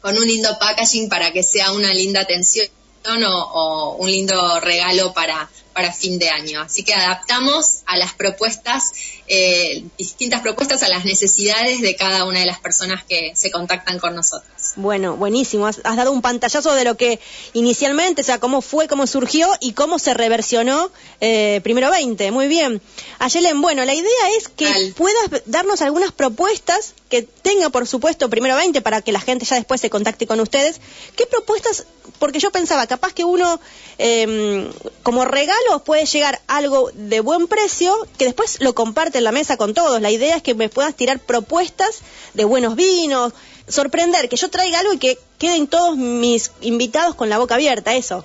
con 0.00 0.16
un 0.16 0.24
lindo 0.24 0.56
packaging 0.60 1.08
para 1.08 1.32
que 1.32 1.42
sea 1.42 1.72
una 1.72 1.92
linda 1.92 2.20
atención 2.20 2.68
o, 3.08 3.96
un 3.98 4.10
lindo 4.10 4.60
regalo 4.60 5.12
para, 5.12 5.48
para 5.76 5.92
fin 5.92 6.18
de 6.18 6.30
año. 6.30 6.62
Así 6.62 6.84
que 6.84 6.94
adaptamos 6.94 7.82
a 7.84 7.98
las 7.98 8.14
propuestas, 8.14 8.92
eh, 9.28 9.84
distintas 9.98 10.40
propuestas 10.40 10.82
a 10.82 10.88
las 10.88 11.04
necesidades 11.04 11.82
de 11.82 11.94
cada 11.96 12.24
una 12.24 12.40
de 12.40 12.46
las 12.46 12.58
personas 12.58 13.04
que 13.04 13.32
se 13.36 13.50
contactan 13.50 13.98
con 13.98 14.14
nosotros. 14.16 14.50
Bueno, 14.76 15.16
buenísimo. 15.16 15.66
Has, 15.66 15.82
dado 15.82 16.12
un 16.12 16.22
pantallazo 16.22 16.74
de 16.74 16.84
lo 16.84 16.96
que 16.96 17.20
inicialmente, 17.52 18.22
o 18.22 18.24
sea, 18.24 18.40
cómo 18.40 18.62
fue, 18.62 18.88
cómo 18.88 19.06
surgió 19.06 19.48
y 19.60 19.74
cómo 19.74 19.98
se 19.98 20.14
reversionó 20.14 20.90
eh, 21.20 21.60
primero 21.62 21.90
20. 21.90 22.30
Muy 22.30 22.48
bien. 22.48 22.80
Ayelen, 23.18 23.60
bueno, 23.60 23.84
la 23.84 23.92
idea 23.92 24.30
es 24.38 24.48
que 24.48 24.94
puedas 24.96 25.42
darnos 25.44 25.82
algunas 25.82 26.10
propuestas 26.10 26.94
que 27.08 27.22
tenga, 27.22 27.68
por 27.70 27.86
supuesto, 27.86 28.28
primero 28.30 28.56
20 28.56 28.80
para 28.80 29.02
que 29.02 29.12
la 29.12 29.20
gente 29.20 29.44
ya 29.44 29.56
después 29.56 29.80
se 29.80 29.90
contacte 29.90 30.26
con 30.26 30.40
ustedes. 30.40 30.80
¿Qué 31.16 31.26
propuestas? 31.26 31.86
Porque 32.18 32.40
yo 32.40 32.50
pensaba, 32.50 32.86
capaz 32.86 33.12
que 33.12 33.24
uno, 33.24 33.60
em, 33.98 34.70
como 35.02 35.24
regalo, 35.24 35.65
puede 35.84 36.06
llegar 36.06 36.40
algo 36.46 36.90
de 36.94 37.20
buen 37.20 37.46
precio 37.48 37.94
que 38.18 38.24
después 38.24 38.58
lo 38.60 38.74
comparte 38.74 39.18
en 39.18 39.24
la 39.24 39.32
mesa 39.32 39.56
con 39.56 39.74
todos. 39.74 40.00
La 40.00 40.10
idea 40.10 40.36
es 40.36 40.42
que 40.42 40.54
me 40.54 40.68
puedas 40.68 40.94
tirar 40.94 41.18
propuestas 41.18 42.00
de 42.34 42.44
buenos 42.44 42.76
vinos, 42.76 43.32
sorprender, 43.68 44.28
que 44.28 44.36
yo 44.36 44.48
traiga 44.48 44.80
algo 44.80 44.92
y 44.92 44.98
que 44.98 45.18
queden 45.38 45.66
todos 45.66 45.96
mis 45.96 46.52
invitados 46.60 47.14
con 47.14 47.28
la 47.28 47.38
boca 47.38 47.54
abierta, 47.54 47.94
eso. 47.94 48.24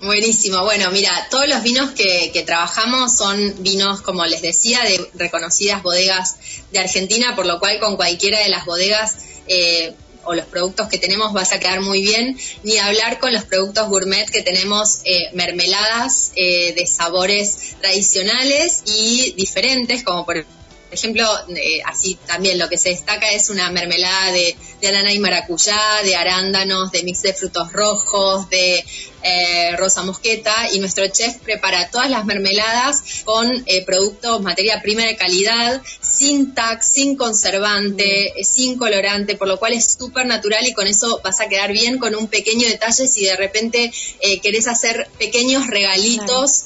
Buenísimo. 0.00 0.62
Bueno, 0.64 0.90
mira, 0.90 1.28
todos 1.30 1.48
los 1.48 1.62
vinos 1.62 1.92
que, 1.92 2.42
trabajamos 2.46 3.16
son 3.16 3.54
vinos, 3.62 4.02
como 4.02 4.26
les 4.26 4.42
decía, 4.42 4.82
de 4.82 5.08
reconocidas 5.14 5.82
bodegas 5.82 6.36
de 6.72 6.80
Argentina, 6.80 7.34
por 7.34 7.46
lo 7.46 7.58
cual 7.58 7.78
con 7.80 7.96
cualquiera 7.96 8.40
de 8.40 8.48
las 8.50 8.66
bodegas 8.66 9.16
eh, 9.46 9.94
o 10.26 10.34
los 10.34 10.46
productos 10.46 10.88
que 10.88 10.98
tenemos 10.98 11.32
vas 11.32 11.52
a 11.52 11.58
quedar 11.58 11.80
muy 11.80 12.02
bien, 12.02 12.38
ni 12.62 12.78
hablar 12.78 13.18
con 13.18 13.32
los 13.32 13.44
productos 13.44 13.88
gourmet 13.88 14.28
que 14.30 14.42
tenemos 14.42 15.00
eh, 15.04 15.30
mermeladas 15.32 16.32
eh, 16.36 16.72
de 16.74 16.86
sabores 16.86 17.76
tradicionales 17.80 18.82
y 18.86 19.32
diferentes, 19.36 20.02
como 20.02 20.24
por 20.24 20.44
ejemplo, 20.94 21.28
eh, 21.48 21.82
así 21.86 22.18
también 22.26 22.58
lo 22.58 22.68
que 22.68 22.78
se 22.78 22.90
destaca 22.90 23.30
es 23.32 23.50
una 23.50 23.70
mermelada 23.70 24.32
de, 24.32 24.56
de, 24.80 25.12
y 25.12 25.18
maracuyá, 25.18 25.78
de 26.04 26.14
arándanos, 26.14 26.92
de 26.92 27.02
mix 27.02 27.22
de 27.22 27.34
frutos 27.34 27.72
rojos, 27.72 28.48
de 28.48 28.84
eh, 29.26 29.74
rosa 29.78 30.02
mosqueta 30.02 30.54
y 30.70 30.80
nuestro 30.80 31.08
chef 31.08 31.36
prepara 31.38 31.88
todas 31.90 32.10
las 32.10 32.26
mermeladas 32.26 33.22
con 33.24 33.50
eh, 33.64 33.82
productos, 33.82 34.42
materia 34.42 34.82
prima 34.82 35.02
de 35.04 35.16
calidad, 35.16 35.80
sin 36.02 36.54
tax, 36.54 36.90
sin 36.90 37.16
conservante, 37.16 38.38
eh, 38.38 38.44
sin 38.44 38.76
colorante, 38.76 39.34
por 39.34 39.48
lo 39.48 39.58
cual 39.58 39.72
es 39.72 39.96
súper 39.98 40.26
natural 40.26 40.66
y 40.66 40.74
con 40.74 40.86
eso 40.86 41.22
vas 41.24 41.40
a 41.40 41.48
quedar 41.48 41.72
bien 41.72 41.96
con 41.96 42.14
un 42.14 42.28
pequeño 42.28 42.68
detalle 42.68 43.08
si 43.08 43.24
de 43.24 43.34
repente 43.36 43.90
querés 44.42 44.68
hacer 44.68 45.08
pequeños 45.18 45.68
regalitos 45.68 46.64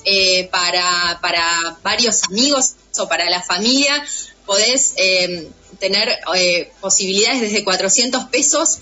para, 0.50 1.20
para 1.22 1.78
varios 1.84 2.24
amigos 2.24 2.74
o 2.98 3.08
para 3.08 3.30
la 3.30 3.40
familia, 3.40 4.04
podés 4.46 4.94
tener 5.78 6.18
posibilidades 6.80 7.40
desde 7.40 7.62
400 7.62 8.24
pesos 8.24 8.80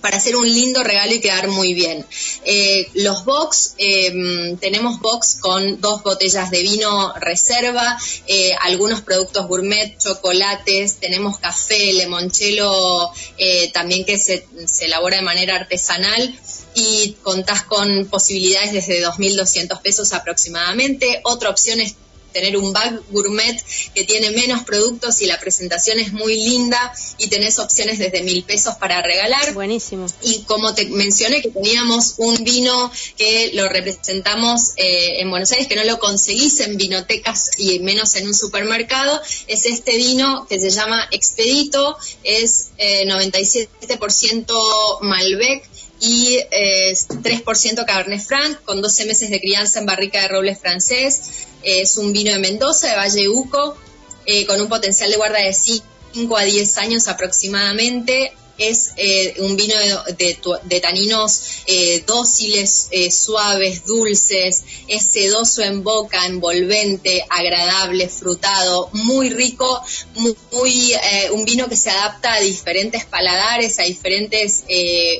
para 0.00 0.18
hacer 0.18 0.36
un 0.36 0.46
lindo 0.46 0.82
regalo 0.84 1.14
y 1.14 1.20
quedar 1.20 1.48
muy 1.48 1.74
bien. 1.74 2.06
Eh, 2.44 2.88
los 2.94 3.24
box, 3.24 3.74
em, 3.78 4.56
tenemos 4.58 5.00
box 5.00 5.38
con 5.40 5.80
dos 5.80 6.02
botellas 6.02 6.50
de 6.50 6.62
vino 6.62 7.12
reserva, 7.14 7.98
eh, 8.26 8.52
algunos 8.60 9.00
productos 9.00 9.48
gourmet, 9.48 9.96
chocolates, 9.98 10.96
tenemos 10.96 11.38
café, 11.38 11.92
limoncello 11.92 13.10
eh, 13.38 13.70
también 13.72 14.04
que 14.04 14.18
se, 14.18 14.46
se 14.66 14.86
elabora 14.86 15.16
de 15.16 15.22
manera 15.22 15.56
artesanal 15.56 16.38
y 16.74 17.16
contás 17.22 17.62
con 17.62 18.06
posibilidades 18.06 18.72
desde 18.72 19.04
2.200 19.04 19.80
pesos 19.80 20.12
aproximadamente. 20.12 21.20
Otra 21.24 21.48
opción 21.50 21.80
es 21.80 21.94
tener 22.32 22.56
un 22.56 22.72
bag 22.72 23.00
gourmet 23.10 23.56
que 23.94 24.04
tiene 24.04 24.30
menos 24.30 24.64
productos 24.64 25.22
y 25.22 25.26
la 25.26 25.38
presentación 25.40 25.98
es 25.98 26.12
muy 26.12 26.36
linda 26.36 26.92
y 27.18 27.28
tenés 27.28 27.58
opciones 27.58 27.98
desde 27.98 28.22
mil 28.22 28.42
pesos 28.44 28.74
para 28.76 29.02
regalar. 29.02 29.54
Buenísimo. 29.54 30.06
Y 30.22 30.42
como 30.42 30.74
te 30.74 30.86
mencioné 30.86 31.42
que 31.42 31.50
teníamos 31.50 32.14
un 32.18 32.42
vino 32.44 32.90
que 33.16 33.52
lo 33.54 33.68
representamos 33.68 34.72
eh, 34.76 35.20
en 35.20 35.30
Buenos 35.30 35.50
Aires, 35.52 35.66
que 35.66 35.76
no 35.76 35.84
lo 35.84 35.98
conseguís 35.98 36.60
en 36.60 36.76
vinotecas 36.76 37.50
y 37.58 37.78
menos 37.80 38.14
en 38.16 38.26
un 38.26 38.34
supermercado, 38.34 39.20
es 39.46 39.66
este 39.66 39.96
vino 39.96 40.46
que 40.48 40.60
se 40.60 40.70
llama 40.70 41.08
Expedito, 41.10 41.96
es 42.22 42.70
97% 42.78 44.46
eh, 44.48 44.52
Malbec 45.00 45.68
y 46.00 46.38
3% 46.38 47.82
eh, 47.82 47.84
Cabernet 47.86 48.20
Franc, 48.20 48.62
con 48.64 48.82
12 48.82 49.06
meses 49.06 49.30
de 49.30 49.40
crianza 49.40 49.80
en 49.80 49.86
barrica 49.86 50.20
de 50.20 50.28
roble 50.28 50.54
francés. 50.54 51.46
Es 51.66 51.98
un 51.98 52.12
vino 52.12 52.30
de 52.30 52.38
Mendoza, 52.38 52.88
de 52.88 52.96
Valle 52.96 53.28
Uco, 53.28 53.76
eh, 54.24 54.46
con 54.46 54.60
un 54.60 54.68
potencial 54.68 55.10
de 55.10 55.16
guarda 55.16 55.40
de 55.40 55.52
5 55.52 56.36
a 56.36 56.44
10 56.44 56.78
años 56.78 57.08
aproximadamente 57.08 58.32
es 58.58 58.92
eh, 58.96 59.34
un 59.38 59.56
vino 59.56 59.74
de, 60.16 60.80
taninos 60.80 61.42
eh, 61.66 62.02
dóciles, 62.06 62.88
eh, 62.90 63.10
suaves, 63.10 63.84
dulces, 63.84 64.62
es 64.88 65.06
sedoso 65.06 65.62
en 65.62 65.82
boca, 65.82 66.26
envolvente, 66.26 67.24
agradable, 67.28 68.08
frutado, 68.08 68.88
muy 68.92 69.30
rico, 69.30 69.82
muy, 70.14 70.94
un 71.32 71.44
vino 71.44 71.68
que 71.68 71.76
se 71.76 71.90
adapta 71.90 72.34
a 72.34 72.40
diferentes 72.40 73.04
paladares, 73.04 73.78
a 73.78 73.82
diferentes 73.82 74.64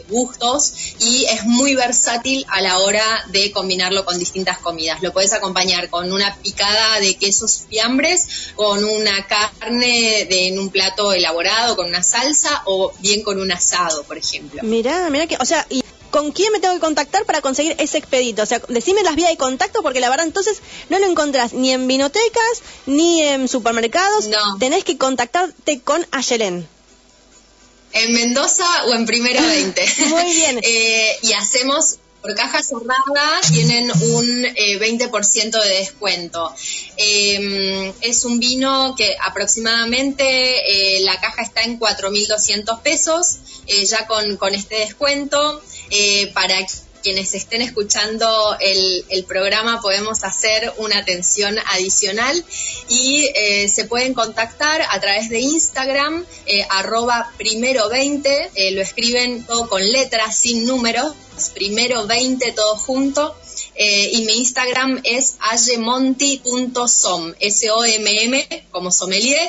gustos 0.09 0.73
y 1.01 1.25
es 1.25 1.45
muy 1.45 1.75
versátil 1.75 2.45
a 2.49 2.61
la 2.61 2.79
hora 2.79 3.25
de 3.31 3.51
combinarlo 3.53 4.05
con 4.05 4.19
distintas 4.19 4.59
comidas. 4.59 5.03
Lo 5.03 5.13
puedes 5.13 5.33
acompañar 5.33 5.91
con 5.91 6.13
una 6.13 6.35
picada 6.37 7.01
de 7.01 7.17
quesos 7.17 7.65
fiambres, 7.69 8.53
con 8.55 8.85
una 8.85 9.27
carne 9.27 10.27
en 10.31 10.59
un 10.59 10.71
plato 10.71 11.13
elaborado, 11.13 11.77
con 11.77 11.89
una 11.89 12.03
salsa 12.03 12.63
o 12.67 12.93
bien 13.01 13.23
con 13.27 13.41
un 13.41 13.51
asado, 13.51 14.05
por 14.05 14.17
ejemplo. 14.17 14.63
Mirá, 14.63 15.11
mirá 15.11 15.27
que, 15.27 15.37
o 15.41 15.45
sea, 15.45 15.67
¿y 15.69 15.83
con 16.13 16.31
quién 16.31 16.53
me 16.53 16.61
tengo 16.61 16.75
que 16.75 16.81
contactar 16.81 17.25
para 17.25 17.41
conseguir 17.41 17.75
ese 17.81 17.99
expedito? 17.99 18.45
O 18.45 18.47
sea, 18.47 18.63
decime 18.69 19.03
las 19.03 19.17
vías 19.17 19.31
de 19.31 19.37
contacto 19.37 19.83
porque 19.83 19.99
la 19.99 20.09
verdad 20.09 20.27
entonces 20.27 20.63
no 20.91 21.01
lo 21.01 21.07
encontrás 21.07 21.53
ni 21.53 21.73
en 21.73 21.89
vinotecas 21.89 22.63
ni 22.87 23.23
en 23.23 23.49
supermercados. 23.49 24.29
No. 24.29 24.59
Tenés 24.61 24.85
que 24.85 24.97
contactarte 24.97 25.81
con 25.81 26.07
Ayelén. 26.13 26.69
En 27.93 28.13
Mendoza 28.13 28.65
o 28.85 28.95
en 28.95 29.07
Primera 29.07 29.45
20. 29.45 29.95
Muy 30.09 30.33
bien. 30.33 30.61
Eh, 30.63 31.19
y 31.23 31.33
hacemos 31.33 31.99
por 32.27 32.35
caja 32.35 32.61
cerrada 32.61 33.41
tienen 33.53 33.89
un 33.91 34.43
20% 34.43 34.55
eh, 34.57 35.69
de 35.69 35.75
descuento. 35.79 36.53
Em, 36.97 37.93
es 38.01 38.25
un 38.25 38.41
vino 38.41 38.95
que 38.97 39.17
aproximadamente 39.23 40.25
eh, 40.25 41.01
la 41.03 41.21
caja 41.21 41.43
está 41.43 41.63
en 41.63 41.79
4.200 41.79 42.81
pesos, 42.81 43.37
eh, 43.69 43.87
ya 43.87 44.07
con, 44.09 44.37
con, 44.37 44.55
este 44.55 44.77
descuento. 44.77 45.63
para 46.35 46.59
quienes 47.07 47.35
estén 47.35 47.63
escuchando 47.63 48.57
el, 48.59 49.25
programa 49.29 49.81
podemos 49.81 50.25
hacer 50.25 50.73
una 50.79 50.99
atención 50.99 51.57
adicional 51.73 52.45
y 52.89 53.29
eh, 53.33 53.69
se 53.69 53.85
pueden 53.85 54.13
contactar 54.13 54.83
a 54.91 55.01
través 55.01 55.29
de 55.29 55.39
Instagram, 55.39 56.25
eh, 56.47 56.67
arroba 56.69 57.33
primero 57.39 57.89
20, 57.89 58.51
eh, 58.57 58.73
lo 58.73 58.83
escriben 58.83 59.45
todo 59.45 59.69
con 59.69 59.89
letras, 59.89 60.37
sin 60.37 60.65
números, 60.65 61.15
primero 61.55 62.09
20 62.09 62.51
todo 62.51 62.75
junto. 62.77 63.37
y 63.79 64.25
mi 64.25 64.39
Instagram 64.39 65.01
es 65.05 65.37
ayemonti.som, 65.53 67.35
S-O-M-M, 67.39 68.67
como 68.73 68.91
sommelier. 68.91 69.49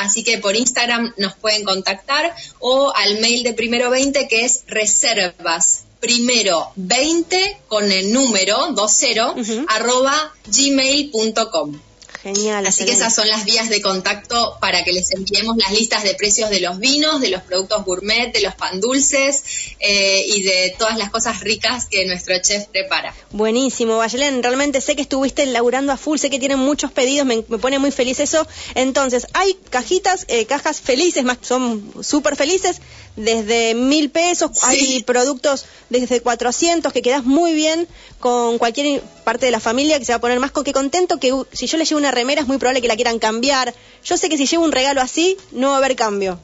así 0.00 0.24
que 0.24 0.38
por 0.38 0.56
Instagram 0.56 1.14
nos 1.18 1.36
pueden 1.36 1.62
contactar 1.62 2.34
o 2.58 2.92
al 2.92 3.20
mail 3.20 3.44
de 3.44 3.52
primero 3.52 3.90
20 3.90 4.26
que 4.26 4.44
es 4.44 4.64
reservas 4.66 5.83
primero 6.04 6.70
20 6.76 7.62
con 7.66 7.90
el 7.90 8.12
número 8.12 8.74
20 8.74 9.64
arroba 9.68 10.34
gmail.com. 10.46 11.80
Genial. 12.22 12.66
Así 12.66 12.86
que 12.86 12.92
esas 12.92 13.14
son 13.14 13.28
las 13.28 13.44
vías 13.44 13.68
de 13.68 13.82
contacto 13.82 14.56
para 14.58 14.82
que 14.82 14.92
les 14.92 15.12
enviemos 15.12 15.56
las 15.58 15.72
listas 15.72 16.04
de 16.04 16.14
precios 16.14 16.48
de 16.48 16.60
los 16.60 16.78
vinos, 16.78 17.20
de 17.20 17.28
los 17.28 17.42
productos 17.42 17.84
gourmet, 17.84 18.32
de 18.32 18.40
los 18.40 18.54
pan 18.54 18.80
dulces 18.80 19.42
eh, 19.78 20.24
y 20.26 20.42
de 20.42 20.74
todas 20.78 20.96
las 20.96 21.10
cosas 21.10 21.40
ricas 21.40 21.84
que 21.84 22.06
nuestro 22.06 22.34
chef 22.40 22.64
prepara. 22.68 23.14
Buenísimo, 23.30 23.98
Bayelén. 23.98 24.42
Realmente 24.42 24.80
sé 24.80 24.96
que 24.96 25.02
estuviste 25.02 25.44
laburando 25.44 25.92
a 25.92 25.98
full, 25.98 26.16
sé 26.16 26.30
que 26.30 26.38
tienen 26.38 26.58
muchos 26.58 26.92
pedidos, 26.92 27.26
me, 27.26 27.42
pone 27.42 27.78
muy 27.78 27.90
feliz 27.90 28.20
eso. 28.20 28.46
Entonces, 28.74 29.26
hay 29.34 29.58
cajitas, 29.68 30.24
eh, 30.28 30.46
cajas 30.46 30.80
felices, 30.80 31.24
más 31.24 31.36
son 31.42 31.92
súper 32.02 32.36
felices, 32.36 32.80
desde 33.16 33.74
mil 33.74 34.10
pesos, 34.10 34.50
hay 34.62 35.02
productos 35.04 35.66
desde 35.88 36.20
400 36.20 36.92
que 36.92 37.02
quedas 37.02 37.24
muy 37.24 37.54
bien 37.54 37.86
con 38.18 38.58
cualquier 38.58 39.02
parte 39.24 39.46
de 39.46 39.52
la 39.52 39.60
familia 39.60 39.98
que 39.98 40.04
se 40.04 40.12
va 40.12 40.16
a 40.16 40.20
poner 40.20 40.40
más 40.40 40.50
con 40.50 40.64
que 40.64 40.72
contento 40.72 41.18
que 41.20 41.32
si 41.52 41.66
yo 41.66 41.78
le 41.78 41.84
llevo 41.84 41.98
una 41.98 42.10
remera 42.10 42.40
es 42.40 42.48
muy 42.48 42.58
probable 42.58 42.82
que 42.82 42.88
la 42.88 42.96
quieran 42.96 43.18
cambiar. 43.18 43.74
Yo 44.04 44.16
sé 44.16 44.28
que 44.28 44.36
si 44.36 44.46
llevo 44.46 44.64
un 44.64 44.72
regalo 44.72 45.00
así 45.00 45.36
no 45.52 45.68
va 45.68 45.74
a 45.74 45.78
haber 45.78 45.94
cambio. 45.94 46.38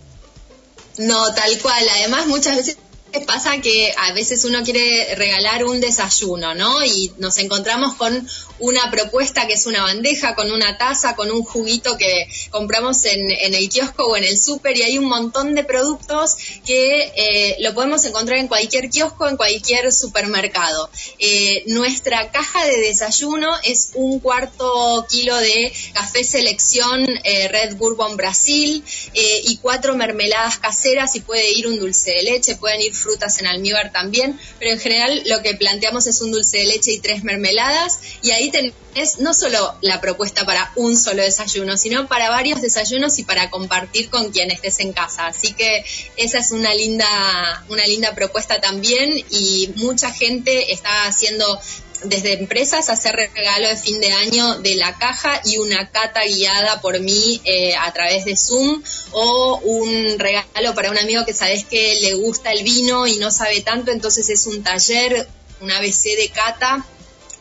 No, 0.99 1.35
tal 1.35 1.59
cual. 1.61 1.89
Además, 1.89 2.27
muchas 2.27 2.57
veces 2.57 2.77
pasa 3.19 3.61
que 3.61 3.93
a 3.97 4.13
veces 4.13 4.45
uno 4.45 4.63
quiere 4.63 5.15
regalar 5.17 5.65
un 5.65 5.81
desayuno, 5.81 6.55
¿no? 6.55 6.85
Y 6.85 7.13
nos 7.19 7.39
encontramos 7.39 7.95
con 7.97 8.29
una 8.61 8.91
propuesta 8.91 9.47
que 9.47 9.55
es 9.55 9.67
una 9.67 9.83
bandeja 9.83 10.35
con 10.35 10.51
una 10.53 10.79
taza, 10.79 11.17
con 11.17 11.31
un 11.31 11.43
juguito 11.43 11.97
que 11.97 12.29
compramos 12.51 13.05
en, 13.07 13.31
el 13.31 13.69
kiosco 13.69 14.05
o 14.05 14.17
en 14.17 14.25
el 14.25 14.39
súper 14.39 14.77
y 14.77 14.83
hay 14.83 14.99
un 14.99 15.07
montón 15.07 15.55
de 15.55 15.65
productos 15.65 16.37
que 16.65 17.13
eh, 17.17 17.57
lo 17.61 17.75
podemos 17.75 18.05
encontrar 18.05 18.39
en 18.39 18.49
cualquier 18.49 18.91
kiosco, 18.91 19.29
en 19.29 19.37
cualquier 19.37 19.93
supermercado. 19.93 20.91
Eh, 21.19 21.65
nuestra 21.67 22.31
caja 22.31 22.65
de 22.67 22.77
desayuno 22.79 23.51
es 23.65 23.91
un 23.95 24.21
cuarto 24.21 25.07
kilo 25.09 25.37
de 25.37 25.73
café 25.95 26.23
selección 26.23 27.07
eh, 27.25 27.49
Red 27.49 27.77
Bourbon 27.77 28.17
Brasil 28.17 28.85
y 29.15 29.57
cuatro 29.57 29.97
mermeladas 29.97 30.59
caseras 30.59 31.17
y 31.17 31.21
puede 31.21 31.53
ir 31.53 31.67
un 31.67 31.79
dulce 31.79 32.11
de 32.13 32.23
leche, 32.23 32.57
pueden 32.57 32.81
ir 32.83 32.95
frutas 33.01 33.41
en 33.41 33.47
almíbar 33.47 33.93
también, 33.93 34.39
pero 34.59 34.73
en 34.73 34.79
general 34.79 35.23
lo 35.27 35.43
que 35.43 35.55
planteamos 35.55 36.07
es 36.07 36.21
un 36.21 36.31
dulce 36.31 36.59
de 36.59 36.67
leche 36.67 36.93
y 36.93 37.01
tres 37.01 37.25
mermeladas 37.25 37.99
y 38.23 38.31
ahí 38.31 38.51
tenés 38.51 39.19
no 39.19 39.35
solo 39.35 39.75
la 39.83 40.01
propuesta 40.01 40.45
para 40.45 40.73
un 40.77 40.97
solo 40.97 41.23
desayuno, 41.23 41.77
sino 41.77 42.09
para 42.09 42.29
varios 42.29 42.61
desayunos 42.61 43.19
y 43.19 43.25
para 43.25 43.51
compartir 43.51 44.11
con 44.11 44.31
quien 44.31 44.51
estés 44.51 44.81
en 44.81 44.93
casa. 44.93 45.27
Así 45.27 45.53
que 45.53 45.85
esa 46.17 46.39
es 46.39 46.51
una 46.51 46.75
linda, 46.75 47.65
una 47.69 47.85
linda 47.87 48.15
propuesta 48.15 48.61
también 48.61 49.25
y 49.31 49.71
mucha 49.77 50.11
gente 50.13 50.73
está 50.73 51.07
haciendo 51.07 51.61
desde 52.05 52.35
empresas 52.35 52.89
hacer 52.89 53.15
regalo 53.17 53.69
de 53.69 53.77
fin 53.77 54.01
de 54.01 54.13
año 54.13 54.59
de 54.59 54.77
la 54.77 54.97
caja 54.99 55.41
y 55.45 55.59
una 55.59 55.91
cata 55.91 56.25
guiada 56.25 56.81
por 56.81 56.99
mí 57.01 57.41
eh, 57.45 57.75
a 57.77 57.93
través 57.93 58.25
de 58.25 58.37
Zoom 58.37 58.83
o 59.13 59.59
un 59.59 60.19
regalo 60.19 60.75
para 60.75 60.91
un 60.91 60.99
amigo 60.99 61.25
que 61.25 61.35
sabes 61.35 61.65
que 61.65 61.99
le 62.01 62.15
gusta 62.15 62.53
el 62.53 62.65
vino 62.65 63.07
y 63.07 63.19
no 63.19 63.31
sabe 63.31 63.61
tanto, 63.61 63.91
entonces 63.91 64.29
es 64.31 64.47
un 64.47 64.63
taller, 64.63 65.29
un 65.61 65.71
ABC 65.71 66.17
de 66.17 66.31
cata 66.33 66.85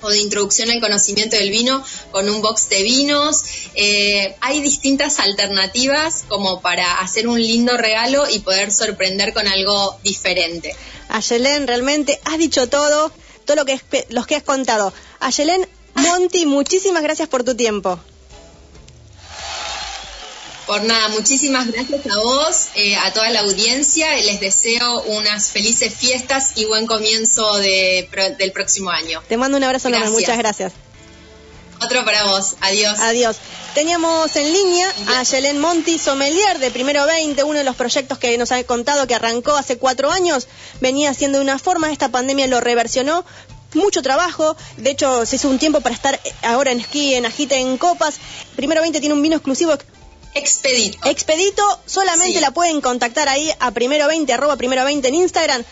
o 0.01 0.09
de 0.09 0.19
introducción 0.19 0.69
al 0.71 0.79
conocimiento 0.79 1.35
del 1.35 1.51
vino 1.51 1.83
con 2.11 2.29
un 2.29 2.41
box 2.41 2.69
de 2.69 2.83
vinos. 2.83 3.43
Eh, 3.75 4.35
hay 4.39 4.61
distintas 4.61 5.19
alternativas 5.19 6.23
como 6.27 6.61
para 6.61 6.99
hacer 6.99 7.27
un 7.27 7.41
lindo 7.41 7.75
regalo 7.77 8.29
y 8.29 8.39
poder 8.39 8.71
sorprender 8.71 9.33
con 9.33 9.47
algo 9.47 9.97
diferente. 10.03 10.75
Ayelén, 11.09 11.67
realmente 11.67 12.19
has 12.25 12.37
dicho 12.37 12.67
todo 12.67 13.11
todo 13.49 13.55
lo 13.55 13.65
que, 13.65 13.73
es, 13.73 14.05
los 14.09 14.27
que 14.27 14.35
has 14.35 14.43
contado. 14.43 14.93
Ayelén 15.19 15.67
Monti, 15.95 16.45
muchísimas 16.45 17.01
gracias 17.01 17.27
por 17.27 17.43
tu 17.43 17.55
tiempo. 17.55 17.99
Por 20.67 20.83
nada, 20.83 21.07
muchísimas 21.07 21.65
gracias 21.71 22.05
a 22.05 22.19
vos, 22.19 22.67
eh, 22.75 22.95
a 22.95 23.11
toda 23.11 23.31
la 23.31 23.39
audiencia. 23.39 24.15
Les 24.17 24.39
deseo 24.39 25.01
unas 25.01 25.49
felices 25.49 25.91
fiestas 25.95 26.51
y 26.57 26.65
buen 26.65 26.85
comienzo 26.85 27.57
de, 27.57 28.07
del 28.37 28.51
próximo 28.51 28.91
año. 28.91 29.23
Te 29.27 29.35
mando 29.35 29.57
un 29.57 29.63
abrazo 29.63 29.87
enorme, 29.87 30.11
muchas 30.11 30.37
gracias. 30.37 30.73
Otro 31.81 32.03
para 32.05 32.25
vos, 32.25 32.55
adiós. 32.61 32.99
Adiós. 32.99 33.37
Teníamos 33.73 34.35
en 34.35 34.51
línea 34.51 34.93
a 35.15 35.23
Yelén 35.23 35.59
Monti, 35.59 35.97
sommelier 35.97 36.59
de 36.59 36.71
Primero 36.71 37.05
20, 37.05 37.43
uno 37.43 37.59
de 37.59 37.63
los 37.63 37.75
proyectos 37.75 38.17
que 38.17 38.37
nos 38.37 38.51
ha 38.51 38.61
contado 38.63 39.07
que 39.07 39.15
arrancó 39.15 39.55
hace 39.55 39.77
cuatro 39.77 40.11
años, 40.11 40.47
venía 40.81 41.11
haciendo 41.11 41.37
de 41.37 41.43
una 41.43 41.59
forma, 41.59 41.91
esta 41.91 42.09
pandemia 42.09 42.47
lo 42.47 42.59
reversionó, 42.59 43.25
mucho 43.73 44.01
trabajo. 44.01 44.57
De 44.77 44.91
hecho, 44.91 45.25
se 45.25 45.35
hizo 45.35 45.49
un 45.49 45.59
tiempo 45.59 45.81
para 45.81 45.95
estar 45.95 46.19
ahora 46.41 46.71
en 46.71 46.79
esquí, 46.79 47.13
en 47.13 47.25
agite, 47.25 47.57
en 47.57 47.77
copas. 47.77 48.15
Primero 48.55 48.81
20 48.81 48.99
tiene 48.99 49.13
un 49.13 49.21
vino 49.21 49.35
exclusivo 49.35 49.77
Expedito. 50.35 51.09
Expedito, 51.09 51.79
solamente 51.85 52.39
la 52.39 52.51
pueden 52.51 52.81
contactar 52.81 53.27
ahí 53.29 53.51
a 53.59 53.71
primero 53.71 54.07
20, 54.07 54.31
arroba 54.31 54.57
primero 54.57 54.83
20 54.85 55.07
en 55.07 55.15
Instagram. 55.15 55.63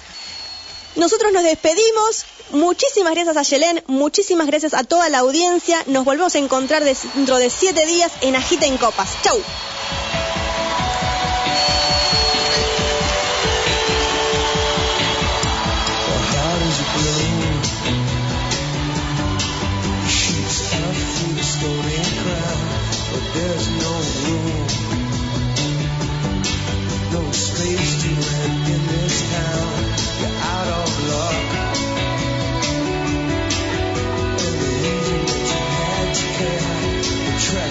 Nosotros 0.95 1.32
nos 1.32 1.43
despedimos. 1.43 2.26
Muchísimas 2.52 3.14
gracias 3.14 3.38
a 3.38 3.41
Yelén, 3.43 3.84
muchísimas 3.88 4.48
gracias 4.48 4.74
a 4.74 4.84
toda 4.84 5.10
la 5.10 5.20
audiencia. 5.20 5.78
Nos 5.88 6.06
volvemos 6.06 6.36
a 6.36 6.39
encontrar 6.39 6.84
dentro 6.84 7.38
de 7.38 7.50
siete 7.50 7.86
días 7.86 8.12
en 8.22 8.36
Agita 8.36 8.66
en 8.66 8.78
Copas. 8.78 9.10
Chau. 9.22 9.38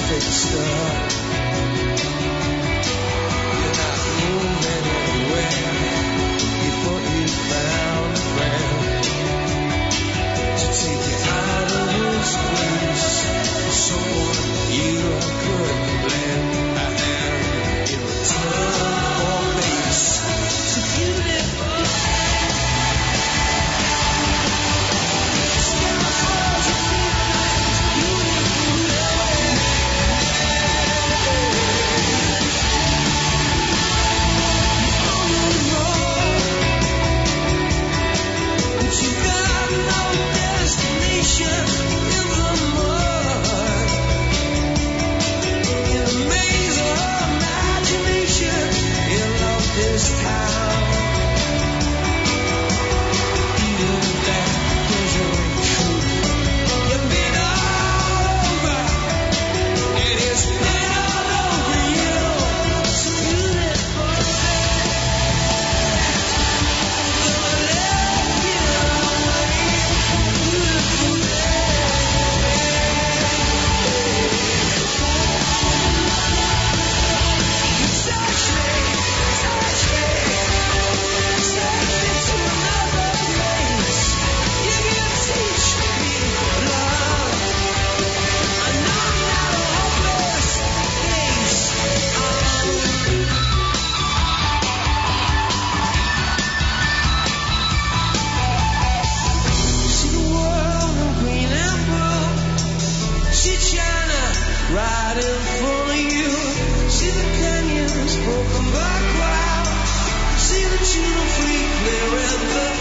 perfect 0.08 0.22
stuff. 0.22 1.25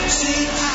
See, 0.07 0.74